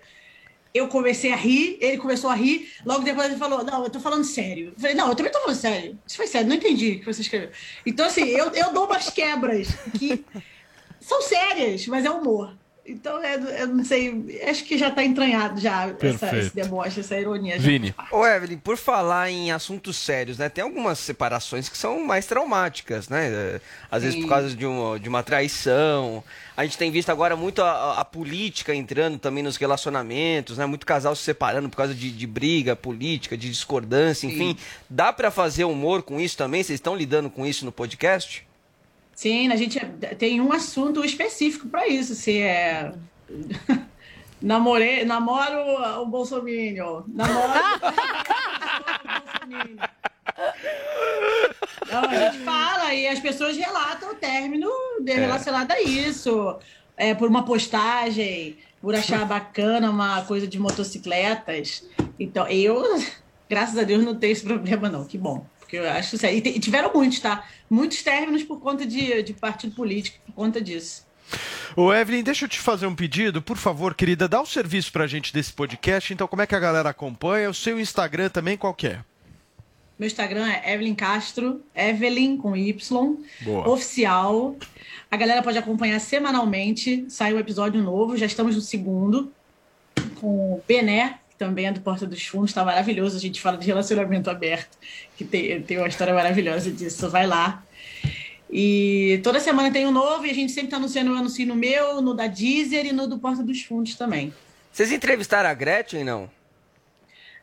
[0.74, 2.72] Eu comecei a rir, ele começou a rir.
[2.84, 4.68] Logo depois ele falou: Não, eu tô falando sério.
[4.74, 5.98] Eu falei: Não, eu também tô falando sério.
[6.06, 7.50] Isso foi sério, não entendi o que você escreveu.
[7.84, 9.68] Então, assim, eu, eu dou umas quebras
[9.98, 10.24] que
[11.00, 12.56] são sérias, mas é humor.
[12.84, 17.16] Então, eu, eu não sei, acho que já tá entranhado já essa, esse deboche, essa
[17.16, 17.56] ironia.
[18.10, 20.48] Ô, Evelyn, por falar em assuntos sérios, né?
[20.48, 23.28] Tem algumas separações que são mais traumáticas, né?
[23.28, 24.22] É, Às vezes Sim.
[24.22, 26.24] por causa de uma, de uma traição.
[26.56, 30.66] A gente tem visto agora muito a, a- política entrando também nos relacionamentos, né?
[30.66, 34.56] Muito casal se separando por causa de, de briga política, de discordância, enfim.
[34.90, 36.64] Dá pra fazer humor com isso também?
[36.64, 38.44] Vocês estão lidando com isso no podcast?
[39.14, 39.78] Sim, a gente
[40.18, 42.14] tem um assunto específico para isso.
[42.14, 42.92] Se é.
[44.40, 47.04] Namorei, namoro o Bolsonaro.
[47.06, 47.52] Namoro.
[47.52, 47.78] o
[49.46, 49.92] Bolsonaro.
[51.90, 54.68] Não, a gente fala e as pessoas relatam o término
[55.00, 55.16] de- É.
[55.16, 56.58] relacionado a isso.
[56.96, 61.86] É, por uma postagem, por achar bacana uma coisa de motocicletas.
[62.18, 62.82] Então, eu,
[63.48, 65.04] graças a Deus, não tenho esse problema, não.
[65.04, 65.46] Que bom.
[65.72, 66.42] Porque eu acho aí.
[66.44, 67.46] E tiveram muitos, tá?
[67.70, 71.06] Muitos términos por conta de, de partido político, por conta disso.
[71.74, 73.40] Ô, Evelyn, deixa eu te fazer um pedido.
[73.40, 76.12] Por favor, querida, dá o serviço pra gente desse podcast.
[76.12, 77.48] Então, como é que a galera acompanha?
[77.48, 79.00] O seu Instagram também, qual que é?
[79.98, 83.66] Meu Instagram é Evelyn Castro, Evelyn com Y, Boa.
[83.66, 84.54] oficial.
[85.10, 89.32] A galera pode acompanhar semanalmente, sai um episódio novo, já estamos no segundo,
[90.20, 93.16] com o Bené, que também é do Porta dos Fundos, está maravilhoso.
[93.16, 94.78] A gente fala de relacionamento aberto,
[95.16, 97.10] que tem, tem uma história maravilhosa disso.
[97.10, 97.64] Vai lá.
[98.48, 101.56] E toda semana tem um novo e a gente sempre está anunciando, eu anuncio no
[101.56, 104.32] meu, no da Deezer e no do Porta dos Fundos também.
[104.70, 106.30] Vocês entrevistaram a Gretchen, não?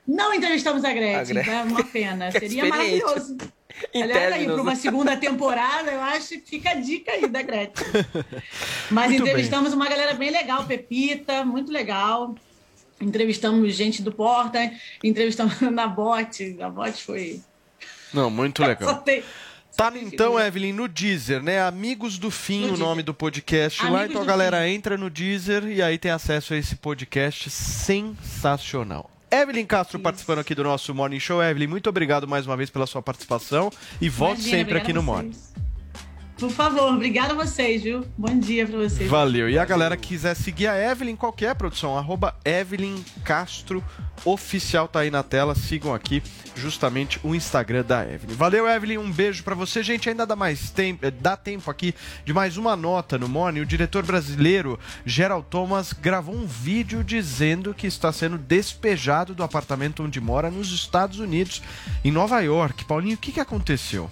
[0.07, 1.53] Não entrevistamos a Gretchen, A Gretchen.
[1.53, 2.31] é uma pena.
[2.39, 3.37] Seria maravilhoso.
[3.93, 7.87] Aliás, aí, para uma segunda temporada, eu acho que fica a dica aí da Gretchen.
[8.89, 12.35] Mas Muito entrevistamos uma galera bem legal, Pepita, muito legal.
[13.01, 14.71] Entrevistamos gente do Porta,
[15.03, 16.57] entrevistamos na Bote.
[16.61, 17.41] A Bote foi.
[18.13, 18.95] Não, muito Só legal.
[19.01, 19.23] tem-
[19.77, 21.61] Tá então, Evelyn, no Deezer, né?
[21.61, 23.99] Amigos do Fim, No o nome do podcast lá.
[23.99, 29.09] Amigos Então a galera entra no Deezer e aí tem acesso a esse podcast sensacional.
[29.31, 31.41] Evelyn Castro participando aqui do nosso Morning Show.
[31.41, 33.71] Evelyn, muito obrigado mais uma vez pela sua participação
[34.01, 35.31] e volte Imagina, sempre aqui no Morning.
[36.39, 38.05] Por favor, obrigada a vocês, viu?
[38.17, 39.09] Bom dia pra vocês.
[39.09, 39.49] Valeu.
[39.49, 43.83] E a galera que quiser seguir a Evelyn, qualquer produção, arroba Evelyn Castro
[44.23, 45.53] Oficial tá aí na tela.
[45.53, 46.23] Sigam aqui
[46.55, 48.35] justamente o Instagram da Evelyn.
[48.35, 48.97] Valeu, Evelyn.
[48.99, 49.83] Um beijo pra você.
[49.83, 51.93] Gente, ainda dá mais tempo, eh, dá tempo aqui
[52.23, 53.59] de mais uma nota no Morning.
[53.59, 60.03] O diretor brasileiro Gerald Thomas gravou um vídeo dizendo que está sendo despejado do apartamento
[60.03, 61.61] onde mora nos Estados Unidos,
[62.03, 62.85] em Nova York.
[62.85, 64.09] Paulinho, o que, que aconteceu?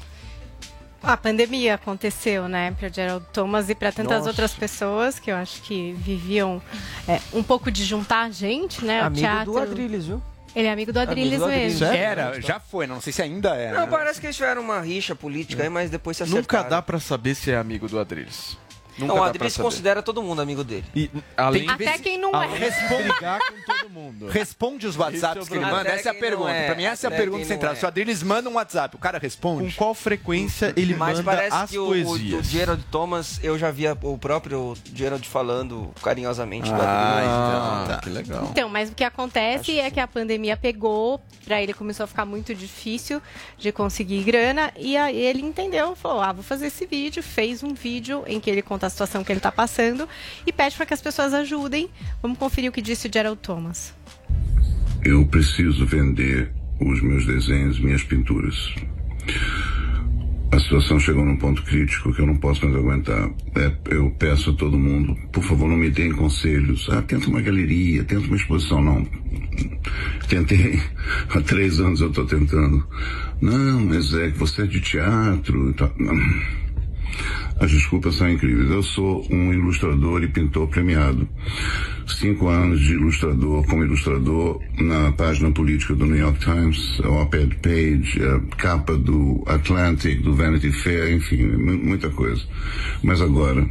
[1.01, 4.29] A pandemia aconteceu, né, para Gerald Thomas e para tantas Nossa.
[4.29, 6.61] outras pessoas que eu acho que viviam
[7.07, 9.01] é, um pouco de juntar gente, né?
[9.03, 9.51] o Amigo teatro.
[9.53, 10.21] do Adrilles, viu?
[10.55, 11.85] Ele é amigo do Adrilles Amigo do mesmo.
[11.85, 13.71] Era, já foi, não sei se ainda é.
[13.73, 13.87] Não, né?
[13.91, 16.63] parece que eles tiveram uma rixa política aí, mas depois se acertaram.
[16.63, 18.57] Nunca dá pra saber se é amigo do Adrilles.
[18.97, 19.63] Nunca Não, o saber.
[19.63, 20.85] considera todo mundo amigo dele.
[20.95, 22.47] E, além Até quem não é.
[22.47, 24.27] brigar com todo mundo.
[24.27, 25.81] Responde os WhatsApps que o ele manda.
[25.81, 26.49] Até Essa é a pergunta.
[26.51, 26.65] é.
[26.65, 27.73] Pra mim, essa é a Até pergunta central.
[27.73, 27.75] é.
[27.75, 29.75] Se o Adriles manda um WhatsApp, o cara Com responde.
[29.75, 32.45] qual frequência ele Mas manda parece as que o, o, o poesias?
[32.47, 37.85] Gerald Thomas, eu já via o próprio Gerald falando carinhosamente do Ah, Adrilles.
[37.85, 38.01] então tá.
[38.01, 38.47] que legal.
[38.51, 42.25] Então, mas o que acontece é que a pandemia pegou, pra ele começou a ficar
[42.25, 43.21] muito difícil
[43.57, 47.21] de conseguir grana, e aí ele entendeu, falou: ah, vou fazer esse vídeo.
[47.21, 50.07] Fez um vídeo em que ele conta a situação que ele tá passando
[50.45, 51.89] e pede para que as pessoas ajudem.
[52.21, 53.93] Vamos conferir o que disse o Gerald Thomas.
[55.03, 58.73] Eu preciso vender os meus desenhos, minhas pinturas.
[60.49, 63.29] A situação chegou num ponto crítico que eu não posso mais aguentar.
[63.55, 66.87] É, eu peço a todo mundo, por favor, não me deem conselhos.
[66.89, 68.81] Ah, tenta uma galeria, tenta uma exposição.
[68.81, 69.05] Não.
[70.29, 70.81] Tentei.
[71.29, 72.87] Há três anos eu estou tentando.
[73.41, 75.75] Não, mas é que você é de teatro.
[75.97, 76.17] Não.
[77.59, 78.69] As desculpas são incríveis.
[78.69, 81.27] Eu sou um ilustrador e pintor premiado.
[82.07, 88.19] Cinco anos de ilustrador, como ilustrador, na página política do New York Times, op-ed page,
[88.57, 92.43] capa do Atlantic, do Vanity Fair, enfim, mu- muita coisa.
[93.03, 93.67] Mas agora,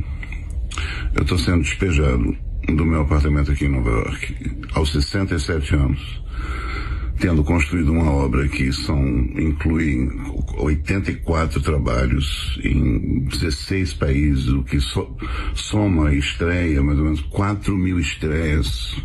[1.14, 2.36] eu estou sendo despejado
[2.68, 4.34] do meu apartamento aqui em Nova York,
[4.74, 6.25] aos 67 anos
[7.18, 9.02] tendo construído uma obra que são
[9.38, 10.08] inclui
[10.58, 15.16] 84 trabalhos em 16 países, o que so-
[15.54, 18.96] soma estreia, mais ou menos 4 mil estreias,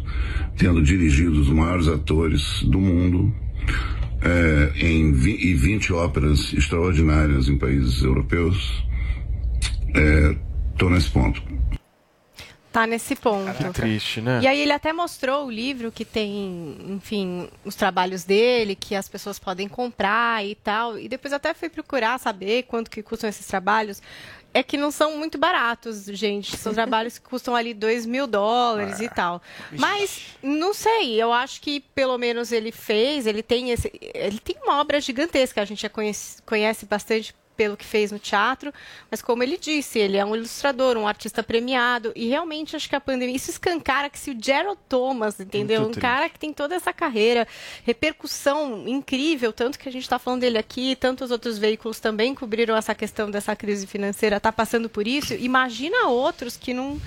[0.57, 3.33] tendo dirigido os maiores atores do mundo,
[4.21, 8.83] eh, em e 20 óperas extraordinárias em países europeus.
[10.73, 11.50] Estou nesse ponto.
[12.71, 13.53] Tá nesse ponto.
[13.53, 14.39] Que triste, né?
[14.41, 19.09] E aí ele até mostrou o livro que tem, enfim, os trabalhos dele, que as
[19.09, 20.97] pessoas podem comprar e tal.
[20.97, 24.01] E depois até fui procurar saber quanto que custam esses trabalhos.
[24.53, 26.55] É que não são muito baratos, gente.
[26.55, 29.41] São trabalhos que custam ali 2 mil dólares e tal.
[29.71, 33.91] Mas, não sei, eu acho que pelo menos ele fez, ele tem esse.
[34.13, 38.17] Ele tem uma obra gigantesca, a gente já conhece, conhece bastante pelo que fez no
[38.17, 38.73] teatro,
[39.11, 42.95] mas como ele disse, ele é um ilustrador, um artista premiado, e realmente acho que
[42.95, 45.81] a pandemia, isso escancara que se o Gerald Thomas, entendeu?
[45.81, 47.47] Muito um cara que tem toda essa carreira,
[47.83, 52.75] repercussão incrível, tanto que a gente está falando dele aqui, tantos outros veículos também cobriram
[52.75, 56.99] essa questão dessa crise financeira, tá passando por isso, imagina outros que não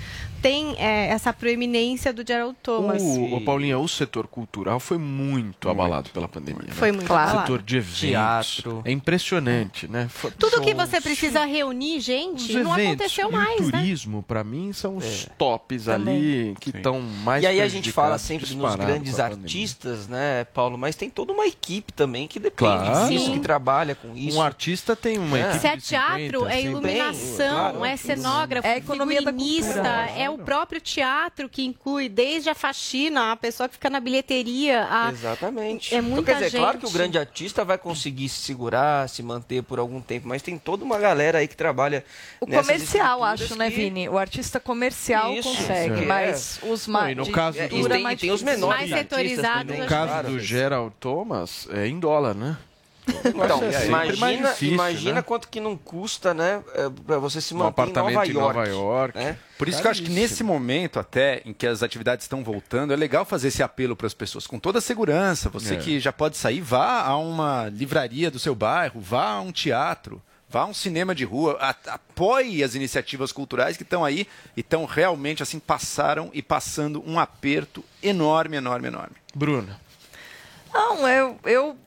[0.45, 3.01] têm é, essa proeminência do Gerald Thomas.
[3.01, 6.65] O, o Paulinha, o setor cultural foi muito abalado pela pandemia.
[6.67, 6.71] né?
[6.73, 7.41] Foi muito O abalado.
[7.41, 7.99] setor de eventos.
[7.99, 8.81] Teatro.
[8.85, 10.07] É impressionante, né?
[10.07, 13.71] Foi- Tudo que você precisa reunir, gente, não eventos aconteceu mais, o né?
[13.79, 16.15] turismo, pra mim, são os tops Também.
[16.15, 20.77] ali que estão mais E aí a gente fala sempre nos grandes artistas, né, Paulo?
[20.77, 23.07] Mas tem toda uma equipe também que depende Claro.
[23.09, 23.31] disso, Sim.
[23.33, 24.37] que trabalha com isso.
[24.37, 25.41] Um artista tem uma É.
[25.41, 29.21] equipe Se é de 50, teatro, é 100 iluminação, claro, é cenógrafo, É a economia
[29.23, 30.11] da figurinista, cultura.
[30.15, 34.87] é o próprio teatro que inclui desde a faxina, a pessoa que fica na bilheteria,
[34.89, 35.09] a...
[35.11, 35.93] Exatamente.
[35.93, 36.97] É então, muita quer dizer, claro que o gente.
[36.97, 40.97] grande artista vai conseguir se segurar, se manter por algum tempo, mas tem toda uma
[40.99, 42.03] galera aí que trabalha
[42.39, 44.09] O nessas comercial, acho, né, que- Vini?
[44.09, 46.05] O artista comercial Isso, consegue, é.
[46.05, 47.11] mas os Não, mais.
[47.11, 49.83] e no caso É, do- e cultura tem, mais tem os menores Mais setorizados, No
[49.83, 52.57] acho caso do Gerald Thomas, é em dólar, né?
[53.25, 55.21] Então, ser sempre mais imagina, difícil, imagina né?
[55.21, 58.31] quanto que não custa, né, é, pra você se Um manter em apartamento Nova em
[58.33, 58.57] York.
[58.57, 59.17] Nova York.
[59.17, 59.37] né?
[59.57, 62.91] Por isso que eu acho que nesse momento, até em que as atividades estão voltando,
[62.93, 65.49] é legal fazer esse apelo para as pessoas com toda a segurança.
[65.49, 65.77] Você É.
[65.77, 70.21] que já pode sair, vá a uma livraria do seu bairro, vá a um teatro,
[70.49, 71.57] vá a um cinema de rua,
[71.87, 74.27] apoie as iniciativas culturais que estão aí
[74.57, 79.15] e estão realmente assim passaram e passando um aperto enorme, enorme, enorme.
[79.33, 79.79] Bruna.
[80.73, 81.77] Não, eu, eu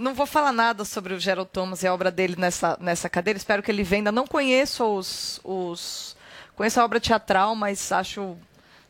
[0.00, 3.36] não vou falar nada sobre o Gerald Thomas e a obra dele nessa, nessa cadeira.
[3.36, 4.12] Espero que ele venda.
[4.12, 6.16] Não conheço os, os
[6.54, 8.36] conheço a obra teatral, mas acho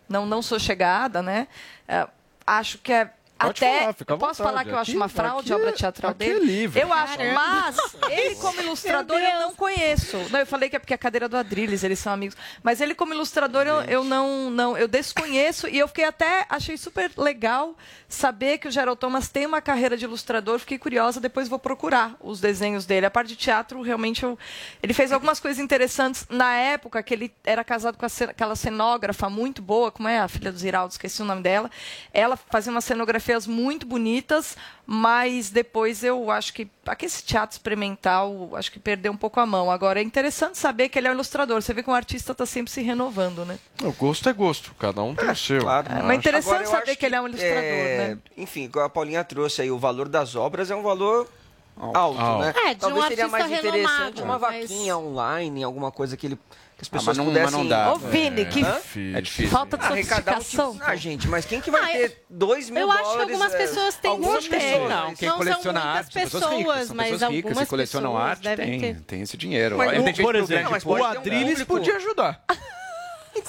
[0.08, 1.48] não não sou chegada, né?
[1.88, 2.06] É,
[2.46, 4.48] acho que é Pode até falar, fica à posso vontade.
[4.56, 6.46] falar que eu acho Aqui- uma fraude a obra é- teatral aqui é dele?
[6.46, 6.80] livre.
[6.80, 7.34] Eu acho, Caramba.
[7.34, 7.76] mas
[8.10, 10.16] ele como ilustrador eu não conheço.
[10.30, 12.36] Não, eu falei que é porque é a cadeira do Adrilles, eles são amigos.
[12.62, 16.76] Mas ele como ilustrador eu, eu não, não, eu desconheço e eu fiquei até achei
[16.76, 17.76] super legal
[18.08, 20.58] saber que o Gerald Thomas tem uma carreira de ilustrador.
[20.58, 23.06] Fiquei curiosa, depois vou procurar os desenhos dele.
[23.06, 24.38] A parte de teatro realmente eu,
[24.82, 29.60] ele fez algumas coisas interessantes na época que ele era casado com aquela cenógrafa muito
[29.60, 31.70] boa, como é a filha do Ziraldo, esqueci o nome dela.
[32.12, 32.84] Ela fazia umas
[33.26, 39.12] cenografias muito bonitas, mas depois eu acho que aqui esse teatro experimental acho que perdeu
[39.12, 39.70] um pouco a mão.
[39.70, 41.60] Agora é interessante saber que ele é um ilustrador.
[41.60, 43.58] Você vê que um artista está sempre se renovando, né?
[43.82, 45.60] O gosto é gosto, cada um tem o seu.
[45.60, 45.88] Claro.
[45.90, 48.18] É, mas interessante Agora, saber acho que ele é um ilustrador, é, né?
[48.36, 51.28] Enfim, como a Paulinha trouxe aí, o valor das obras é um valor
[51.76, 52.40] alto, Alto.
[52.40, 52.54] né?
[52.56, 56.26] É, de um Talvez seria mais interessante renomado, uma mas- vaquinha online, alguma coisa que
[56.26, 56.38] ele
[56.76, 57.44] que as Ah, pessoas mas não- pudessem...
[57.44, 57.92] mas não dá.
[57.94, 58.80] Ô, Vini, que Hã?
[59.16, 59.50] É difícil.
[59.50, 60.72] falta de um sofisticação.
[60.74, 60.84] tipo...
[60.84, 63.30] Ah, gente, mas quem que vai Ah, ter dois mil Eu acho que dólares?
[63.32, 64.66] algumas é, pessoas têm algumas dinheiro.
[64.66, 64.88] pessoas.
[64.90, 67.44] Não, quem Não são coleciona muitas arte, são pessoas ricas, pessoas, são mas pessoas ricas
[67.50, 69.00] algumas que colecionam pessoas arte, devem tem, ter.
[69.02, 69.78] tem esse dinheiro.
[69.78, 70.86] Mas gente Por que exemplo, Não, mas o
[71.22, 72.44] ter um podia ajudar.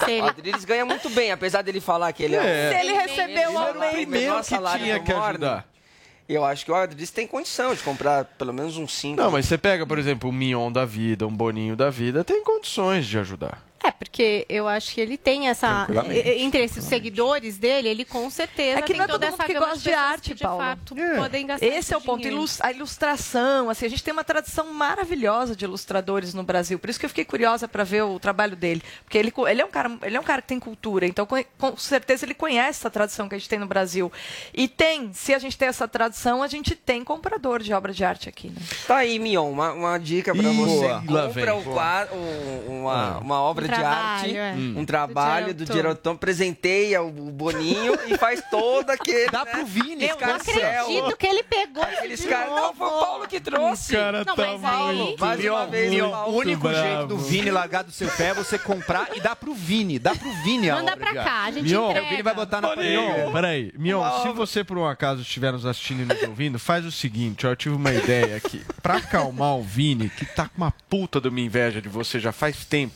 [0.04, 2.70] Se ele- O Adriles ganha muito bem, apesar dele falar que ele é, É.
[2.72, 3.92] Se ele recebeu Ele o era o aumento.
[3.92, 5.66] Primeiro que salário tinha que ajudar.
[6.28, 9.16] Eu acho que o Adriles tem condição de comprar pelo menos uns cinco.
[9.16, 12.44] Não, mas você pega, por exemplo, o Mion da vida, um Boninho da vida, tem
[12.44, 13.67] condições de ajudar.
[13.82, 15.86] É, porque eu acho que ele tem essa.
[16.36, 19.46] Entre esses seguidores dele, ele com certeza É que tem não é toda todo mundo
[19.46, 20.58] que gosta de arte, que, de Paulo.
[20.62, 21.16] fato É.
[21.16, 22.22] podem gastar Esse é o ponto.
[22.22, 22.44] dinheiro.
[22.60, 26.78] A ilustração, assim, a gente tem uma tradição maravilhosa de ilustradores no Brasil.
[26.78, 29.64] Por isso que eu fiquei curiosa para ver o trabalho dele, porque ele, ele é
[29.64, 31.06] um cara, ele é um cara que tem cultura.
[31.06, 34.10] Então, com, com certeza ele conhece essa tradição que a gente tem no Brasil.
[34.52, 38.04] E tem, se a gente tem essa tradição, a gente tem comprador de obra de
[38.04, 38.48] arte aqui.
[38.50, 38.56] Né?
[38.88, 40.88] Tá aí, Mion, uma, uma dica pra Ih, você.
[40.88, 41.04] boa.
[41.08, 43.18] Lá vem, Compra quadro, um- uma, Ah.
[43.18, 44.52] uma obra de arte, é.
[44.52, 45.72] um Do trabalho do Tom.
[45.72, 49.30] Gerald Tom, presenteia o o Boninho e faz todo aquele.
[49.30, 52.50] Dá né, pro Vini, Eu não acredito que ele pegou Aqueles caras.
[52.50, 53.92] Não, foi o Paulo que trouxe.
[53.92, 56.32] cara Não, mas aí- Mais uma vez, Paulo.
[56.32, 56.78] o único bravo.
[56.86, 59.98] jeito do Vini largar do seu pé é você comprar e dar pro Vini.
[59.98, 62.06] Dá pro Vini a Manda obra pra cá, a gente Mion, entrega.
[62.06, 63.72] O Vini vai botar na Mion, peraí.
[63.76, 67.46] Mion, se você por um acaso estiver nos assistindo e nos ouvindo, faz o seguinte,
[67.46, 68.62] ó, eu tive uma ideia aqui.
[68.82, 72.32] Pra acalmar o Vini, que tá com uma puta de uma inveja de você já
[72.32, 72.94] faz tempo,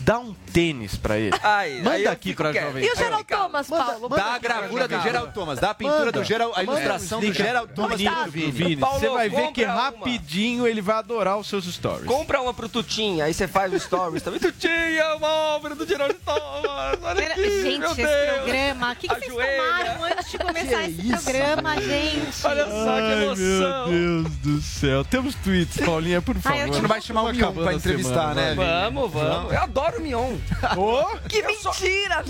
[0.00, 1.36] dá um tênis pra ele.
[1.42, 2.64] Aí, Manda aí aqui pra quieto.
[2.66, 2.96] Jovem E o.
[2.96, 4.08] Gerald Thomas, Paulo?
[4.08, 6.12] Dá a gravura do Gerald Thomas, dá a pintura Manda.
[6.12, 8.50] do Gerald, a Manda ilustração do Gerald Thomas pro Vini.
[8.50, 8.76] Vini.
[8.76, 9.74] Paulo, Você vai ver que uma.
[9.74, 12.06] rapidinho ele vai adorar os seus stories.
[12.06, 14.40] Compra uma pro Tutinha, aí você faz o stories também.
[14.40, 16.98] Tutinha, uma obra do Gerald Thomas.
[17.02, 18.34] Olha aqui, Gente, meu esse Deus.
[18.42, 18.92] programa.
[18.92, 22.46] O que, que vocês tomaram antes de começar esse isso, programa, gente?
[22.46, 23.88] Olha só que emoção.
[23.88, 25.04] meu Deus do céu.
[25.04, 26.60] Temos tweets, Paulinha, por favor.
[26.60, 28.54] A gente não vai chamar o Mion pra entrevistar, né?
[28.54, 29.52] Vamos, vamos.
[29.52, 30.36] Eu adoro o Mion.
[30.76, 32.24] Ô, Que mentira!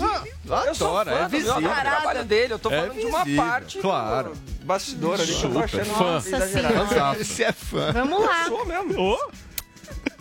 [0.65, 1.53] Eu sou Adora, fã é visível.
[1.55, 2.53] adoro o trabalho dele.
[2.53, 4.33] Eu tô É falando de uma parte claro.
[4.33, 6.13] do bastidor ali que eu tô Super achando fã.
[6.13, 7.17] Nossa.
[7.21, 7.91] Esse é fã.
[7.91, 8.45] Vamos lá.
[8.45, 8.99] Sou mesmo.
[8.99, 9.31] Ô,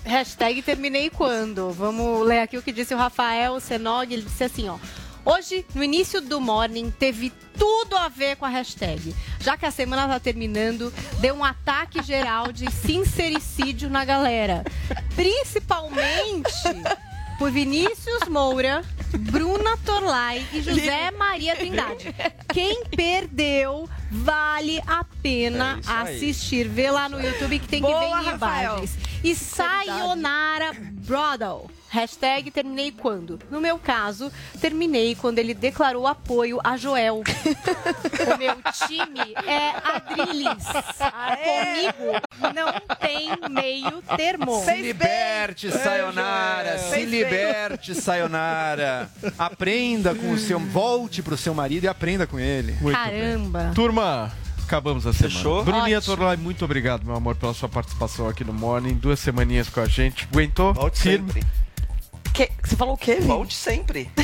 [0.05, 1.71] Hashtag terminei quando?
[1.71, 4.13] Vamos ler aqui o que disse o Rafael Senog.
[4.13, 4.77] Ele disse assim, ó.
[5.25, 9.15] Hoje, no início do morning, teve tudo a ver com a hashtag.
[9.39, 14.65] Já que a semana tá terminando, deu um ataque geral de sincericídio na galera.
[15.15, 16.51] Principalmente
[17.39, 18.85] por Vinícius Moura,
[19.19, 22.15] Bruna Torlai e José Maria Trindade.
[22.53, 26.69] Quem perdeu, vale a pena É assistir.
[26.69, 28.71] Vê lá no YouTube que tem que Boa, ver em Rafael.
[28.79, 28.99] imagens.
[29.25, 31.71] E Sayonara Brodel.
[31.93, 33.39] Hashtag terminei quando?
[33.51, 37.21] No meu caso, terminei quando ele declarou apoio a Joel.
[37.21, 38.57] o meu
[38.89, 40.65] time é Adriles.
[41.53, 42.23] Comigo
[42.55, 44.65] não tem meio termo.
[44.65, 46.79] Se liberte, Sayonara.
[46.79, 47.05] Se bem.
[47.05, 49.11] liberte, Sayonara.
[49.39, 50.59] Aprenda com o seu.
[50.59, 52.73] Volte pro seu marido e aprenda com ele.
[52.81, 53.21] muito bem.
[53.21, 53.73] Caramba.
[53.75, 54.33] Turma,
[54.65, 55.35] acabamos a semana.
[55.35, 55.63] Fechou?
[55.63, 56.01] Bruninha.
[56.01, 58.95] Torlai, muito obrigado, meu amor, pela sua participação aqui no Morning.
[58.95, 60.27] Duas semaninhas com a gente.
[60.33, 60.73] Aguentou?
[60.73, 61.33] Volte Firme?
[61.35, 61.62] sempre.
[62.33, 63.27] Que- Você falou o quê, Vini?
[63.27, 64.11] Volte sempre.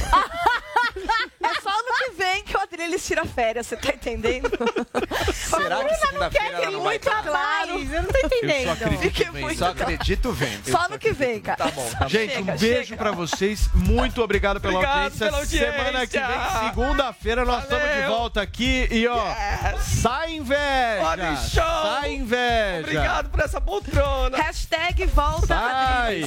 [1.40, 4.50] É só ano que vem que eu Adriles tira férias, você tá entendendo?
[5.32, 7.22] Será que segunda-feira ela não vai muito estar?
[7.22, 7.70] claro.
[7.78, 8.58] Eu não tô entendendo.
[8.60, 9.40] Eu só acredito Fiquei vendo.
[9.40, 9.92] muito Só claro.
[9.92, 10.70] acredito vendo.
[10.70, 11.56] Só no que vem, cara.
[11.58, 12.08] Tá bom, tá bom.
[12.08, 12.96] Gente, Chega, um beijo chega.
[12.96, 13.68] pra vocês.
[13.74, 15.26] Muito obrigado pela Obrigado audiência.
[15.26, 15.72] pela audiência.
[15.72, 18.88] Semana que vem, segunda-feira, nós estamos de volta aqui.
[18.90, 19.34] E ó,
[19.80, 21.02] sai inveja!
[21.02, 21.62] Morning show.
[21.62, 22.80] Sai inveja!
[22.80, 24.36] Obrigado por essa poltrona.
[24.36, 26.22] Hashtag volta Sai!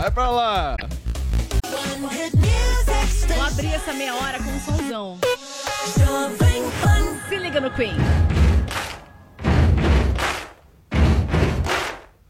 [0.00, 0.76] Vai pra lá!
[3.28, 5.18] Vou abrir essa meia hora com um somzão.
[7.28, 7.96] Se liga no Queen.